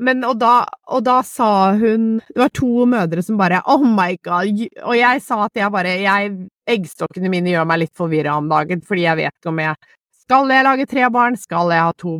men, 0.00 0.22
og 0.24 0.38
da, 0.40 0.64
og 0.88 1.02
da 1.04 1.18
sa 1.26 1.74
hun 1.76 2.22
Det 2.22 2.40
var 2.40 2.52
to 2.56 2.86
mødre 2.88 3.20
som 3.20 3.36
bare 3.36 3.60
Oh 3.68 3.82
my 3.84 4.14
god! 4.24 4.62
Og 4.88 4.94
jeg 4.96 5.20
sa 5.20 5.42
at 5.44 5.60
jeg 5.60 5.72
bare 5.74 5.92
jeg, 6.00 6.30
Eggstokkene 6.72 7.28
mine 7.32 7.52
gjør 7.52 7.66
meg 7.68 7.82
litt 7.82 7.92
forvirra 7.98 8.38
om 8.40 8.48
dagen, 8.48 8.80
fordi 8.80 9.04
jeg 9.04 9.20
vet 9.20 9.34
ikke 9.34 9.52
om 9.52 9.60
jeg 9.60 9.76
Skal 10.22 10.54
jeg 10.54 10.64
lage 10.64 10.88
tre 10.88 11.10
barn? 11.12 11.36
Skal 11.36 11.74
jeg 11.74 11.84
ha 11.84 11.92
to 12.00 12.16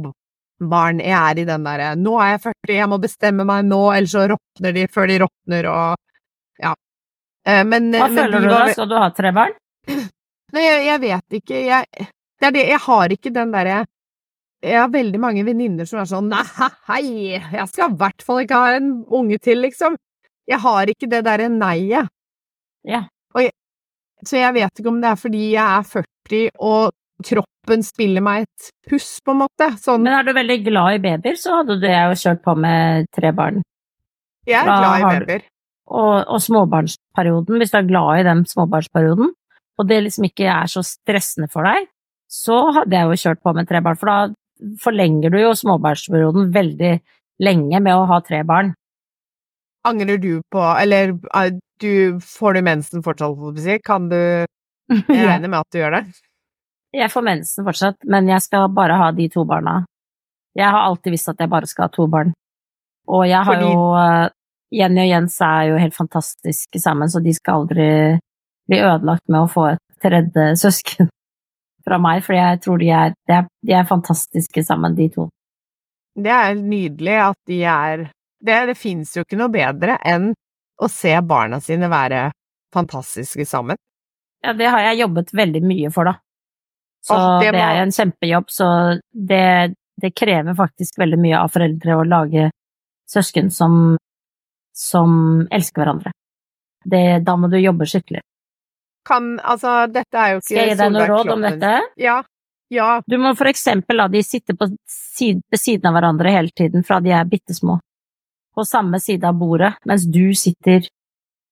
barn? 0.60 1.00
Jeg 1.02 1.16
er 1.16 1.40
i 1.42 1.46
den 1.48 1.66
derre 1.66 1.90
Nå 1.98 2.16
er 2.20 2.34
jeg 2.34 2.42
40, 2.48 2.74
jeg 2.76 2.90
må 2.92 2.98
bestemme 3.02 3.46
meg 3.48 3.66
nå, 3.68 3.80
ellers 3.94 4.14
så 4.14 4.26
råtner 4.32 4.76
de 4.76 4.86
før 4.92 5.10
de 5.10 5.18
råtner, 5.24 5.68
og 5.72 6.60
Ja. 6.60 6.74
Eh, 7.46 7.62
men 7.64 7.90
Hva 7.94 8.08
men 8.08 8.18
føler 8.18 8.44
du 8.44 8.48
da? 8.52 8.64
Skal 8.74 8.90
du 8.90 8.96
ha 8.98 9.10
tre 9.16 9.32
barn? 9.36 9.56
Nei, 10.54 10.64
jeg, 10.66 10.82
jeg 10.88 11.00
vet 11.04 11.38
ikke. 11.40 11.62
Jeg, 11.62 12.06
det 12.40 12.48
er 12.48 12.54
det, 12.56 12.66
jeg 12.72 12.82
har 12.88 13.16
ikke 13.16 13.32
den 13.34 13.54
derre 13.54 13.80
jeg 14.60 14.76
har 14.76 14.90
veldig 14.92 15.16
mange 15.22 15.40
venninner 15.46 15.86
som 15.88 16.02
er 16.02 16.08
sånn 16.10 16.26
nei, 16.28 16.42
hei, 16.84 17.04
jeg 17.32 17.62
skal 17.70 17.94
i 17.94 17.96
hvert 17.96 18.20
fall 18.20 18.42
ikke 18.42 18.58
ha 18.60 18.74
en 18.76 18.90
unge 19.08 19.38
til, 19.40 19.62
liksom. 19.64 19.94
Jeg 20.50 20.60
har 20.60 20.90
ikke 20.92 21.08
det 21.08 21.22
derre 21.24 21.46
nei-et. 21.48 22.10
Ja. 22.84 23.06
Så 24.26 24.36
jeg 24.36 24.52
vet 24.56 24.80
ikke 24.80 24.90
om 24.90 25.00
det 25.00 25.10
er 25.12 25.20
fordi 25.20 25.44
jeg 25.54 25.64
er 25.64 25.86
40 25.88 26.50
og 26.60 26.92
kroppen 27.26 27.84
spiller 27.84 28.24
meg 28.24 28.46
et 28.46 28.70
puss, 28.90 29.18
på 29.24 29.34
en 29.34 29.42
måte. 29.44 29.70
Sånn. 29.82 30.02
Men 30.04 30.18
er 30.18 30.26
du 30.26 30.34
veldig 30.36 30.58
glad 30.66 30.96
i 30.96 31.02
babyer, 31.04 31.38
så 31.38 31.60
hadde 31.60 31.78
du 31.82 31.86
jo 31.88 32.18
kjørt 32.22 32.42
på 32.44 32.56
med 32.58 33.10
tre 33.16 33.32
barn. 33.36 33.62
Jeg 34.48 34.60
er 34.62 34.70
da 34.70 34.78
glad 34.80 34.96
i 35.00 35.06
babyer. 35.08 35.46
Og, 35.90 36.16
og, 36.22 36.38
småbarnsperioden, 36.42 37.58
hvis 37.58 37.72
du 37.72 37.78
er 37.80 37.88
glad 37.88 38.20
i 38.20 38.26
den 38.28 38.44
småbarnsperioden, 38.46 39.32
og 39.80 39.88
det 39.88 40.02
liksom 40.04 40.28
ikke 40.28 40.46
er 40.52 40.70
så 40.70 40.84
stressende 40.86 41.50
for 41.50 41.66
deg, 41.66 41.88
så 42.30 42.60
hadde 42.76 42.94
jeg 42.94 43.08
jo 43.08 43.22
kjørt 43.24 43.42
på 43.42 43.54
med 43.56 43.66
tre 43.66 43.80
barn, 43.82 43.98
for 43.98 44.10
da 44.10 44.74
forlenger 44.82 45.32
du 45.34 45.40
jo 45.40 45.56
småbarnsperioden 45.56 46.52
veldig 46.54 46.92
lenge 47.42 47.80
med 47.82 47.96
å 47.96 48.06
ha 48.10 48.20
tre 48.22 48.44
barn. 48.46 48.74
Angrer 49.88 50.20
du 50.20 50.42
på 50.52 50.60
Eller 50.76 51.14
eh, 51.32 51.54
du, 51.80 52.20
får 52.20 52.58
du 52.58 52.62
mensen 52.66 53.02
fortsatt, 53.02 53.60
si? 53.64 53.78
Kan 53.80 54.10
du 54.10 54.18
Jeg 54.90 55.24
regner 55.24 55.48
med 55.48 55.62
at 55.62 55.72
du 55.72 55.78
gjør 55.80 55.96
det? 55.96 56.04
Jeg 56.92 57.10
får 57.12 57.22
mensen 57.22 57.66
fortsatt, 57.66 58.02
men 58.10 58.28
jeg 58.28 58.42
skal 58.42 58.70
bare 58.74 58.96
ha 58.98 59.10
de 59.14 59.28
to 59.30 59.44
barna. 59.46 59.84
Jeg 60.58 60.66
har 60.66 60.88
alltid 60.88 61.14
visst 61.14 61.30
at 61.30 61.38
jeg 61.38 61.50
bare 61.50 61.68
skal 61.70 61.86
ha 61.86 61.94
to 61.94 62.06
barn. 62.10 62.32
Og 63.10 63.26
jeg 63.28 63.38
har 63.38 63.54
Fordi... 63.54 63.70
jo 63.70 63.84
uh, 63.94 64.32
Jenny 64.74 65.04
og 65.04 65.10
Jens 65.10 65.38
er 65.42 65.68
jo 65.70 65.78
helt 65.82 65.94
fantastiske 65.96 66.82
sammen, 66.82 67.10
så 67.10 67.22
de 67.22 67.34
skal 67.34 67.62
aldri 67.62 67.88
bli 68.70 68.80
ødelagt 68.82 69.26
med 69.30 69.44
å 69.44 69.50
få 69.50 69.66
et 69.72 69.82
tredje 70.02 70.46
søsken 70.64 71.10
fra 71.86 71.98
meg, 72.02 72.22
for 72.26 72.36
jeg 72.36 72.60
tror 72.64 72.80
de 72.82 72.90
er, 72.92 73.14
de 73.26 73.36
er, 73.38 73.46
de 73.66 73.74
er 73.74 73.88
fantastiske 73.88 74.64
sammen, 74.66 74.94
de 74.98 75.08
to. 75.14 75.28
Det 76.20 76.32
er 76.34 76.58
nydelig 76.58 77.16
at 77.22 77.38
de 77.48 77.60
er 77.70 78.08
Det, 78.40 78.54
det 78.66 78.74
fins 78.74 79.12
jo 79.14 79.22
ikke 79.22 79.36
noe 79.36 79.52
bedre 79.52 79.98
enn 80.00 80.30
å 80.80 80.88
se 80.88 81.12
barna 81.20 81.58
sine 81.60 81.90
være 81.92 82.30
fantastiske 82.72 83.44
sammen. 83.44 83.76
Ja, 84.40 84.54
det 84.56 84.70
har 84.72 84.80
jeg 84.80 85.02
jobbet 85.02 85.34
veldig 85.36 85.60
mye 85.60 85.90
for, 85.92 86.08
da. 86.08 86.14
Så 87.00 87.16
det, 87.40 87.52
det, 87.56 87.60
er 87.64 87.80
en 87.80 87.92
kjempejobb, 87.94 88.50
så 88.52 88.66
det, 89.10 89.74
det, 90.02 90.10
krever 90.12 90.56
faktisk 90.58 90.98
veldig 91.00 91.18
mye 91.20 91.38
av 91.40 91.52
foreldre 91.54 91.96
å 91.96 92.04
lage 92.04 92.50
søsken 93.08 93.48
som, 93.50 93.96
som 94.76 95.46
elsker 95.50 95.80
hverandre. 95.80 96.12
Det, 96.84 97.22
da 97.24 97.36
må 97.40 97.48
du 97.52 97.56
jobbe 97.60 97.88
skikkelig 97.88 98.20
kan 99.10 99.40
Altså, 99.40 99.86
dette 99.90 100.18
er 100.18 100.34
jo 100.34 100.40
ikke 100.40 100.46
Skal 100.46 100.60
jeg 100.60 100.72
gi 100.72 100.78
deg 100.80 100.94
noe 100.94 101.08
råd 101.10 101.34
om 101.34 101.48
dette? 101.48 101.74
Ja. 102.00 102.20
Ja. 102.70 102.90
Du 103.02 103.16
må 103.18 103.32
for 103.34 103.50
eksempel 103.50 103.98
la 103.98 104.06
de 104.06 104.20
sitte 104.22 104.54
på 104.54 104.68
side, 104.86 105.42
ved 105.50 105.58
siden 105.58 105.88
av 105.90 105.96
hverandre 105.96 106.30
hele 106.30 106.54
tiden 106.54 106.84
fra 106.86 107.00
de 107.02 107.10
er 107.10 107.26
bitte 107.26 107.56
små. 107.56 107.80
På 108.54 108.62
samme 108.66 109.00
side 109.02 109.26
av 109.26 109.40
bordet, 109.40 109.72
mens 109.86 110.06
du 110.06 110.30
sitter 110.38 110.86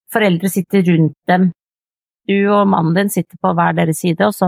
Foreldre 0.09 0.49
sitter 0.49 0.87
rundt 0.87 1.19
dem. 1.29 1.51
Du 2.25 2.37
og 2.49 2.63
mannen 2.73 2.95
din 2.97 3.11
sitter 3.13 3.37
på 3.43 3.51
hver 3.53 3.75
deres 3.77 3.99
side, 4.01 4.25
og 4.25 4.33
så 4.33 4.47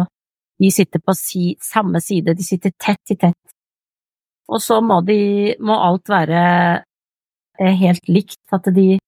de 0.60 0.70
sitter 0.72 1.00
på 1.00 1.14
si, 1.16 1.54
samme 1.64 2.02
side, 2.04 2.34
de 2.36 2.44
sitter 2.44 2.74
tett 2.76 3.14
i 3.14 3.16
tett. 3.16 3.54
Og 4.50 4.60
så 4.62 4.80
må 4.84 5.00
de 5.06 5.54
må 5.62 5.76
alt 5.78 6.10
være 6.10 6.42
eh, 7.60 7.76
helt 7.80 8.10
likt, 8.10 8.42
at 8.52 8.68
de, 8.74 8.98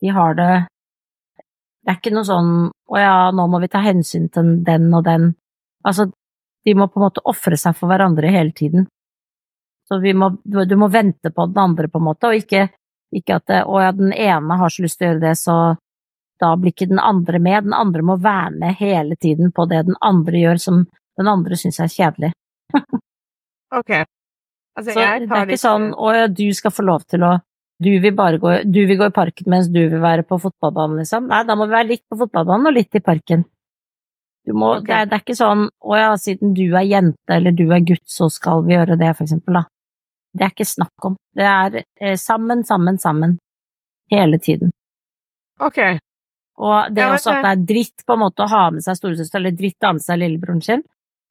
de 0.00 0.14
har 0.14 0.38
det 0.38 0.50
det 1.86 1.92
er 1.92 1.98
ikke 2.00 2.16
noe 2.16 2.26
sånn 2.26 2.48
å 2.66 2.98
ja, 2.98 3.30
nå 3.30 3.44
må 3.46 3.60
vi 3.62 3.68
ta 3.70 3.78
hensyn 3.78 4.24
til 4.34 4.56
den 4.66 4.88
og 4.90 5.04
den. 5.06 5.28
Altså, 5.86 6.08
de 6.66 6.72
må 6.74 6.88
på 6.90 6.98
en 6.98 7.04
måte 7.04 7.22
ofre 7.30 7.54
seg 7.60 7.76
for 7.78 7.86
hverandre 7.86 8.32
hele 8.34 8.50
tiden. 8.50 8.88
Så 9.86 10.00
må, 10.18 10.32
du 10.42 10.74
må 10.80 10.88
vente 10.90 11.30
på 11.30 11.46
den 11.46 11.60
andre, 11.62 11.86
på 11.86 12.00
en 12.02 12.08
måte, 12.08 12.26
og 12.26 12.40
ikke, 12.40 12.64
ikke 13.14 13.36
at 13.38 13.54
å 13.60 13.78
ja, 13.84 13.92
den 13.94 14.10
ene 14.10 14.58
har 14.58 14.74
så 14.74 14.82
lyst 14.82 14.98
til 14.98 15.06
å 15.06 15.10
gjøre 15.12 15.22
det, 15.28 15.34
så 15.38 15.56
da 16.42 16.52
blir 16.60 16.74
ikke 16.74 16.90
den 16.90 17.00
andre 17.02 17.40
med. 17.42 17.64
Den 17.68 17.76
andre 17.76 18.04
må 18.04 18.18
være 18.20 18.52
med 18.60 18.78
hele 18.80 19.16
tiden 19.16 19.52
på 19.54 19.66
det 19.70 19.86
den 19.88 19.98
andre 20.04 20.42
gjør 20.42 20.62
som 20.62 20.84
den 21.16 21.30
andre 21.32 21.58
syns 21.60 21.80
er 21.80 21.92
kjedelig. 21.92 22.32
Ok. 23.74 23.90
Altså, 24.78 24.92
Så 24.94 25.00
jeg 25.00 25.24
det 25.26 25.34
er 25.34 25.48
ikke 25.48 25.58
sånn 25.58 25.88
å 25.98 26.12
ja, 26.14 26.26
du 26.30 26.44
skal 26.54 26.70
få 26.70 26.84
lov 26.86 27.02
til 27.10 27.24
å 27.26 27.32
du 27.82 27.90
vil 28.00 28.14
bare 28.16 28.38
gå, 28.40 28.52
du 28.64 28.78
vil 28.88 28.96
gå 28.96 29.08
i 29.10 29.12
parken 29.12 29.50
mens 29.52 29.66
du 29.68 29.80
vil 29.82 30.00
være 30.00 30.22
på 30.24 30.38
fotballbanen, 30.40 31.00
liksom. 31.02 31.26
Nei, 31.28 31.42
da 31.44 31.56
må 31.58 31.66
vi 31.66 31.74
være 31.74 31.90
litt 31.90 32.04
på 32.08 32.16
fotballbanen 32.22 32.70
og 32.70 32.76
litt 32.76 32.96
i 32.96 33.02
parken. 33.04 33.42
Du 34.46 34.54
må, 34.54 34.76
okay. 34.78 34.86
det, 34.86 34.94
er, 34.94 35.10
det 35.10 35.16
er 35.18 35.24
ikke 35.24 35.36
sånn 35.36 35.66
å 35.66 35.98
ja, 35.98 36.12
siden 36.22 36.54
du 36.56 36.64
er 36.70 36.86
jente 36.86 37.36
eller 37.36 37.56
du 37.58 37.66
er 37.66 37.84
gutt, 37.84 38.04
så 38.08 38.30
skal 38.32 38.62
vi 38.64 38.76
gjøre 38.76 38.96
det, 39.00 39.10
for 39.18 39.26
eksempel, 39.26 39.58
da. 39.58 39.64
Det 40.36 40.46
er 40.46 40.54
ikke 40.54 40.68
snakk 40.68 41.08
om. 41.08 41.16
Det 41.36 41.48
er 41.50 41.78
eh, 41.82 42.16
sammen, 42.20 42.62
sammen, 42.68 43.00
sammen. 43.02 43.36
Hele 44.12 44.38
tiden. 44.38 44.70
Ok. 45.60 45.80
Og 46.56 46.92
det 46.96 47.04
også 47.04 47.34
at 47.34 47.44
det 47.44 47.52
er 47.52 47.64
dritt 47.68 48.04
på 48.06 48.14
en 48.16 48.22
måte 48.22 48.44
å 48.44 48.50
ha 48.50 48.66
med 48.72 48.84
seg 48.84 48.96
storesøster, 48.96 49.40
eller 49.40 49.56
dritt 49.56 49.82
å 49.82 49.90
ha 49.90 49.96
med 49.96 50.04
seg 50.04 50.20
lillebroren 50.22 50.62
sin, 50.64 50.84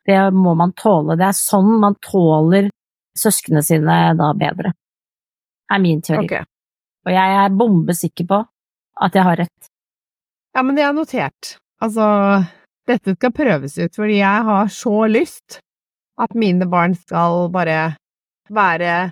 det 0.05 0.19
må 0.35 0.53
man 0.57 0.73
tåle. 0.77 1.17
Det 1.17 1.25
er 1.25 1.37
sånn 1.37 1.71
man 1.81 1.97
tåler 2.03 2.69
søsknene 3.17 3.63
sine 3.65 3.95
da 4.19 4.31
bedre. 4.37 4.75
Er 5.73 5.81
min 5.81 6.03
teori. 6.05 6.27
Okay. 6.27 6.45
Og 7.05 7.13
jeg 7.13 7.39
er 7.41 7.57
bombesikker 7.57 8.27
på 8.29 8.41
at 9.05 9.17
jeg 9.17 9.25
har 9.25 9.41
rett. 9.41 9.71
Ja, 10.55 10.63
men 10.63 10.77
det 10.77 10.85
er 10.85 10.93
notert. 10.95 11.55
Altså, 11.83 12.05
dette 12.87 13.15
skal 13.17 13.33
prøves 13.35 13.77
ut, 13.81 13.97
fordi 13.97 14.19
jeg 14.21 14.45
har 14.49 14.69
så 14.71 14.95
lyst 15.09 15.59
at 16.21 16.37
mine 16.37 16.67
barn 16.69 16.95
skal 16.95 17.49
bare 17.51 17.95
være 18.53 19.09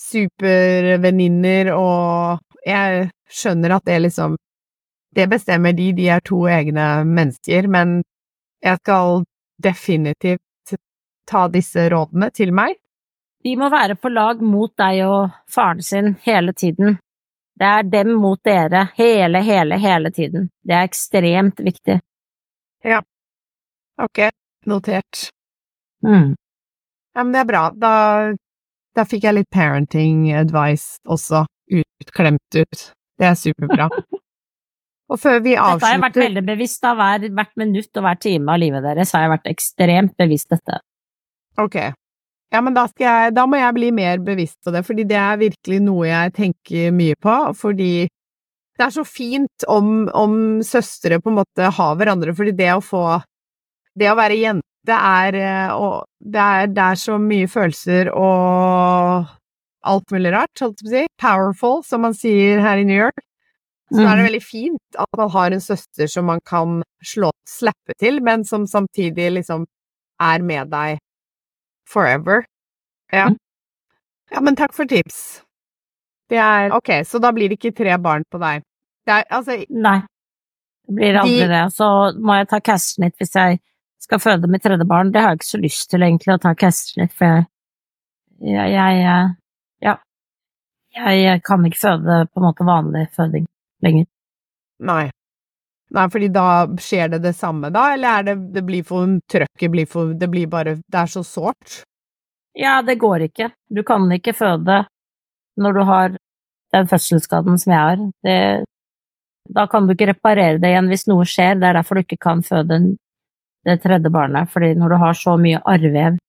supervenninner, 0.00 1.72
og 1.76 2.40
jeg 2.66 3.10
skjønner 3.30 3.76
at 3.76 3.86
det 3.90 3.98
liksom 4.06 4.38
Det 5.14 5.26
bestemmer 5.28 5.72
de, 5.76 5.90
de 5.92 6.08
er 6.08 6.20
to 6.24 6.46
egne 6.48 7.04
mennesker, 7.04 7.68
men 7.68 8.00
jeg 8.64 8.80
skal 8.80 9.24
definitivt 9.62 10.76
ta 11.28 11.46
disse 11.52 11.88
rådene 11.92 12.30
til 12.34 12.52
meg. 12.56 12.78
De 13.42 13.56
må 13.58 13.68
være 13.70 13.96
på 13.98 14.10
lag 14.12 14.42
mot 14.42 14.70
deg 14.78 15.02
og 15.06 15.32
faren 15.50 15.82
sin 15.82 16.14
hele 16.24 16.54
tiden. 16.54 16.98
Det 17.58 17.68
er 17.68 17.82
dem 17.82 18.14
mot 18.18 18.40
dere 18.44 18.86
hele, 18.96 19.42
hele, 19.44 19.78
hele 19.78 20.10
tiden. 20.10 20.48
Det 20.62 20.76
er 20.76 20.86
ekstremt 20.88 21.60
viktig. 21.60 21.98
Ja. 22.84 23.02
Ok, 24.02 24.30
notert. 24.66 25.28
Mm. 26.06 26.32
Ja, 27.14 27.22
men 27.22 27.32
det 27.34 27.42
er 27.42 27.50
bra. 27.50 27.66
Da, 27.76 27.92
da 28.96 29.04
fikk 29.06 29.26
jeg 29.28 29.36
litt 29.36 29.50
parenting 29.52 30.30
advice 30.32 31.02
også, 31.04 31.44
utklemt 31.68 32.58
ut. 32.62 32.88
Det 33.18 33.28
er 33.28 33.38
superbra. 33.38 33.90
Og 35.12 35.20
før 35.20 35.42
vi 35.44 35.52
Dette 35.56 35.84
har 35.84 35.96
jeg 35.96 36.02
vært 36.06 36.22
veldig 36.22 36.42
bevisst 36.46 36.86
av 36.88 36.96
hver, 36.96 37.26
hvert 37.36 37.52
minutt 37.60 37.98
og 38.00 38.06
hver 38.06 38.20
time 38.22 38.54
av 38.54 38.62
livet 38.62 38.84
deres, 38.86 39.12
har 39.12 39.26
jeg 39.26 39.32
vært 39.34 39.50
ekstremt 39.50 40.14
bevisst 40.20 40.54
dette. 40.54 40.78
Ok. 41.60 41.76
Ja, 42.52 42.60
men 42.60 42.76
da, 42.76 42.86
jeg, 43.00 43.32
da 43.36 43.44
må 43.48 43.60
jeg 43.60 43.76
bli 43.76 43.90
mer 43.96 44.20
bevisst 44.24 44.58
på 44.64 44.72
det, 44.72 44.84
fordi 44.84 45.04
det 45.08 45.18
er 45.20 45.40
virkelig 45.40 45.78
noe 45.84 46.08
jeg 46.08 46.34
tenker 46.36 46.92
mye 46.96 47.16
på, 47.20 47.36
fordi 47.56 47.92
det 48.78 48.86
er 48.86 48.92
så 48.92 49.04
fint 49.04 49.66
om, 49.68 50.08
om 50.16 50.34
søstre 50.64 51.20
på 51.20 51.32
en 51.32 51.38
måte 51.42 51.70
har 51.76 51.96
hverandre, 52.00 52.34
fordi 52.36 52.56
det 52.56 52.72
å 52.74 52.82
få 52.84 53.04
Det 53.92 54.08
å 54.08 54.16
være 54.16 54.38
jente 54.40 54.96
er 54.96 55.36
eh, 55.36 55.72
og 55.76 56.06
det 56.16 56.40
er, 56.40 56.70
det 56.72 56.84
er 56.84 56.96
så 56.96 57.18
mye 57.20 57.48
følelser 57.52 58.08
og 58.16 59.26
alt 59.84 60.14
mulig 60.14 60.32
rart, 60.32 60.54
holdt 60.62 60.80
jeg 60.80 60.86
på 60.86 60.88
å 60.88 60.94
si. 60.94 61.02
Powerful, 61.20 61.82
som 61.84 62.00
man 62.06 62.16
sier 62.16 62.62
her 62.64 62.80
i 62.80 62.86
New 62.88 62.96
York. 62.96 63.20
Så 63.92 64.00
er 64.00 64.16
det 64.16 64.22
Mhm. 64.22 64.26
veldig 64.32 64.42
fint 64.42 64.96
at 64.98 65.08
man 65.18 65.30
har 65.30 65.50
en 65.52 65.60
søster 65.60 66.06
som 66.08 66.24
man 66.26 66.40
kan 66.46 66.82
slå, 67.04 67.30
slappe 67.46 67.92
til, 67.98 68.20
men 68.22 68.44
som 68.44 68.64
samtidig 68.66 69.30
liksom 69.34 69.66
er 70.20 70.38
med 70.42 70.70
deg 70.70 70.98
forever. 71.86 72.44
Ja. 73.12 73.28
Mm. 73.28 73.36
Ja, 74.30 74.40
men 74.40 74.56
takk 74.56 74.72
for 74.72 74.86
tips. 74.86 75.42
Det 76.30 76.38
er 76.38 76.70
Ok, 76.72 76.88
så 77.04 77.20
da 77.20 77.32
blir 77.32 77.48
det 77.50 77.58
ikke 77.60 77.74
tre 77.76 77.98
barn 77.98 78.24
på 78.32 78.38
deg. 78.40 78.62
Det 79.06 79.12
er 79.12 79.24
altså 79.30 79.58
Nei, 79.68 79.98
det 80.86 80.94
blir 80.96 81.18
aldri 81.20 81.40
De- 81.42 81.48
det. 81.48 81.72
Så 81.74 81.88
må 82.18 82.38
jeg 82.38 82.48
ta 82.48 82.60
cash-snitt 82.60 83.16
hvis 83.20 83.34
jeg 83.34 83.60
skal 84.00 84.18
føde 84.18 84.48
mitt 84.48 84.62
tredje 84.62 84.86
barn. 84.88 85.12
Det 85.12 85.20
har 85.20 85.30
jeg 85.34 85.38
ikke 85.40 85.58
så 85.58 85.60
lyst 85.62 85.90
til 85.90 86.00
egentlig, 86.00 86.34
å 86.34 86.40
ta 86.40 86.54
castsnitt, 86.54 87.12
for 87.12 87.26
jeg, 87.26 87.46
jeg, 88.40 89.02
jeg 89.02 89.36
Ja. 89.82 89.96
Jeg 90.94 91.42
kan 91.42 91.62
ikke 91.64 91.78
føde 91.80 92.26
på 92.32 92.36
en 92.40 92.42
måte 92.42 92.64
vanlig 92.64 93.08
føding 93.16 93.46
lenger. 93.84 94.06
Nei. 94.82 95.10
Nei, 95.92 96.06
fordi 96.08 96.28
da 96.32 96.46
skjer 96.80 97.10
det 97.12 97.22
det 97.26 97.34
samme, 97.36 97.68
da, 97.72 97.90
eller 97.94 98.18
er 98.18 98.28
det 98.30 98.36
det 98.54 98.62
blir 98.64 98.84
for 98.88 99.18
Trøkket 99.28 99.72
blir 99.74 99.86
for 99.86 100.14
Det 100.16 100.28
blir 100.32 100.48
bare 100.48 100.78
Det 100.80 100.98
er 100.98 101.10
så 101.10 101.20
sårt? 101.22 101.82
Ja, 102.56 102.80
det 102.82 102.98
går 103.00 103.28
ikke. 103.28 103.50
Du 103.68 103.82
kan 103.84 104.08
ikke 104.12 104.32
føde 104.36 104.84
når 105.60 105.72
du 105.72 105.82
har 105.88 106.16
den 106.72 106.88
fødselsskaden 106.88 107.58
som 107.60 107.72
jeg 107.72 107.80
har. 107.80 108.02
Det, 108.24 108.64
da 109.52 109.66
kan 109.68 109.86
du 109.86 109.92
ikke 109.92 110.10
reparere 110.12 110.60
det 110.60 110.72
igjen 110.72 110.88
hvis 110.88 111.06
noe 111.08 111.24
skjer. 111.28 111.56
Det 111.60 111.68
er 111.68 111.78
derfor 111.78 111.96
du 111.96 112.04
ikke 112.04 112.20
kan 112.20 112.42
føde 112.44 112.80
det 113.64 113.78
tredje 113.84 114.12
barnet. 114.12 114.50
Fordi 114.52 114.74
når 114.76 114.94
du 114.94 115.00
har 115.04 115.16
så 115.16 115.36
mye 115.40 115.60
arrvev 115.64 116.20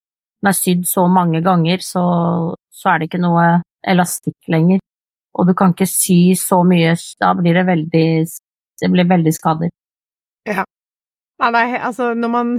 den 0.44 0.50
er 0.52 0.56
sydd 0.58 0.82
så 0.84 1.06
mange 1.08 1.40
ganger, 1.40 1.80
så, 1.80 2.02
så 2.68 2.90
er 2.92 3.00
det 3.00 3.06
ikke 3.08 3.22
noe 3.24 3.62
elastikk 3.88 4.36
lenger. 4.52 4.82
Og 5.34 5.48
du 5.50 5.54
kan 5.58 5.74
ikke 5.74 5.90
sy 5.90 6.36
så 6.38 6.62
mye, 6.68 6.94
da 7.22 7.34
blir 7.38 7.58
det 7.58 7.66
veldig 7.70 8.08
Det 8.82 8.90
blir 8.92 9.08
veldig 9.08 9.34
skader. 9.34 9.70
Nei, 11.42 11.50
nei, 11.52 11.66
altså, 11.78 12.14
når 12.14 12.30
man 12.30 12.54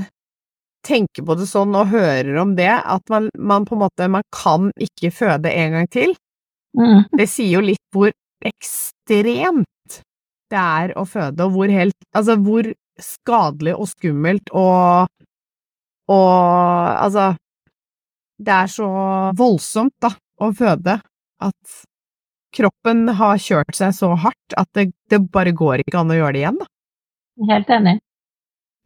tenker 0.85 1.25
på 1.25 1.37
det 1.39 1.47
sånn 1.49 1.75
og 1.79 1.93
hører 1.93 2.37
om 2.43 2.55
det, 2.59 2.71
at 2.71 3.11
man, 3.13 3.31
man 3.39 3.65
på 3.65 3.77
en 3.77 3.83
måte 3.87 4.09
Man 4.13 4.25
kan 4.35 4.71
ikke 4.81 5.11
føde 5.15 5.53
en 5.53 5.79
gang 5.79 5.89
til. 5.93 6.15
Mm. 6.77 7.07
Det 7.17 7.29
sier 7.31 7.59
jo 7.59 7.65
litt 7.65 7.83
hvor 7.95 8.13
ekstremt 8.45 10.01
det 10.53 10.61
er 10.61 10.93
å 10.99 11.07
føde, 11.09 11.47
og 11.47 11.55
hvor 11.55 11.71
helt 11.73 11.97
Altså, 12.15 12.37
hvor 12.37 12.69
skadelig 13.01 13.75
og 13.75 13.89
skummelt 13.91 14.53
og 14.53 15.09
Og 16.13 16.35
altså 17.01 17.33
Det 18.39 18.53
er 18.53 18.69
så 18.69 18.89
voldsomt, 19.39 19.95
da, 20.03 20.11
å 20.43 20.51
føde, 20.53 20.99
at 21.41 21.77
kroppen 22.55 23.09
har 23.19 23.41
kjørt 23.43 23.75
seg 23.77 23.95
så 23.97 24.13
hardt 24.23 24.57
at 24.61 24.69
det, 24.79 24.89
det 25.11 25.21
bare 25.35 25.53
går 25.57 25.83
ikke 25.85 26.01
an 26.01 26.13
å 26.15 26.19
gjøre 26.19 26.33
det 26.37 26.43
igjen, 26.45 26.61
da. 26.63 26.69
Helt 27.51 27.71
enig. 27.75 27.97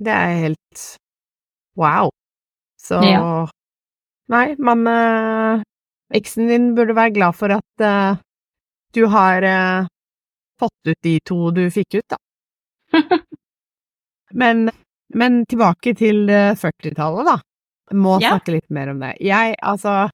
Det 0.01 0.15
er 0.15 0.35
helt 0.47 0.85
wow. 1.79 2.11
Så 2.81 3.01
Ja. 3.05 3.23
Nei, 4.29 4.47
men 4.61 4.83
eh, 4.93 5.63
eksen 6.17 6.49
din 6.51 6.71
burde 6.77 6.95
være 6.97 7.15
glad 7.17 7.37
for 7.37 7.53
at 7.55 7.85
eh, 7.85 8.19
du 8.97 9.07
har 9.13 9.45
eh, 9.45 9.87
fått 10.61 10.91
ut 10.91 10.99
de 11.07 11.15
to 11.25 11.39
du 11.57 11.63
fikk 11.73 12.01
ut, 12.01 12.13
da. 12.13 12.19
men, 14.43 14.69
men 15.15 15.43
tilbake 15.49 15.95
til 15.99 16.29
eh, 16.33 16.53
40-tallet, 16.61 17.29
da. 17.33 17.39
Må 17.97 18.19
Ja. 18.21 18.35
snakke 18.35 18.53
litt 18.59 18.69
mer 18.75 18.91
om 18.93 18.99
det. 19.01 19.15
Jeg, 19.25 19.55
altså 19.65 20.09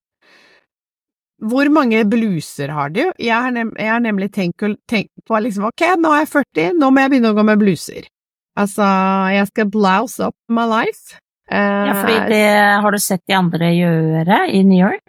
Hvor 1.45 1.69
mange 1.73 2.01
bluser 2.09 2.73
har 2.73 2.93
du? 2.95 3.03
Jeg 3.21 3.35
har, 3.35 3.53
nem 3.53 3.73
jeg 3.79 3.91
har 3.91 4.01
nemlig 4.01 4.31
tenkt, 4.33 4.65
tenkt 4.91 5.13
på 5.29 5.41
liksom 5.45 5.69
ok, 5.69 5.87
nå 6.01 6.13
er 6.15 6.25
jeg 6.25 6.31
40, 6.33 6.79
nå 6.81 6.91
må 6.91 7.05
jeg 7.05 7.13
begynne 7.13 7.33
å 7.35 7.37
gå 7.37 7.45
med 7.47 7.61
bluser. 7.61 8.07
Altså, 8.57 8.87
jeg 9.35 9.49
skal 9.51 9.71
blouse 9.75 10.23
up 10.23 10.37
my 10.49 10.65
life. 10.71 11.19
Uh, 11.51 11.91
Ja, 11.91 11.95
fordi 11.99 12.21
det 12.31 12.45
har 12.81 12.95
du 12.95 13.01
sett 13.03 13.21
de 13.29 13.35
andre 13.37 13.73
gjøre 13.75 14.39
i 14.49 14.63
New 14.65 14.79
York? 14.81 15.03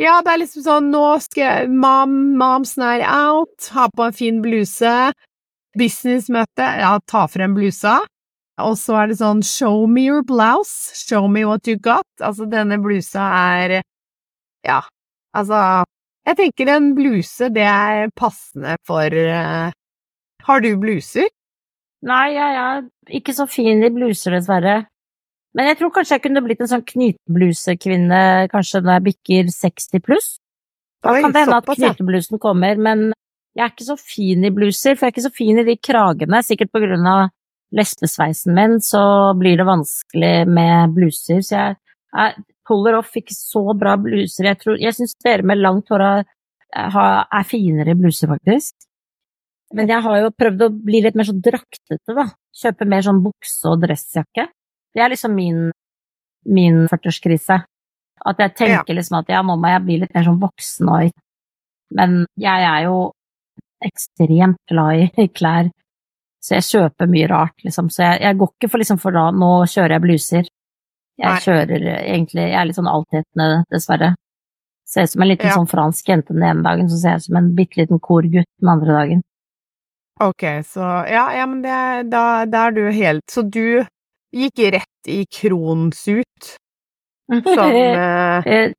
Ja, 0.00 0.20
det 0.24 0.32
er 0.32 0.40
liksom 0.40 0.64
sånn, 0.64 0.86
nå 0.94 1.02
skal 1.20 1.42
jeg 1.42 1.72
Mom, 1.76 2.14
mom's 2.40 2.78
night 2.80 3.04
out, 3.04 3.66
ha 3.74 3.88
på 3.92 4.06
en 4.06 4.14
fin 4.16 4.38
bluse, 4.40 4.94
businessmøte, 5.76 6.68
ja, 6.80 6.94
ta 7.10 7.26
frem 7.28 7.52
blusa, 7.58 7.98
og 8.64 8.78
så 8.80 8.96
er 9.02 9.10
det 9.10 9.18
sånn 9.20 9.42
show 9.44 9.84
me 9.84 10.06
your 10.06 10.24
blouse, 10.24 10.94
show 10.96 11.28
me 11.28 11.44
what 11.44 11.68
you 11.68 11.76
got, 11.76 12.08
altså 12.24 12.48
denne 12.48 12.80
blusa 12.80 13.26
er, 13.58 13.76
ja, 14.64 14.80
altså, 15.36 15.60
jeg 16.28 16.38
tenker 16.38 16.72
en 16.74 16.92
bluse, 16.96 17.50
det 17.54 17.66
er 17.66 18.10
passende 18.16 18.76
for, 18.86 19.06
uh, 19.08 19.70
har 20.46 20.64
du 20.64 20.70
bluser? 20.80 21.28
Nei, 22.06 22.26
jeg 22.32 22.60
er 22.62 22.84
ikke 23.20 23.34
så 23.36 23.46
fin 23.50 23.82
i 23.84 23.92
bluser, 23.92 24.36
dessverre. 24.38 24.84
Men 25.56 25.66
jeg 25.72 25.80
tror 25.80 25.90
kanskje 25.94 26.16
jeg 26.16 26.24
kunne 26.28 26.42
blitt 26.44 26.60
en 26.62 26.70
sånn 26.70 26.86
knyteblusekvinne 26.86 28.20
kanskje 28.52 28.82
når 28.84 28.96
jeg 28.96 29.06
bikker 29.08 29.50
60 29.56 30.04
pluss. 30.06 30.28
Da 31.02 31.16
kan 31.16 31.34
det 31.34 31.42
hende 31.44 31.58
at 31.58 31.68
knyteblusen 31.68 32.40
kommer, 32.40 32.78
men 32.78 33.10
jeg 33.56 33.64
er 33.64 33.72
ikke 33.72 33.88
så 33.88 33.96
fin 33.98 34.46
i 34.46 34.52
bluser, 34.54 34.94
for 34.94 35.06
jeg 35.06 35.10
er 35.10 35.16
ikke 35.16 35.26
så 35.26 35.34
fin 35.34 35.58
i 35.58 35.66
de 35.66 35.76
kragene. 35.82 36.42
Sikkert 36.46 36.70
på 36.72 36.82
grunn 36.84 37.08
av 37.10 37.32
lesbesveisen 37.74 38.54
min, 38.54 38.78
så 38.84 39.02
blir 39.38 39.58
det 39.58 39.66
vanskelig 39.66 40.34
med 40.50 40.94
bluser. 40.94 41.42
Så 41.46 41.56
jeg, 41.56 41.78
jeg 42.14 42.46
puller 42.70 42.96
off 43.00 43.16
ikke 43.18 43.34
så 43.34 43.64
bra 43.78 43.96
bluser. 44.00 44.46
Jeg, 44.52 44.60
tror- 44.62 44.78
jeg 44.80 44.94
syns 44.96 45.16
dere 45.24 45.42
med 45.50 45.58
langt 45.58 45.90
hår 45.90 46.04
er, 46.06 46.22
er 46.78 47.48
finere 47.50 47.96
bluser, 47.98 48.30
faktisk. 48.30 48.86
Men 49.74 49.90
jeg 49.90 50.02
har 50.02 50.16
jo 50.22 50.30
prøvd 50.34 50.62
å 50.66 50.70
bli 50.86 51.00
litt 51.04 51.14
mer 51.18 51.26
sånn 51.28 51.42
draktete, 51.42 52.14
da. 52.16 52.24
Kjøpe 52.62 52.86
mer 52.90 53.04
sånn 53.06 53.20
bukse 53.22 53.68
og 53.70 53.82
dressjakke. 53.84 54.48
Det 54.94 55.02
er 55.04 55.12
liksom 55.12 55.34
min, 55.36 55.60
min 56.50 56.80
40-årskrise. 56.90 57.60
At 58.26 58.40
jeg 58.42 58.54
tenker 58.58 58.96
liksom 58.98 59.20
at 59.20 59.30
ja, 59.32 59.42
nå 59.46 59.54
må 59.56 59.70
jeg 59.70 59.84
bli 59.86 59.98
litt 60.02 60.14
mer 60.14 60.26
sånn 60.26 60.40
voksen 60.42 60.90
og 60.92 61.12
Men 61.96 62.24
jeg 62.38 62.66
er 62.70 62.84
jo 62.86 62.96
ekstremt 63.82 64.58
glad 64.70 65.16
i 65.18 65.26
klær, 65.32 65.70
så 66.40 66.54
jeg 66.58 66.66
kjøper 66.68 67.08
mye 67.10 67.26
rart, 67.30 67.56
liksom. 67.64 67.88
Så 67.90 68.02
jeg, 68.04 68.20
jeg 68.22 68.36
går 68.38 68.50
ikke 68.54 68.68
for 68.70 68.78
liksom 68.82 68.98
for 69.02 69.16
da, 69.16 69.24
nå 69.34 69.48
kjører 69.70 69.96
jeg 69.96 70.04
bluser. 70.04 70.50
Jeg 71.20 71.44
kjører 71.44 71.86
egentlig, 72.00 72.46
jeg 72.48 72.56
er 72.56 72.68
litt 72.68 72.78
sånn 72.78 72.90
altetende, 72.90 73.64
dessverre. 73.72 74.14
Ser 74.88 75.06
ut 75.06 75.12
som 75.12 75.22
en 75.22 75.28
liten 75.30 75.50
Ja. 75.50 75.56
sånn 75.58 75.68
fransk 75.70 76.08
jente 76.08 76.32
den 76.34 76.42
ene 76.42 76.64
dagen, 76.64 76.88
så 76.88 76.98
ser 76.98 77.14
jeg 77.14 77.22
ut 77.22 77.26
som 77.28 77.36
en 77.36 77.54
bitte 77.54 77.76
liten 77.76 78.00
korgutt 78.00 78.48
den 78.60 78.72
andre 78.72 78.96
dagen. 78.96 79.22
Ok, 80.20 80.42
så 80.64 80.86
ja, 81.08 81.30
ja 81.32 81.46
men 81.46 81.62
det, 81.62 82.10
da, 82.10 82.44
da 82.44 82.66
er 82.68 82.74
du 82.76 82.82
helt 82.92 83.24
Så 83.32 83.40
du 83.40 83.86
gikk 84.36 84.58
rett 84.74 85.08
i 85.08 85.24
kronsuit 85.24 86.50
som 87.30 87.70
eh, 87.72 88.44
jeg, 88.44 88.74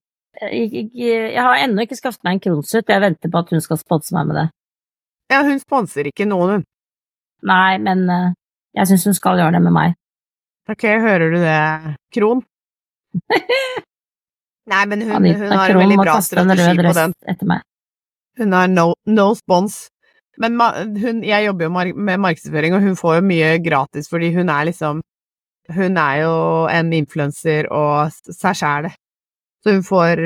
jeg, 0.52 0.90
jeg, 0.94 1.42
har 1.42 1.64
ennå 1.64 1.86
ikke 1.86 1.98
skaffet 1.98 2.24
meg 2.28 2.38
en 2.38 2.44
kronsuit, 2.46 2.88
jeg 2.88 3.02
venter 3.02 3.32
på 3.32 3.42
at 3.42 3.54
hun 3.54 3.64
skal 3.64 3.80
sponse 3.80 4.14
meg 4.16 4.28
med 4.28 4.38
det. 4.42 4.46
Ja, 5.32 5.42
hun 5.48 5.60
sponser 5.62 6.10
ikke 6.10 6.28
noen, 6.28 6.60
hun. 6.60 6.66
Nei, 7.48 7.78
men 7.82 8.04
eh, 8.12 8.34
jeg 8.78 8.92
syns 8.92 9.08
hun 9.10 9.18
skal 9.18 9.40
gjøre 9.40 9.56
det 9.56 9.64
med 9.66 9.76
meg. 9.76 9.96
Ok, 10.70 10.86
hører 10.86 11.34
du 11.34 11.40
det, 11.42 11.96
Kron? 12.14 12.44
Nei, 14.72 14.84
men 14.88 15.02
hun, 15.02 15.16
Anita 15.18 15.48
hun 15.48 15.58
har 15.58 15.74
en 15.74 15.82
veldig 15.82 15.98
bra 16.00 16.18
strategi 16.24 16.76
på 16.78 16.94
den. 16.96 17.16
Hun 18.40 18.54
har 18.56 18.70
no, 18.72 18.92
no 19.10 19.32
spons. 19.36 19.88
Men 20.42 20.56
ma, 20.58 20.70
hun, 21.02 21.24
jeg 21.26 21.48
jobber 21.48 21.68
jo 21.68 21.72
mar 21.74 21.90
med 21.92 22.22
markedsføring, 22.24 22.76
og 22.78 22.86
hun 22.86 22.96
får 22.98 23.18
jo 23.20 23.26
mye 23.28 23.50
gratis 23.64 24.08
fordi 24.10 24.32
hun 24.36 24.50
er 24.50 24.70
liksom 24.72 25.02
Hun 25.72 25.98
er 25.98 26.16
jo 26.24 26.34
en 26.68 26.90
influenser 26.94 27.68
og 27.72 28.12
seg 28.12 28.58
sjæl. 28.58 28.90
Så 29.64 29.76
hun 29.76 29.84
får 29.86 30.22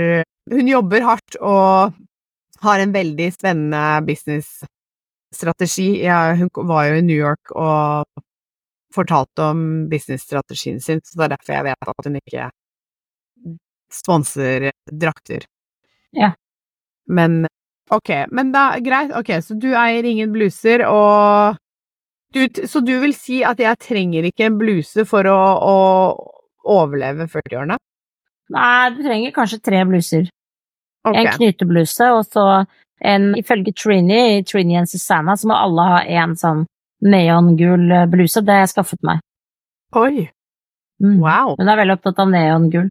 Hun 0.52 0.68
jobber 0.70 1.04
hardt 1.06 1.38
og 1.42 1.94
har 2.64 2.80
en 2.80 2.94
veldig 2.94 3.28
spennende 3.34 3.82
businessstrategi. 4.08 5.90
Ja, 6.06 6.36
hun 6.38 6.50
var 6.70 6.86
jo 6.90 7.00
i 7.00 7.06
New 7.06 7.18
York 7.18 7.52
og 7.52 8.06
fortalte 8.96 9.50
om 9.52 9.66
businessstrategien 9.92 10.80
sin, 10.84 11.02
så 11.04 11.20
det 11.20 11.28
er 11.28 11.36
derfor 11.36 11.58
jeg 11.58 11.68
vet 11.68 11.92
at 11.92 12.08
hun 12.08 12.22
ikke 12.22 12.48
sponser 13.94 14.72
drakter. 14.92 15.46
Ja. 16.16 16.34
Men 17.06 17.46
Ok, 17.94 18.10
men 18.34 18.50
da, 18.50 18.80
greit. 18.82 19.12
Ok, 19.14 19.30
så 19.46 19.54
du 19.62 19.68
eier 19.78 20.06
ingen 20.10 20.32
bluser, 20.34 20.82
og 20.90 21.60
du, 22.34 22.48
Så 22.68 22.82
du 22.82 22.96
vil 23.00 23.14
si 23.16 23.44
at 23.46 23.62
jeg 23.62 23.78
trenger 23.80 24.26
ikke 24.26 24.50
en 24.50 24.58
bluse 24.58 25.06
for 25.08 25.28
å, 25.30 25.38
å 25.62 25.76
overleve 26.66 27.30
40-årene? 27.30 27.78
Nei, 28.56 28.90
du 28.96 29.04
trenger 29.06 29.36
kanskje 29.36 29.62
tre 29.64 29.84
bluser. 29.88 30.26
Okay. 31.06 31.22
En 31.22 31.38
knytebluse, 31.38 32.10
og 32.18 32.26
så 32.26 32.66
en 33.06 33.30
Ifølge 33.38 33.74
Trini 33.78 34.20
i 34.40 34.44
Trini 34.48 34.78
and 34.80 34.90
Susanna 34.90 35.36
så 35.38 35.50
må 35.52 35.58
alle 35.60 35.86
ha 35.92 36.02
en 36.24 36.34
sånn 36.40 36.66
neongul 37.06 37.92
eh, 37.92 38.06
bluse. 38.12 38.42
Det 38.46 38.54
har 38.54 38.64
jeg 38.66 38.74
skaffet 38.76 39.04
meg. 39.04 39.22
Oi, 39.96 40.30
Mm. 41.04 41.18
wow. 41.20 41.56
Hun 41.60 41.68
er 41.68 41.76
veldig 41.76 41.96
opptatt 41.98 42.20
av 42.24 42.30
neongull, 42.32 42.86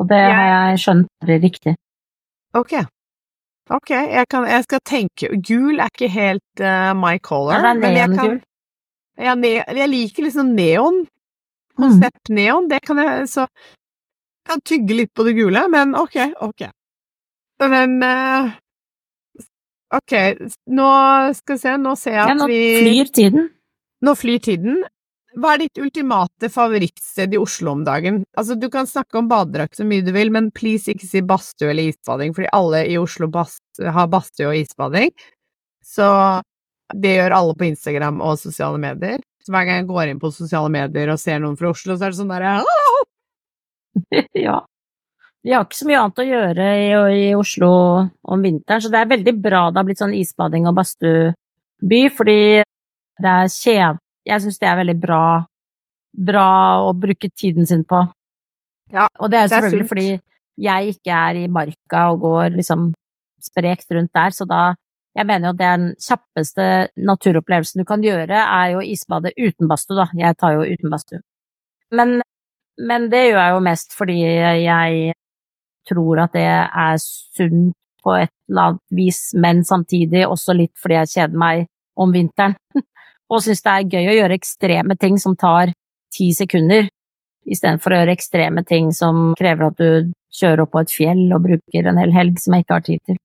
og 0.00 0.06
det 0.08 0.16
Jeg- 0.16 0.32
har 0.34 0.70
jeg 0.70 0.78
skjønt 0.80 1.08
blir 1.24 1.40
riktig. 1.42 1.74
Ok. 2.56 2.72
Ok, 3.70 3.90
jeg, 3.90 4.24
kan, 4.32 4.46
jeg 4.48 4.64
skal 4.64 4.80
tenke 4.80 5.28
Gul 5.44 5.78
er 5.78 5.90
ikke 5.92 6.08
helt 6.08 6.60
uh, 6.64 6.94
my 6.96 7.18
color. 7.18 7.52
Ja, 7.52 7.60
det 7.60 7.68
er 7.68 7.80
men 7.82 7.96
jeg, 7.98 8.06
kan, 8.08 8.16
neongul. 8.16 8.40
ja, 9.18 9.34
ne, 9.34 9.50
jeg 9.76 9.88
liker 9.92 10.22
liksom 10.24 10.54
neon. 10.56 11.02
Mm. 11.76 11.82
Konsept 11.82 12.30
neon, 12.30 12.68
det 12.70 12.80
kan 12.82 12.96
jeg 12.96 13.28
så 13.28 13.44
Jeg 13.44 14.48
kan 14.54 14.60
tygge 14.64 14.96
litt 14.96 15.12
på 15.14 15.24
det 15.28 15.34
gule, 15.36 15.68
men 15.68 15.92
ok, 15.94 16.16
ok. 16.40 16.70
Men 17.60 18.02
eh, 18.02 18.52
Ok, 19.94 20.12
nå 20.68 20.90
skal 21.38 21.56
vi 21.56 21.62
se, 21.62 21.74
nå 21.80 21.94
ser 21.96 22.16
jeg 22.18 22.22
at 22.24 22.32
Ja, 22.34 22.36
nå 22.36 22.48
vi 22.50 22.62
flyr 22.82 23.12
tiden. 23.14 23.48
Nå 24.04 24.14
flyr 24.18 24.42
tiden. 24.44 24.82
Hva 25.38 25.54
er 25.54 25.62
ditt 25.62 25.78
ultimate 25.80 26.50
favorittsted 26.50 27.34
i 27.36 27.40
Oslo 27.40 27.72
om 27.76 27.84
dagen? 27.86 28.22
Altså, 28.36 28.56
du 28.58 28.66
kan 28.72 28.88
snakke 28.88 29.20
om 29.20 29.28
badedrakt 29.30 29.78
så 29.78 29.86
mye 29.86 30.04
du 30.04 30.10
vil, 30.16 30.32
men 30.34 30.50
please 30.56 30.90
ikke 30.92 31.06
si 31.06 31.22
badstue 31.24 31.70
eller 31.72 31.92
isbading, 31.92 32.34
fordi 32.36 32.50
alle 32.56 32.82
i 32.90 32.96
Oslo 33.00 33.28
bas 33.32 33.58
har 33.78 34.08
badstue 34.12 34.50
og 34.50 34.58
isbading. 34.58 35.12
Så 35.84 36.08
det 36.96 37.14
gjør 37.18 37.36
alle 37.36 37.56
på 37.58 37.68
Instagram 37.68 38.22
og 38.24 38.40
sosiale 38.40 38.80
medier. 38.82 39.22
Så 39.44 39.52
hver 39.54 39.68
gang 39.68 39.82
jeg 39.82 39.88
går 39.88 40.10
inn 40.12 40.20
på 40.20 40.32
sosiale 40.34 40.72
medier 40.72 41.12
og 41.12 41.20
ser 41.20 41.40
noen 41.40 41.56
fra 41.60 41.72
Oslo, 41.72 41.96
så 41.96 42.08
er 42.08 42.12
det 42.12 42.20
sånn 42.20 42.32
derre 42.32 42.58
ja. 44.48 44.58
Vi 45.46 45.54
har 45.54 45.64
ikke 45.64 45.78
så 45.78 45.86
mye 45.86 46.00
annet 46.02 46.20
å 46.20 46.26
gjøre 46.26 46.68
i, 46.74 46.86
i 47.22 47.26
Oslo 47.38 47.70
om 48.26 48.42
vinteren, 48.42 48.82
så 48.82 48.90
det 48.90 49.00
er 49.00 49.12
veldig 49.12 49.34
bra 49.38 49.68
det 49.70 49.80
har 49.80 49.86
blitt 49.86 50.02
sånn 50.02 50.16
isbading 50.18 50.66
og 50.66 50.74
badstueby, 50.80 52.00
fordi 52.14 52.40
det 53.22 53.34
er 53.34 53.52
kjev. 53.52 54.00
Jeg 54.28 54.44
syns 54.44 54.58
det 54.60 54.68
er 54.68 54.80
veldig 54.80 54.96
bra, 55.00 55.22
bra 56.30 56.48
å 56.88 56.90
bruke 56.98 57.30
tiden 57.30 57.68
sin 57.70 57.84
på. 57.88 58.02
Ja, 58.92 59.06
og 59.20 59.30
det 59.30 59.38
er 59.38 59.46
er 59.46 59.52
selvfølgelig 59.54 59.86
sunt. 59.86 59.92
fordi 59.92 60.08
jeg 60.58 60.94
ikke 60.96 61.22
er 61.28 61.38
i 61.38 61.48
marka 61.52 62.08
og 62.12 62.20
går 62.26 62.58
liksom 62.58 62.90
sprekt 63.42 63.92
rundt 63.94 64.10
der, 64.16 64.34
så 64.34 64.46
da 64.48 64.62
jeg 65.18 65.26
mener 65.26 65.48
jo 65.48 65.54
at 65.54 65.62
er 65.62 65.78
den 65.80 65.94
kjappeste 65.98 66.64
naturopplevelsen 67.08 67.82
du 67.82 67.86
kan 67.86 68.02
gjøre, 68.04 68.38
er 68.38 68.74
jo 68.74 68.82
isbade 68.84 69.32
uten 69.38 69.70
badstue, 69.70 69.96
da. 69.98 70.06
Jeg 70.14 70.36
tar 70.38 70.54
jo 70.54 70.66
uten 70.66 70.92
badstue. 70.92 71.22
Men, 71.94 72.20
men 72.78 73.08
det 73.10 73.24
gjør 73.24 73.40
jeg 73.40 73.54
jo 73.56 73.64
mest 73.64 73.96
fordi 73.98 74.18
jeg 74.20 75.14
tror 75.88 76.24
at 76.24 76.36
det 76.36 76.46
er 76.46 77.00
sunt 77.02 77.74
på 78.04 78.14
et 78.14 78.32
eller 78.48 78.70
annet 78.70 78.84
vis, 78.94 79.20
men 79.34 79.64
samtidig 79.66 80.26
også 80.28 80.54
litt 80.56 80.74
fordi 80.78 81.00
jeg 81.00 81.12
kjeder 81.14 81.42
meg 81.42 81.66
om 81.98 82.14
vinteren. 82.14 82.56
Og 83.32 83.42
syns 83.44 83.60
det 83.64 83.74
er 83.74 83.90
gøy 83.96 84.12
å 84.12 84.18
gjøre 84.22 84.38
ekstreme 84.38 84.96
ting 84.96 85.18
som 85.20 85.34
tar 85.36 85.74
ti 86.14 86.30
sekunder, 86.32 86.88
istedenfor 87.48 87.92
å 87.92 88.00
gjøre 88.00 88.14
ekstreme 88.16 88.64
ting 88.64 88.92
som 88.96 89.34
krever 89.36 89.68
at 89.68 89.80
du 89.80 90.12
kjører 90.38 90.64
opp 90.64 90.72
på 90.72 90.84
et 90.84 90.92
fjell 90.92 91.26
og 91.34 91.44
bruker 91.44 91.88
en 91.90 92.00
hel 92.00 92.14
helg 92.14 92.40
som 92.40 92.56
jeg 92.56 92.64
ikke 92.64 92.78
har 92.78 92.86
tid 92.86 93.02
til. 93.10 93.18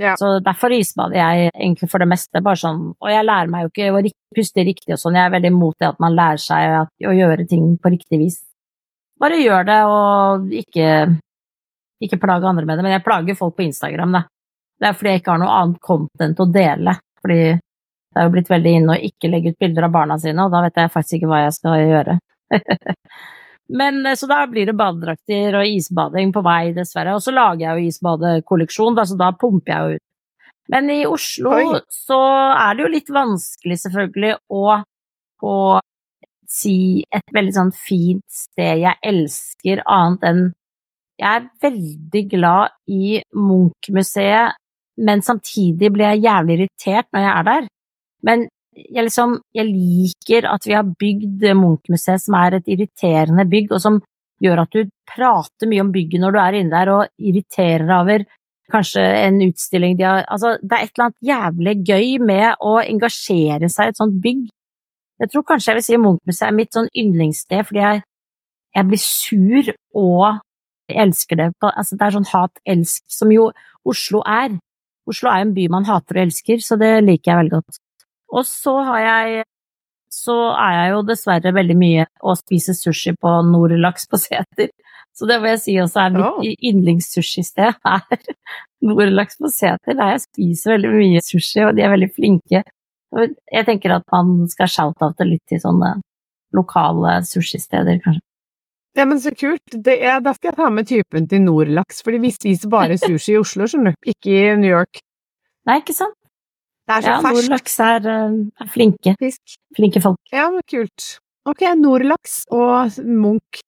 Ja. 0.00 0.14
Så 0.16 0.38
derfor 0.40 0.72
isbader 0.72 1.18
jeg 1.18 1.50
egentlig 1.50 1.90
for 1.92 2.00
det 2.00 2.08
meste, 2.08 2.40
bare 2.40 2.56
sånn, 2.56 2.84
og 2.96 3.10
jeg 3.12 3.26
lærer 3.26 3.50
meg 3.52 3.66
jo 3.66 3.72
ikke 3.72 3.90
å 3.92 4.02
puste 4.36 4.64
riktig 4.64 4.94
og 4.96 5.02
sånn, 5.02 5.18
jeg 5.18 5.28
er 5.28 5.34
veldig 5.34 5.50
imot 5.52 5.76
det 5.82 5.90
at 5.90 5.98
man 6.00 6.16
lærer 6.16 6.40
seg 6.40 7.08
å 7.10 7.16
gjøre 7.18 7.44
ting 7.50 7.74
på 7.76 7.92
riktig 7.92 8.20
vis. 8.22 8.38
Bare 9.20 9.36
gjør 9.42 9.66
det, 9.68 9.80
og 9.84 10.54
ikke, 10.62 10.86
ikke 12.00 12.20
plage 12.20 12.48
andre 12.48 12.66
med 12.66 12.78
det, 12.78 12.84
men 12.86 12.94
jeg 12.96 13.04
plager 13.06 13.38
folk 13.38 13.56
på 13.58 13.66
Instagram, 13.66 14.14
da. 14.18 14.22
Det 14.80 14.88
er 14.88 14.96
fordi 14.96 15.12
jeg 15.12 15.20
ikke 15.20 15.34
har 15.34 15.42
noe 15.42 15.56
annet 15.58 15.80
content 15.84 16.40
å 16.40 16.46
dele, 16.48 16.94
fordi 17.20 17.40
det 18.10 18.18
er 18.18 18.26
jo 18.26 18.32
blitt 18.34 18.50
veldig 18.50 18.70
inne 18.78 18.94
å 18.94 19.08
ikke 19.10 19.30
legge 19.30 19.52
ut 19.52 19.60
bilder 19.60 19.86
av 19.86 19.92
barna 19.94 20.16
sine, 20.18 20.46
og 20.46 20.54
da 20.54 20.64
vet 20.64 20.80
jeg 20.80 20.92
faktisk 20.94 21.18
ikke 21.18 21.30
hva 21.30 21.42
jeg 21.44 21.56
skal 21.58 21.84
gjøre. 21.84 22.16
Men 23.80 24.06
eh, 24.06 24.16
så 24.18 24.26
da 24.26 24.40
blir 24.50 24.66
det 24.66 24.76
badedrakter 24.78 25.58
og 25.60 25.74
isbading 25.76 26.32
på 26.34 26.42
vei, 26.42 26.72
dessverre. 26.74 27.14
Og 27.14 27.22
så 27.22 27.34
lager 27.34 27.66
jeg 27.66 27.76
jo 27.76 27.90
isbadekolleksjon, 27.92 28.96
da, 28.98 29.04
så 29.06 29.18
da 29.20 29.30
pumper 29.38 29.74
jeg 29.74 29.80
jo 29.80 29.98
ut. 30.00 30.06
Men 30.70 30.90
i 30.90 31.00
Oslo 31.06 31.52
Oi. 31.56 31.80
så 31.90 32.18
er 32.54 32.76
det 32.76 32.84
jo 32.84 32.90
litt 32.92 33.12
vanskelig, 33.14 33.78
selvfølgelig, 33.84 34.34
å, 34.54 34.76
å 35.42 35.54
si 36.50 37.02
et 37.14 37.34
veldig 37.34 37.54
sånn 37.56 37.72
fint 37.74 38.26
sted 38.30 38.82
jeg 38.84 38.98
elsker, 39.06 39.82
annet 39.86 40.26
enn 40.30 40.44
Jeg 41.20 41.36
er 41.36 41.48
veldig 41.60 42.22
glad 42.30 42.72
i 42.88 43.18
Munch-museet, 43.36 44.56
men 45.04 45.22
samtidig 45.24 45.90
blir 45.92 46.14
jeg 46.14 46.24
jævlig 46.24 46.56
irritert 46.56 47.08
når 47.12 47.26
jeg 47.26 47.32
er 47.34 47.46
der. 47.48 47.68
Men 48.24 48.46
jeg, 48.76 49.04
liksom, 49.04 49.36
jeg 49.54 49.68
liker 49.68 50.48
at 50.48 50.66
vi 50.68 50.76
har 50.78 50.94
bygd 51.04 51.44
Munch-museet, 51.58 52.24
som 52.24 52.36
er 52.40 52.56
et 52.56 52.72
irriterende 52.72 53.44
bygg, 53.52 53.72
og 53.76 53.84
som 53.84 54.00
gjør 54.40 54.64
at 54.64 54.72
du 54.76 54.92
prater 55.08 55.68
mye 55.68 55.84
om 55.84 55.92
bygget 55.92 56.22
når 56.22 56.32
du 56.32 56.40
er 56.40 56.58
inne 56.60 56.72
der, 56.72 56.92
og 56.94 57.30
irriterer 57.30 57.84
deg 57.84 57.96
over 57.98 58.28
kanskje 58.70 59.02
en 59.02 59.40
utstilling 59.42 59.96
de 59.98 60.06
har 60.06 60.24
Altså, 60.30 60.56
det 60.62 60.72
er 60.72 60.84
et 60.84 60.92
eller 60.94 61.08
annet 61.08 61.30
jævlig 61.32 61.74
gøy 61.88 62.18
med 62.24 62.62
å 62.64 62.76
engasjere 62.80 63.68
seg 63.68 63.88
i 63.88 63.92
et 63.92 64.00
sånt 64.00 64.20
bygg. 64.22 64.46
Jeg 65.20 65.32
tror 65.32 65.44
kanskje 65.48 65.72
jeg 65.72 65.78
vil 65.80 65.84
si 65.84 65.98
Munch-museet 66.00 66.48
er 66.48 66.56
mitt 66.56 66.76
sånn 66.76 66.88
yndlingssted, 66.96 67.66
fordi 67.68 67.82
jeg, 67.82 68.04
jeg 68.76 68.88
blir 68.88 69.02
sur 69.02 69.74
og 70.00 70.40
jeg 70.90 71.06
elsker 71.06 71.40
det. 71.40 71.50
Altså, 71.70 71.96
det 71.96 72.06
er 72.06 72.16
sånn 72.16 72.28
hat-elsk, 72.32 73.04
som 73.10 73.32
jo 73.34 73.50
Oslo 73.88 74.24
er. 74.28 74.58
Oslo 75.08 75.30
er 75.32 75.46
en 75.46 75.54
by 75.56 75.68
man 75.72 75.88
hater 75.88 76.18
og 76.18 76.26
elsker, 76.26 76.60
så 76.64 76.76
det 76.80 76.92
liker 77.06 77.32
jeg 77.32 77.40
veldig 77.44 77.56
godt. 77.58 77.80
Og 78.30 78.46
så 78.46 78.76
har 78.86 79.00
jeg 79.06 79.48
så 80.10 80.34
er 80.58 80.72
jeg 80.74 80.90
jo 80.90 81.02
dessverre 81.06 81.52
veldig 81.54 81.76
mye 81.78 82.04
å 82.26 82.34
spise 82.38 82.74
sushi 82.74 83.12
på 83.14 83.30
Nordlaks 83.46 84.08
på 84.10 84.18
Seter. 84.18 84.72
Så 85.14 85.26
det 85.28 85.38
må 85.42 85.50
jeg 85.52 85.60
si 85.62 85.76
også 85.82 86.00
er 86.02 86.14
mitt 86.16 86.26
oh. 86.26 86.40
yndlingssushisted, 86.70 87.78
her. 87.86 88.24
Nordlaks 88.86 89.38
på 89.38 89.50
Seter, 89.54 89.94
der 89.94 90.14
jeg 90.14 90.24
spiser 90.24 90.74
veldig 90.74 90.92
mye 90.96 91.22
sushi, 91.24 91.62
og 91.66 91.76
de 91.76 91.84
er 91.86 91.92
veldig 91.94 92.10
flinke 92.16 92.62
Jeg 93.50 93.66
tenker 93.66 93.96
at 93.96 94.04
man 94.12 94.48
skal 94.50 94.70
shout-oute 94.70 95.26
litt 95.26 95.42
til 95.50 95.62
sånne 95.62 95.96
lokale 96.54 97.20
sushisteder, 97.26 97.98
kanskje. 98.02 98.22
Ja, 98.98 99.04
men 99.06 99.20
så 99.22 99.30
kult. 99.38 99.62
Det 99.86 99.94
er, 100.02 100.18
da 100.24 100.32
skal 100.34 100.50
jeg 100.50 100.56
ta 100.58 100.68
med 100.74 100.88
typen 100.90 101.28
til 101.30 101.44
Nordlaks, 101.44 102.00
fordi 102.02 102.18
vi 102.24 102.30
spiser 102.34 102.70
bare 102.72 102.96
sushi 103.04 103.36
i 103.36 103.40
Oslo, 103.40 103.68
skjønner 103.70 103.94
du, 103.94 104.10
ikke 104.14 104.32
i 104.34 104.56
New 104.58 104.70
York. 104.70 104.98
Nei, 105.68 105.78
ikke 105.82 105.94
sant? 105.94 106.16
Det 106.88 106.96
er 106.96 107.04
så 107.04 107.12
Ja, 107.12 107.18
ferskt 107.22 107.36
Nordlaks 107.36 107.76
er, 107.86 108.06
eh, 108.10 108.38
er 108.64 108.70
flinke. 108.72 109.12
fisk. 109.20 109.56
Flinke 109.76 110.02
folk. 110.02 110.18
Ja, 110.34 110.48
men 110.50 110.64
kult. 110.66 111.10
Ok, 111.46 111.62
Nordlaks 111.78 112.40
og 112.50 112.96
Munch. 113.06 113.60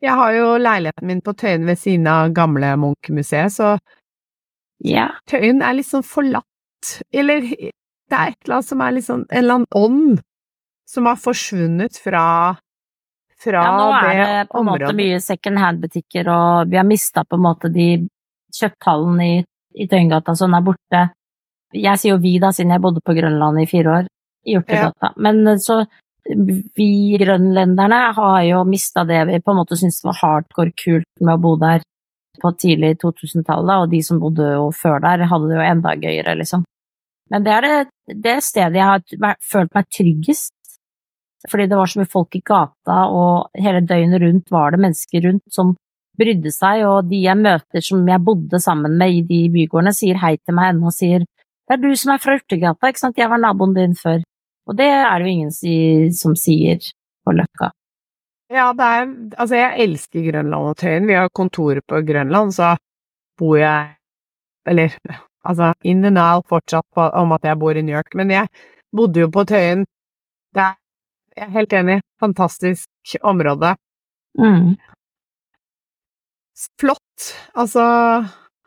Jeg 0.00 0.14
har 0.14 0.30
jo 0.36 0.52
leiligheten 0.62 1.08
min 1.10 1.20
på 1.26 1.34
Tøyen 1.34 1.66
ved 1.66 1.76
siden 1.80 2.06
av 2.06 2.30
gamle 2.36 2.76
Munch-museet, 2.78 3.50
så 3.56 3.72
Ja. 4.84 5.08
Tøyen 5.26 5.58
er 5.60 5.74
litt 5.74 5.88
sånn 5.90 6.06
forlatt. 6.06 6.44
Eller 7.12 7.40
det 7.42 8.14
er 8.14 8.28
et 8.30 8.36
eller 8.46 8.60
annet 8.60 8.68
som 8.68 8.80
er 8.80 8.92
litt 8.94 9.04
sånn 9.08 9.24
En 9.32 9.38
eller 9.42 9.54
annen 9.58 9.74
ånd 9.74 10.20
som 10.86 11.04
har 11.10 11.16
forsvunnet 11.18 11.98
fra 11.98 12.22
fra 13.42 13.62
ja, 13.62 13.70
nå 13.78 13.86
er 13.98 14.08
det, 14.18 14.26
det 14.28 14.48
på 14.50 14.58
en 14.58 14.66
måte 14.66 14.88
mye 14.98 15.20
second 15.22 15.58
hand-butikker, 15.62 16.28
og 16.32 16.70
vi 16.72 16.76
har 16.80 16.84
mista 16.88 17.24
på 17.24 17.38
en 17.38 17.44
måte 17.44 17.70
de 17.74 17.88
kjøpthallene 18.58 19.28
i, 19.28 19.38
i 19.78 19.86
Tøyengata 19.90 20.34
som 20.38 20.54
er 20.56 20.64
borte. 20.66 21.02
Jeg 21.76 22.00
sier 22.00 22.14
jo 22.14 22.20
vi, 22.22 22.38
da, 22.40 22.50
siden 22.56 22.72
jeg 22.72 22.80
bodde 22.82 23.02
på 23.04 23.14
Grønland 23.14 23.60
i 23.62 23.66
fire 23.70 23.98
år, 24.00 24.06
i 24.48 24.54
Hjortegata. 24.56 25.12
Men 25.20 25.42
eh, 25.46 25.58
så 25.60 25.82
vi 26.76 27.16
grønlenderne 27.20 27.98
har 28.16 28.40
jo 28.44 28.64
mista 28.68 29.04
det 29.08 29.20
vi 29.30 29.38
på 29.40 29.52
en 29.54 29.60
måte 29.62 29.76
syntes 29.80 30.02
var 30.04 30.18
hardcore 30.20 30.72
kult 30.76 31.06
med 31.24 31.34
å 31.38 31.40
bo 31.40 31.54
der 31.60 31.84
på 32.42 32.52
tidlig 32.60 32.98
2000-tallet, 33.02 33.84
og 33.84 33.90
de 33.90 34.00
som 34.04 34.20
bodde 34.22 34.44
jo 34.54 34.68
før 34.76 35.00
der, 35.02 35.24
hadde 35.30 35.48
det 35.50 35.56
jo 35.58 35.64
enda 35.66 35.94
gøyere, 35.98 36.34
liksom. 36.38 36.62
Men 37.32 37.44
det 37.44 37.52
er 37.52 37.64
det, 37.66 37.78
det 38.24 38.36
stedet 38.44 38.78
jeg 38.78 38.86
har 38.86 39.02
vært- 39.20 39.42
følt 39.44 39.74
meg 39.74 39.88
tryggest. 39.92 40.52
Fordi 41.46 41.68
det 41.70 41.78
var 41.78 41.86
så 41.86 42.00
mye 42.00 42.10
folk 42.10 42.34
i 42.34 42.42
gata, 42.42 42.96
og 43.14 43.60
hele 43.62 43.84
døgnet 43.86 44.22
rundt 44.24 44.50
var 44.50 44.74
det 44.74 44.82
mennesker 44.82 45.22
rundt 45.28 45.44
som 45.54 45.76
brydde 46.18 46.50
seg, 46.50 46.82
og 46.88 47.10
de 47.10 47.20
jeg 47.22 47.38
møter 47.38 47.84
som 47.84 48.02
jeg 48.10 48.24
bodde 48.26 48.58
sammen 48.62 48.96
med 48.98 49.20
i 49.20 49.22
de 49.26 49.44
bygårdene, 49.54 49.94
sier 49.94 50.18
hei 50.18 50.34
til 50.40 50.56
meg 50.58 50.74
ennå 50.74 50.90
og 50.90 50.96
sier 50.96 51.22
det 51.68 51.76
er 51.76 51.82
du 51.82 51.90
som 52.00 52.14
er 52.14 52.20
fra 52.22 52.34
Urtegata, 52.38 52.88
ikke 52.88 53.02
sant, 53.02 53.18
jeg 53.20 53.28
var 53.28 53.40
naboen 53.42 53.74
din 53.76 53.94
før. 53.96 54.22
Og 54.68 54.76
det 54.76 54.86
er 54.88 55.20
det 55.20 55.28
jo 55.28 55.34
ingen 55.34 56.12
som 56.16 56.32
sier 56.36 56.80
på 57.24 57.34
Løkka. 57.36 57.68
Ja, 58.48 58.70
det 58.72 58.84
er 58.84 59.06
Altså, 59.36 59.54
jeg 59.56 59.84
elsker 59.84 60.24
Grønland 60.30 60.70
og 60.70 60.76
Tøyen. 60.80 61.06
Vi 61.06 61.12
har 61.12 61.28
kontoret 61.28 61.84
på 61.86 62.00
Grønland, 62.00 62.54
så 62.56 62.76
bor 63.38 63.56
jeg 63.56 63.94
Eller, 64.66 64.96
altså, 65.44 65.72
in 65.82 66.02
the 66.02 66.10
now 66.10 66.42
fortsatt 66.48 66.84
på, 66.94 67.00
om 67.00 67.32
at 67.32 67.44
jeg 67.44 67.58
bor 67.58 67.70
i 67.70 67.82
New 67.82 67.94
York, 67.96 68.14
men 68.14 68.30
jeg 68.30 68.48
bodde 68.92 69.20
jo 69.20 69.28
på 69.32 69.44
Tøyen. 69.44 69.86
Det 70.54 70.60
er 70.60 70.74
Jeg 71.38 71.46
er 71.46 71.54
helt 71.54 71.74
enig. 71.78 71.96
Fantastisk 72.18 73.16
område. 73.22 73.76
Mm. 74.38 74.74
Flott. 76.80 77.28
Altså 77.54 77.84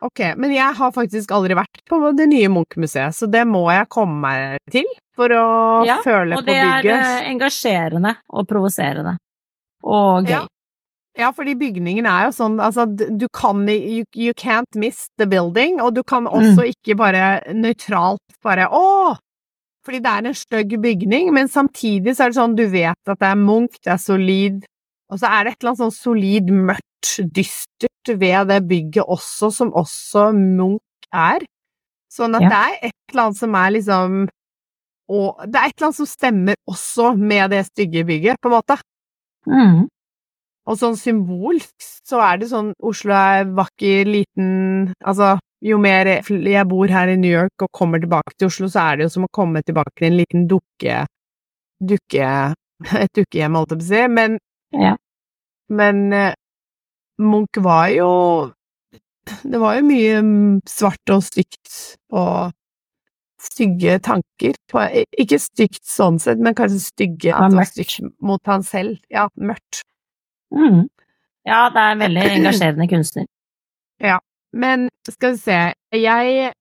Ok, 0.02 0.18
men 0.36 0.50
jeg 0.50 0.74
har 0.74 0.90
faktisk 0.90 1.30
aldri 1.30 1.54
vært 1.54 1.82
på 1.86 1.98
det 2.18 2.24
nye 2.26 2.48
Munch-museet, 2.50 3.14
så 3.14 3.28
det 3.30 3.44
må 3.46 3.60
jeg 3.70 3.86
komme 3.92 4.18
meg 4.24 4.72
til 4.72 4.88
for 5.14 5.30
å 5.36 5.44
Ja, 5.86 6.00
føle 6.02 6.40
Og 6.40 6.48
det 6.48 6.56
er 6.58 6.88
eh, 6.90 7.28
engasjerende 7.30 8.16
og 8.32 8.48
provoserende. 8.50 9.14
Og 9.86 10.26
gøy. 10.26 10.40
Ja. 10.40 10.42
Ja, 11.20 11.28
fordi 11.36 11.52
bygningen 11.60 12.06
er 12.08 12.30
jo 12.30 12.32
sånn, 12.32 12.54
altså, 12.64 12.86
du 12.88 13.26
kan 13.36 13.66
you, 13.68 14.06
you 14.16 14.32
can't 14.32 14.78
miss 14.80 15.10
the 15.20 15.26
building, 15.28 15.76
og 15.84 15.92
du 15.94 16.00
kan 16.08 16.24
også 16.24 16.64
ikke 16.70 16.96
bare 16.96 17.26
nøytralt 17.52 18.40
bare 18.42 18.70
åh! 18.72 19.20
Fordi 19.84 19.98
det 19.98 20.10
er 20.12 20.26
en 20.28 20.36
stygg 20.38 20.76
bygning, 20.82 21.32
men 21.34 21.48
samtidig 21.50 22.14
så 22.14 22.24
er 22.26 22.30
det 22.32 22.38
sånn, 22.38 22.54
du 22.58 22.66
vet 22.70 23.10
at 23.10 23.18
det 23.18 23.28
er 23.32 23.40
Munch, 23.40 23.80
det 23.82 23.90
er 23.96 23.98
solid, 24.02 24.60
og 25.10 25.18
så 25.18 25.26
er 25.26 25.44
det 25.44 25.52
et 25.52 25.62
eller 25.64 25.72
annet 25.72 25.82
sånn 25.82 25.96
solid, 25.96 26.52
mørkt, 26.70 27.14
dystert 27.34 28.12
ved 28.20 28.46
det 28.52 28.60
bygget 28.70 29.10
også, 29.10 29.50
som 29.52 29.72
også 29.74 30.28
Munch 30.36 31.08
er. 31.12 31.42
Sånn 32.12 32.36
at 32.38 32.42
Ja. 32.46 32.48
det 32.48 32.60
er 32.60 32.88
et 32.88 33.10
eller 33.10 33.22
annet 33.26 33.40
som 33.40 33.54
er 33.58 33.70
liksom 33.74 34.22
og 35.12 35.42
det 35.44 35.58
er 35.58 35.66
et 35.66 35.74
eller 35.76 35.86
annet 35.88 35.96
som 35.98 36.06
stemmer 36.08 36.54
også 36.70 37.10
med 37.18 37.50
det 37.50 37.66
stygge 37.66 38.04
bygget, 38.06 38.36
på 38.40 38.48
en 38.48 38.54
måte. 38.54 38.76
Mm. 39.46 39.88
Og 40.70 40.78
sånn 40.78 40.96
symbolsk 40.96 41.74
så 42.06 42.20
er 42.22 42.38
det 42.38 42.48
sånn 42.52 42.72
Oslo 42.80 43.12
er 43.12 43.48
vakker, 43.50 44.06
liten 44.06 44.92
Altså, 45.04 45.34
jo 45.62 45.78
mer 45.78 46.08
jeg 46.26 46.64
bor 46.68 46.90
her 46.90 47.12
i 47.12 47.16
New 47.20 47.30
York 47.30 47.62
og 47.62 47.70
kommer 47.76 48.00
tilbake 48.02 48.34
til 48.38 48.48
Oslo, 48.50 48.68
så 48.72 48.86
er 48.88 48.96
det 48.98 49.06
jo 49.06 49.12
som 49.16 49.26
å 49.28 49.32
komme 49.34 49.62
tilbake 49.62 49.94
til 49.98 50.08
en 50.10 50.18
liten 50.18 50.48
dukke 50.50 51.04
Dukke 51.82 52.30
Et 53.04 53.12
dukkehjem, 53.14 53.54
holdt 53.58 53.74
jeg 53.74 53.78
på 53.78 53.84
å 53.84 53.88
si. 53.90 54.00
Men, 54.10 54.38
Ja. 54.74 54.96
men 55.70 56.12
eh, 56.12 56.34
Munch 57.22 57.58
var 57.62 57.88
jo 57.94 58.08
Det 59.44 59.60
var 59.62 59.76
jo 59.78 59.84
mye 59.86 60.16
svart 60.66 61.12
og 61.14 61.22
stygt 61.22 61.76
og 62.10 62.50
stygge 63.42 63.96
tanker. 64.02 64.54
Ikke 65.18 65.38
stygt 65.42 65.82
sånn 65.86 66.18
sett, 66.22 66.38
men 66.38 66.54
kanskje 66.54 66.78
stygge 66.82 67.34
mørkt. 67.50 67.72
stygt 67.74 68.12
mot 68.22 68.40
han 68.46 68.62
selv. 68.66 68.98
Ja, 69.10 69.28
mørkt. 69.38 69.82
Mm. 70.54 70.84
Ja, 71.46 71.68
det 71.74 71.82
er 71.82 71.94
en 71.96 72.02
veldig 72.04 72.26
engasjerende 72.36 72.86
kunstner. 72.90 73.26
Men 74.52 74.88
skal 75.08 75.32
vi 75.32 75.38
se, 75.38 75.58
jeg 75.96 76.52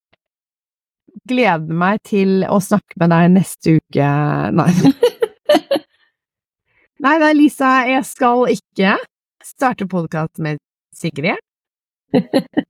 gleder 1.27 1.75
meg 1.75 1.99
til 2.07 2.45
å 2.47 2.61
snakke 2.63 2.95
med 3.01 3.11
deg 3.11 3.31
neste 3.35 3.73
uke 3.81 4.11
Nei. 4.55 4.71
Nei 7.01 7.15
da, 7.21 7.31
Lisa, 7.33 7.71
jeg 7.89 8.03
skal 8.05 8.45
ikke 8.53 8.95
starte 9.43 9.87
podkast 9.89 10.37
med 10.43 10.59
Sigrid. 10.95 11.39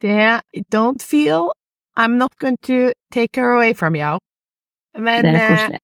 Det 0.01 0.39
Don't 0.71 1.03
feel 1.03 1.51
I'm 1.99 2.15
not 2.17 2.31
going 2.39 2.57
to 2.63 2.93
take 3.11 3.35
her 3.35 3.51
away 3.57 3.73
from 3.73 3.95
you. 3.95 4.17
Men 4.97 5.25
eh. 5.25 5.77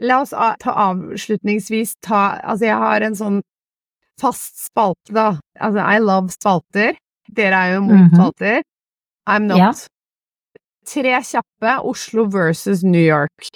La 0.00 0.20
oss 0.22 0.30
ta 0.32 0.72
avslutningsvis 0.86 1.96
ta 2.00 2.38
Altså, 2.40 2.64
jeg 2.70 2.78
har 2.78 3.02
en 3.04 3.16
sånn 3.18 3.40
fast 4.20 4.62
spalte, 4.68 5.12
da. 5.16 5.26
Altså, 5.60 5.82
I 5.82 5.98
love 6.00 6.30
spalter. 6.32 6.94
Dere 7.30 7.56
er 7.66 7.74
jo 7.74 7.82
mot 7.88 7.98
Mhm. 7.98 8.14
spalter. 8.14 8.62
I'm 9.30 9.46
not. 9.48 9.58
Ja. 9.58 9.70
Tre 10.90 11.16
kjappe. 11.22 11.74
Oslo 11.86 12.24
versus 12.32 12.82
New 12.82 13.02
York. 13.02 13.50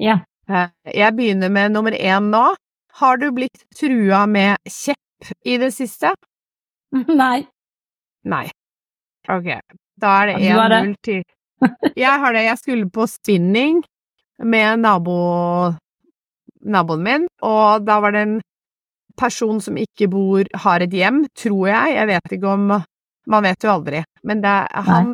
Ja. 0.00 0.18
Eh, 0.48 0.68
Jeg 0.94 1.14
begynner 1.16 1.50
med 1.52 1.72
nummer 1.72 1.92
én 1.92 2.30
nå. 2.32 2.44
Har 3.00 3.16
du 3.18 3.30
blitt 3.34 3.64
trua 3.76 4.24
med 4.30 4.56
kjepp 4.70 5.32
i 5.44 5.56
det 5.58 5.72
siste? 5.74 6.12
Nei. 7.22 7.46
Nei. 8.24 8.46
Ok, 9.28 9.48
da 10.00 10.10
er 10.22 10.26
det 10.30 10.34
Ja, 10.44 10.68
du 10.68 10.74
det. 10.74 10.80
1-0 10.84 10.94
til 11.02 11.22
Jeg 11.96 12.20
har 12.20 12.32
det. 12.36 12.42
Jeg 12.44 12.58
skulle 12.60 12.90
på 12.92 13.06
spinning 13.08 13.82
med 14.44 14.80
nabo, 14.82 15.72
naboen 16.64 17.02
min, 17.06 17.26
og 17.42 17.84
da 17.86 17.98
var 18.02 18.12
det 18.12 18.22
en 18.26 18.34
person 19.16 19.60
som 19.62 19.76
ikke 19.78 20.08
bor, 20.10 20.44
har 20.64 20.82
et 20.84 20.92
hjem, 20.92 21.22
tror 21.38 21.68
jeg. 21.70 21.94
Jeg 21.96 22.06
vet 22.10 22.32
ikke 22.36 22.50
om 22.52 22.72
Man 23.30 23.42
vet 23.46 23.64
jo 23.64 23.70
aldri. 23.72 24.02
Men 24.22 24.40
det, 24.44 24.54
han 24.88 25.12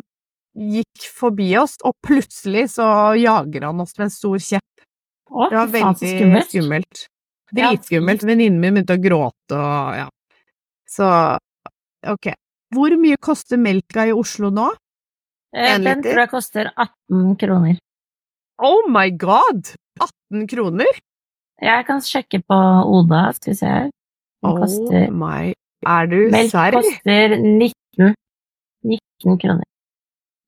gikk 0.57 1.05
forbi 1.15 1.49
oss, 1.61 1.77
og 1.87 1.93
plutselig 2.03 2.65
så 2.73 2.85
jager 3.19 3.67
han 3.69 3.79
oss 3.79 3.93
med 3.97 4.09
en 4.09 4.13
stor 4.13 4.37
kjepp. 4.43 4.85
Å, 5.31 5.45
Det 5.49 5.57
var 5.61 5.69
veldig 5.71 6.09
skummelt. 6.11 6.49
skummelt. 6.51 7.05
Dritskummelt. 7.55 8.23
Venninnen 8.27 8.59
min 8.63 8.75
begynte 8.75 8.95
å 8.97 9.03
gråte 9.03 9.55
og 9.59 9.95
ja. 9.95 10.07
Så 10.91 11.07
ok. 12.07 12.33
Hvor 12.75 12.95
mye 12.99 13.17
koster 13.19 13.59
melka 13.59 14.05
i 14.07 14.13
Oslo 14.15 14.49
nå? 14.51 14.69
Eh, 15.55 15.73
En 15.75 15.83
Den 15.83 15.97
liter? 15.99 16.11
tror 16.13 16.21
jeg 16.25 16.31
koster 16.31 16.69
18 16.75 17.35
kroner. 17.39 17.77
Oh 18.59 18.87
my 18.91 19.09
god! 19.11 19.71
18 19.99 20.47
kroner? 20.51 20.99
Jeg 21.61 21.85
kan 21.87 21.99
sjekke 22.03 22.39
på 22.47 22.57
Oda, 22.91 23.31
skal 23.35 23.51
vi 23.51 23.57
se 23.59 23.67
her. 23.71 23.89
Den 24.41 24.51
Oh 24.51 24.57
koster 24.59 25.11
my 25.13 25.53
Er 25.85 26.07
du 26.09 26.17
Melk 26.33 26.51
koster 26.51 27.35
19, 27.37 27.73
19 27.97 29.37
kroner. 29.41 29.67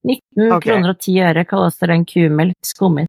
19 0.04 0.52
okay. 0.52 0.68
kroner 0.68 0.94
og 0.94 1.00
10 1.00 1.20
øre 1.30 1.46
koster 1.48 1.94
en 1.94 2.06
kumelk 2.08 2.68
skummet. 2.68 3.08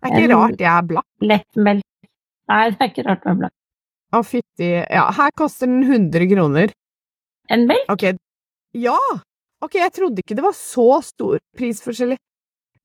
Det 0.00 0.10
er 0.10 0.16
ikke 0.16 0.30
en- 0.30 0.36
rart 0.38 0.60
jeg 0.60 0.72
er 0.72 0.86
blakk. 0.90 1.06
Lettmelk 1.20 1.86
Nei, 2.50 2.70
det 2.70 2.80
er 2.80 2.88
ikke 2.90 3.06
rart 3.06 3.26
med 3.28 3.42
blakk. 3.44 3.52
Å, 4.10 4.22
fytti 4.26 4.70
Ja, 4.90 5.04
her 5.14 5.30
koster 5.38 5.70
den 5.70 5.84
100 5.86 6.26
kroner. 6.32 6.72
En 7.50 7.66
melk? 7.68 7.86
Ok. 7.92 8.16
Ja! 8.74 8.98
Ok, 9.62 9.76
jeg 9.78 9.92
trodde 9.92 10.22
ikke 10.22 10.34
det 10.34 10.42
var 10.42 10.56
så 10.56 11.02
stor 11.04 11.38
prisforskjell. 11.58 12.16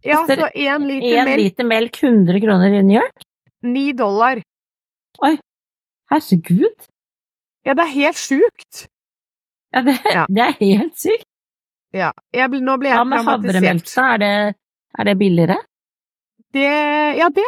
Ja, 0.06 0.20
Koster 0.22 0.44
så 0.44 0.50
én 0.54 0.86
liter 0.86 1.22
En 1.22 1.26
melk, 1.26 1.42
liter 1.42 1.66
melk 1.66 1.98
100 2.04 2.42
kroner 2.44 2.74
i 2.78 2.84
New 2.84 3.00
York? 3.00 3.26
ni 3.66 3.94
dollar. 3.94 4.42
Oi. 5.26 5.38
Herregud! 6.12 6.86
Ja, 7.66 7.74
det 7.74 7.86
er 7.88 7.94
helt 7.96 8.20
sjukt. 8.20 8.86
Ja, 9.76 9.86
det, 9.86 9.96
Ja. 10.14 10.26
det 10.36 10.44
er 10.48 10.60
helt 10.62 11.00
sykt. 11.00 11.28
Ja, 11.96 12.12
ble, 12.34 12.60
nå 12.60 12.76
ble 12.82 12.92
jeg 12.92 13.00
ja, 13.00 13.08
med 13.08 13.24
havremelk, 13.24 13.86
traumatisert. 13.86 13.96
da? 13.96 14.12
Er 14.16 14.22
det, 14.24 14.60
er 15.00 15.10
det 15.10 15.18
billigere? 15.22 15.58
Det 16.56 16.68
Ja, 17.20 17.30
det 17.36 17.44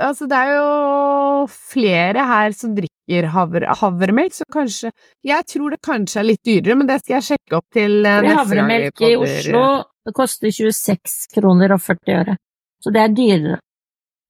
Altså, 0.00 0.26
det 0.28 0.36
er 0.36 0.52
jo 0.56 1.46
flere 1.52 2.24
her 2.28 2.52
som 2.56 2.74
drikker 2.76 3.28
havre, 3.32 3.74
havremelk, 3.80 4.32
så 4.34 4.44
kanskje 4.52 4.90
Jeg 5.24 5.44
tror 5.52 5.70
det 5.70 5.80
kanskje 5.84 6.20
er 6.20 6.28
litt 6.30 6.44
dyrere, 6.44 6.76
men 6.76 6.88
det 6.88 7.00
skal 7.02 7.18
jeg 7.18 7.28
sjekke 7.30 7.60
opp 7.60 7.66
til 7.72 8.00
eh, 8.04 8.20
neste 8.20 8.32
gang 8.32 8.40
havremelk 8.40 9.04
i. 9.04 9.12
Oslo 9.16 9.66
det 10.06 10.14
koster 10.14 10.52
26 10.54 11.26
kroner 11.34 11.74
og 11.74 11.82
40 11.82 12.14
øre. 12.14 12.36
Så 12.82 12.92
det 12.94 13.02
er 13.02 13.14
dyrere. 13.14 13.60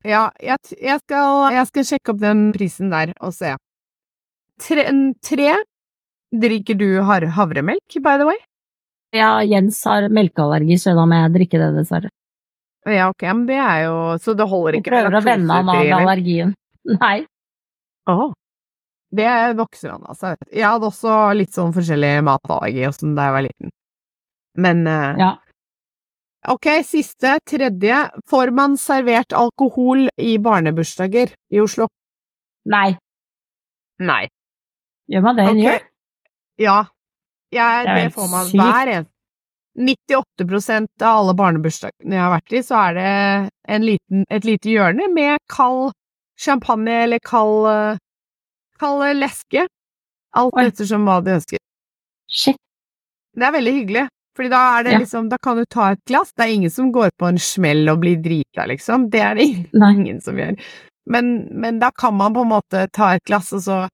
Ja, 0.07 0.28
jeg, 0.40 0.57
jeg, 0.78 1.01
skal, 1.03 1.40
jeg 1.53 1.68
skal 1.68 1.86
sjekke 1.90 2.14
opp 2.14 2.20
den 2.22 2.44
prisen 2.55 2.92
der 2.92 3.12
og 3.20 3.34
se. 3.36 3.53
Tre, 4.62 4.86
tre 5.20 5.51
drikker 6.43 6.78
du 6.78 6.89
havremelk, 7.03 7.99
by 8.03 8.16
the 8.20 8.28
way? 8.28 8.39
Ja, 9.16 9.41
Jens 9.47 9.78
har 9.87 10.09
melkeallergi, 10.12 10.78
så 10.80 10.95
da 10.97 11.07
må 11.09 11.18
jeg 11.22 11.34
drikke 11.37 11.61
det, 11.62 11.70
dessverre. 11.78 12.11
Ja, 12.87 13.09
ok, 13.11 13.22
men 13.32 13.47
det 13.49 13.57
er 13.59 13.80
jo 13.89 13.95
Så 14.22 14.37
det 14.39 14.47
holder 14.47 14.76
Jeg 14.76 14.84
ikke 14.84 14.93
prøver 14.93 15.16
å 15.18 15.22
vende 15.26 15.55
han 15.57 15.70
av 15.72 15.95
allergien. 15.97 16.53
Nei. 17.01 17.16
Åh. 18.11 18.28
Det 19.16 19.32
vokser 19.59 19.95
han 19.95 20.05
du. 20.07 20.47
Jeg 20.53 20.66
hadde 20.66 20.87
også 20.87 21.16
litt 21.34 21.55
sånn 21.55 21.74
forskjellig 21.74 22.12
matallergi 22.26 22.87
og 22.87 22.95
sånn 22.95 23.16
da 23.18 23.26
jeg 23.28 23.37
var 23.37 23.47
liten. 23.49 23.72
Men 24.66 24.87
uh... 24.87 25.18
Ja. 25.18 25.32
ok, 26.53 26.70
siste, 26.87 27.37
tredje. 27.49 28.05
Får 28.30 28.55
man 28.55 28.78
servert 28.80 29.34
alkohol 29.34 30.07
i 30.22 30.37
barnebursdager 30.43 31.34
i 31.55 31.62
Oslo? 31.62 31.89
Nei. 32.70 32.93
Nei. 34.03 34.24
Gjør 35.11 35.26
man 35.26 35.39
det 35.39 35.51
i 35.51 35.55
New 35.55 35.66
Ok. 35.66 35.72
York? 35.72 35.93
Ja. 36.59 36.87
Jeg, 37.53 37.87
Det 37.87 37.95
det 38.05 38.13
får 38.15 38.29
man 38.31 38.47
sykt. 38.47 38.61
hver 38.63 38.89
en. 38.97 39.07
98% 39.77 41.03
av 41.05 41.19
alle 41.21 41.35
barnebursdagene 41.37 42.17
jeg 42.17 42.23
har 42.25 42.33
vært 42.33 42.55
i, 42.57 42.63
så 42.65 42.79
er 42.89 42.95
det 42.97 43.51
en 43.77 43.85
liten, 43.85 44.25
et 44.33 44.45
lite 44.49 44.71
hjørne 44.73 45.09
med 45.13 45.39
kald 45.53 45.93
champagne 46.41 46.95
eller 47.05 47.21
kald, 47.25 47.67
eh, 47.69 47.99
kald 48.81 49.05
leske. 49.21 49.67
Alt 50.37 50.57
Oi. 50.57 50.65
ettersom 50.71 51.05
hva 51.09 51.19
de 51.25 51.37
ønsker. 51.37 51.61
Shit. 52.29 52.57
Det 53.37 53.45
er 53.47 53.53
veldig 53.53 53.73
hyggelig, 53.77 54.07
for 54.37 54.49
da 54.49 54.81
Ja. 54.83 54.99
liksom 54.99 55.29
Da 55.29 55.37
kan 55.43 55.57
du 55.57 55.65
ta 55.67 55.91
et 55.93 56.01
glass. 56.07 56.33
Det 56.37 56.45
er 56.45 56.55
ingen 56.55 56.71
som 56.71 56.91
går 56.93 57.11
på 57.19 57.29
en 57.29 57.39
smell 57.39 57.89
og 57.89 58.01
blir 58.01 58.17
drita, 58.23 58.67
liksom. 58.67 59.11
Det 59.11 59.21
er 59.21 59.35
det 59.35 59.43
ingen, 59.45 59.69
ingen 60.01 60.21
som 60.21 60.37
gjør. 60.37 60.57
Men, 61.09 61.49
men 61.53 61.79
da 61.79 61.91
kan 61.91 62.15
man 62.17 62.33
på 62.35 62.41
en 62.43 62.49
måte 62.49 62.89
ta 62.93 63.15
et 63.15 63.23
glass, 63.25 63.53
og 63.53 63.61
så 63.61 63.89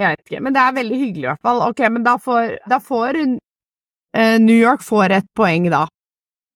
Jeg 0.00 0.10
vet 0.16 0.24
ikke. 0.26 0.40
Men 0.42 0.54
det 0.56 0.60
er 0.64 0.72
veldig 0.80 0.98
hyggelig, 0.98 1.24
i 1.24 1.28
hvert 1.30 1.42
fall. 1.46 1.60
Ok, 1.68 1.80
men 1.94 2.02
da 2.06 2.16
får, 2.18 2.56
da 2.70 2.78
får 2.82 3.18
uh, 3.22 4.36
New 4.42 4.56
York 4.58 4.82
får 4.82 5.14
et 5.20 5.28
poeng, 5.38 5.68
da, 5.70 5.84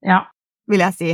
Ja. 0.06 0.24
vil 0.68 0.80
jeg 0.82 0.94
si. 0.98 1.12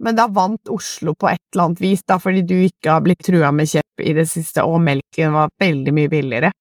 Men 0.00 0.16
da 0.16 0.26
vant 0.32 0.70
Oslo 0.72 1.12
på 1.14 1.28
et 1.28 1.42
eller 1.52 1.64
annet 1.68 1.80
vis, 1.82 2.02
da, 2.08 2.16
fordi 2.22 2.42
du 2.48 2.54
ikke 2.64 2.94
har 2.94 3.02
blitt 3.04 3.20
trua 3.26 3.50
med 3.52 3.68
kjepp 3.68 4.00
i 4.06 4.14
det 4.16 4.24
siste, 4.30 4.62
og 4.64 4.78
melken 4.80 5.34
var 5.34 5.50
veldig 5.60 5.92
mye 5.92 6.08
billigere. 6.08 6.52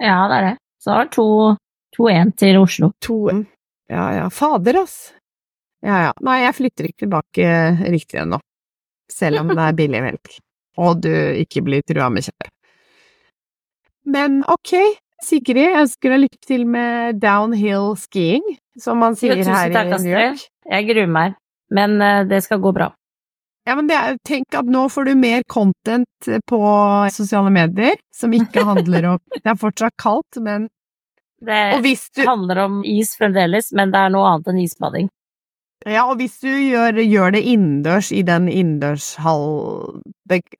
ja, 0.00 0.18
det 0.30 0.36
er 0.38 0.46
det. 0.50 0.56
Så 0.80 0.94
to- 1.10 1.56
2-1 1.98 2.36
til 2.38 2.56
Oslo. 2.60 2.92
To 3.02 3.28
Ja, 3.90 4.04
ja. 4.14 4.28
Fader, 4.30 4.82
ass. 4.82 5.12
Ja, 5.82 5.96
ja. 6.06 6.12
Nei, 6.22 6.40
jeg 6.44 6.54
flytter 6.54 6.84
ikke 6.88 7.06
tilbake 7.06 7.46
riktig 7.90 8.20
ennå. 8.20 8.38
Selv 9.10 9.40
om 9.40 9.48
det 9.48 9.58
er 9.58 9.72
billig 9.72 10.02
melk. 10.04 10.38
Og 10.78 11.00
du 11.02 11.08
ikke 11.10 11.62
blir 11.64 11.82
trua 11.82 12.10
med 12.12 12.22
kjepp. 12.26 12.50
Men 14.08 14.40
ok, 14.48 14.74
Sigrid, 15.24 15.64
jeg 15.66 15.82
ønsker 15.84 16.14
deg 16.14 16.22
lykke 16.24 16.40
til 16.46 16.64
med 16.70 17.18
downhill 17.20 17.92
skiing, 17.98 18.44
som 18.80 19.02
man 19.02 19.18
sier 19.18 19.36
tusen 19.36 19.52
her 19.52 19.74
takk, 19.74 19.90
i 19.98 20.04
New. 20.06 20.14
York. 20.14 20.46
Jeg 20.68 20.86
gruer 20.88 21.10
meg, 21.12 21.34
men 21.74 21.98
eh, 22.04 22.22
det 22.30 22.40
skal 22.46 22.62
gå 22.64 22.72
bra. 22.76 22.92
Ja, 23.68 23.74
men 23.76 23.88
det 23.90 23.98
er, 23.98 24.16
tenk 24.24 24.54
at 24.56 24.68
nå 24.70 24.86
får 24.88 25.10
du 25.10 25.12
mer 25.20 25.42
content 25.50 26.28
på 26.48 26.60
sosiale 27.12 27.52
medier, 27.52 27.98
som 28.16 28.32
ikke 28.32 28.64
handler 28.64 29.10
om 29.10 29.18
Det 29.42 29.44
er 29.44 29.58
fortsatt 29.60 29.96
kaldt, 30.00 30.40
men 30.40 30.70
Det 31.44 31.60
du 32.16 32.22
handler 32.24 32.64
om 32.64 32.80
is 32.88 33.12
fremdeles, 33.18 33.68
men 33.76 33.92
det 33.92 34.00
er 34.06 34.14
noe 34.14 34.30
annet 34.30 34.48
enn 34.54 34.62
isbading. 34.64 35.12
Ja, 35.88 36.04
og 36.10 36.18
hvis 36.20 36.36
du 36.42 36.48
gjør, 36.50 36.98
gjør 37.02 37.32
det 37.34 37.42
innendørs 37.48 38.10
i 38.12 38.22
den 38.26 38.48
innendørshall... 38.50 39.44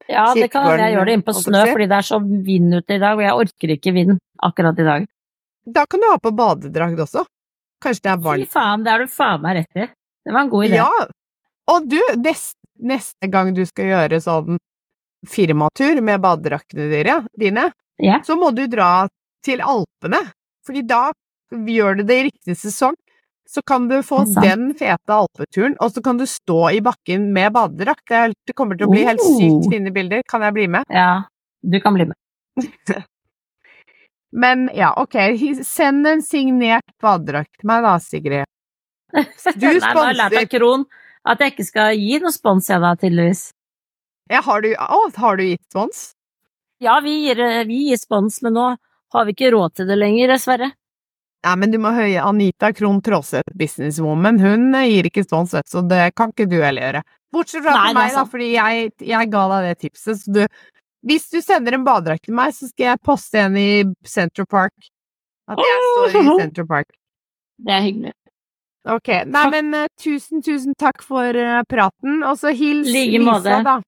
Ja, 0.09 0.31
det 0.35 0.49
kan 0.53 0.65
hende 0.65 0.87
jeg 0.87 0.95
gjør 0.97 1.09
det 1.09 1.17
inne 1.19 1.27
på 1.27 1.35
snø, 1.37 1.65
fordi 1.73 1.89
det 1.91 1.97
er 1.99 2.07
så 2.09 2.19
vind 2.25 2.79
ute 2.79 2.97
i 2.97 3.03
dag, 3.03 3.19
og 3.19 3.25
jeg 3.25 3.35
orker 3.43 3.75
ikke 3.75 3.93
vind 3.97 4.15
akkurat 4.49 4.79
i 4.81 4.87
dag. 4.87 5.09
Da 5.69 5.85
kan 5.91 6.01
du 6.01 6.09
ha 6.09 6.17
på 6.23 6.33
badedrakt 6.33 7.03
også. 7.05 7.27
Kanskje 7.85 8.07
det 8.07 8.13
er 8.15 8.23
Fy 8.41 8.47
faen, 8.51 8.85
det 8.87 8.95
har 8.95 9.05
du 9.05 9.13
faen 9.13 9.43
meg 9.45 9.61
rett 9.61 9.83
i. 9.85 9.87
Det 10.25 10.35
var 10.35 10.47
en 10.47 10.53
god 10.55 10.67
idé. 10.69 10.81
Ja, 10.81 11.07
og 11.69 11.91
du, 11.91 11.99
neste, 12.25 12.57
neste 12.81 13.29
gang 13.31 13.53
du 13.57 13.63
skal 13.69 13.91
gjøre 13.93 14.21
sånn 14.25 14.59
firmatur 15.29 16.01
med 16.05 16.23
badedraktene 16.25 16.89
dine, 17.39 17.69
Ja. 17.99 18.21
så 18.25 18.37
må 18.39 18.53
du 18.55 18.67
dra 18.71 19.09
til 19.45 19.61
Alpene, 19.61 20.21
fordi 20.67 20.83
da 20.87 21.11
gjør 21.51 21.99
du 21.99 22.03
det 22.07 22.19
i 22.19 22.27
riktig 22.29 22.57
sesong. 22.57 22.95
Så 23.49 23.63
kan 23.65 23.87
du 23.89 23.97
få 24.05 24.19
den 24.45 24.75
fete 24.77 25.15
alpeturen, 25.15 25.75
og 25.81 25.93
så 25.95 26.03
kan 26.05 26.19
du 26.21 26.27
stå 26.29 26.59
i 26.77 26.83
bakken 26.85 27.31
med 27.33 27.55
badedrakt. 27.57 28.05
Det, 28.11 28.35
det 28.51 28.55
kommer 28.59 28.77
til 28.77 28.89
å 28.89 28.93
bli 28.93 29.07
helt 29.09 29.23
Oh. 29.25 29.39
sykt 29.41 29.71
fine 29.73 29.93
bilder. 29.95 30.21
Kan 30.29 30.45
jeg 30.45 30.53
bli 30.59 30.67
med? 30.69 30.85
ja, 30.93 31.25
du 31.65 31.79
kan 31.81 31.97
bli 31.97 32.05
med. 32.11 32.19
Men 34.33 34.69
ja, 34.77 34.93
ok, 35.01 35.17
send 35.65 36.07
en 36.07 36.21
signert 36.23 36.85
badedrakt 37.01 37.51
til 37.59 37.69
meg 37.71 37.83
da, 37.87 37.95
Sigrid. 38.03 38.45
Du 39.57 39.65
Nei, 39.65 39.79
nå 39.81 39.95
har 39.97 40.11
jeg 40.11 40.19
lært 40.19 40.35
sponser. 40.35 40.43
av 40.45 40.51
Kron 40.53 40.85
at 41.29 41.41
jeg 41.43 41.53
ikke 41.55 41.65
skal 41.71 41.97
gi 41.97 42.19
noe 42.23 42.33
spons, 42.35 42.69
jeg 42.69 42.81
da, 42.85 42.91
tydeligvis. 43.01 43.43
Ja, 44.29 44.43
har 44.45 44.61
du, 44.65 44.69
å, 44.77 45.01
har 45.17 45.39
du 45.41 45.45
gitt 45.47 45.65
spons? 45.71 46.03
Ja, 46.85 46.99
vi 47.05 47.15
gir, 47.25 47.41
vi 47.69 47.79
gir 47.89 47.97
spons, 48.01 48.43
men 48.45 48.55
nå 48.57 48.67
har 49.17 49.25
vi 49.25 49.33
ikke 49.35 49.51
råd 49.57 49.79
til 49.81 49.89
det 49.89 49.97
lenger, 49.99 50.29
dessverre. 50.35 50.69
Nei, 51.47 51.55
men 51.61 51.71
du 51.71 51.79
må 51.79 51.93
høye 51.95 52.23
Anita 52.25 52.73
Krohn 52.75 52.99
Traaseth, 53.05 53.55
businesswoman. 53.59 54.41
Hun 54.43 54.75
eh, 54.75 54.89
gir 54.91 55.07
ikke 55.07 55.23
stående 55.23 55.61
vet 55.61 55.71
så 55.71 55.85
det 55.87 56.03
kan 56.19 56.33
ikke 56.35 56.49
du 56.51 56.59
heller 56.59 56.89
gjøre. 56.89 57.03
Bortsett 57.35 57.63
fra 57.63 57.77
Nei, 57.77 57.93
meg, 57.95 58.13
da, 58.17 58.25
fordi 58.27 58.49
jeg, 58.57 58.91
jeg 59.07 59.31
ga 59.31 59.45
deg 59.53 59.67
det 59.69 59.75
tipset. 59.85 60.23
Så 60.23 60.35
du, 60.35 60.41
hvis 61.07 61.29
du 61.31 61.39
sender 61.45 61.77
en 61.77 61.85
badedrakt 61.87 62.27
til 62.27 62.35
meg, 62.35 62.55
så 62.57 62.71
skal 62.71 62.91
jeg 62.91 63.03
poste 63.07 63.45
en 63.45 63.59
i 63.61 63.69
Central 64.09 64.49
Park. 64.51 64.91
At 65.49 65.63
jeg 65.63 65.85
står 65.93 66.19
i 66.19 66.25
Central 66.43 66.71
Park. 66.73 66.91
Det 67.59 67.77
er 67.77 67.87
hyggelig. 67.87 68.15
Ok. 68.89 69.13
Nei, 69.29 69.47
men 69.53 69.71
uh, 69.77 69.87
tusen, 70.01 70.43
tusen 70.43 70.75
takk 70.81 71.05
for 71.07 71.39
uh, 71.39 71.63
praten. 71.71 72.23
Og 72.27 72.39
så 72.41 72.55
hils 72.57 72.89
Like 72.91 73.23
Lisa, 73.23 73.63
da. 73.67 73.79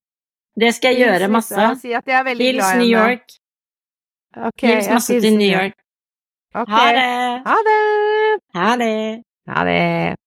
Det 0.61 0.75
skal 0.77 0.95
jeg 0.95 1.03
Hils 1.03 1.07
gjøre 1.09 1.31
masse. 1.35 1.67
og 1.67 1.79
Si 1.81 1.91
Hils 1.91 2.59
glad 2.61 2.83
New. 2.83 2.91
York. 2.91 3.39
Okay, 4.37 4.77
Hils 4.77 4.91
masse 4.93 5.21
til 5.25 5.39
New 5.39 5.51
York. 5.51 5.79
Ok. 6.55 6.69
Ha 6.69 6.93
det! 6.93 7.43
Ha 7.47 7.57
det! 7.69 8.41
Ha 8.55 8.77
det! 8.77 9.23
Ha 9.47 9.65
det! 9.65 10.20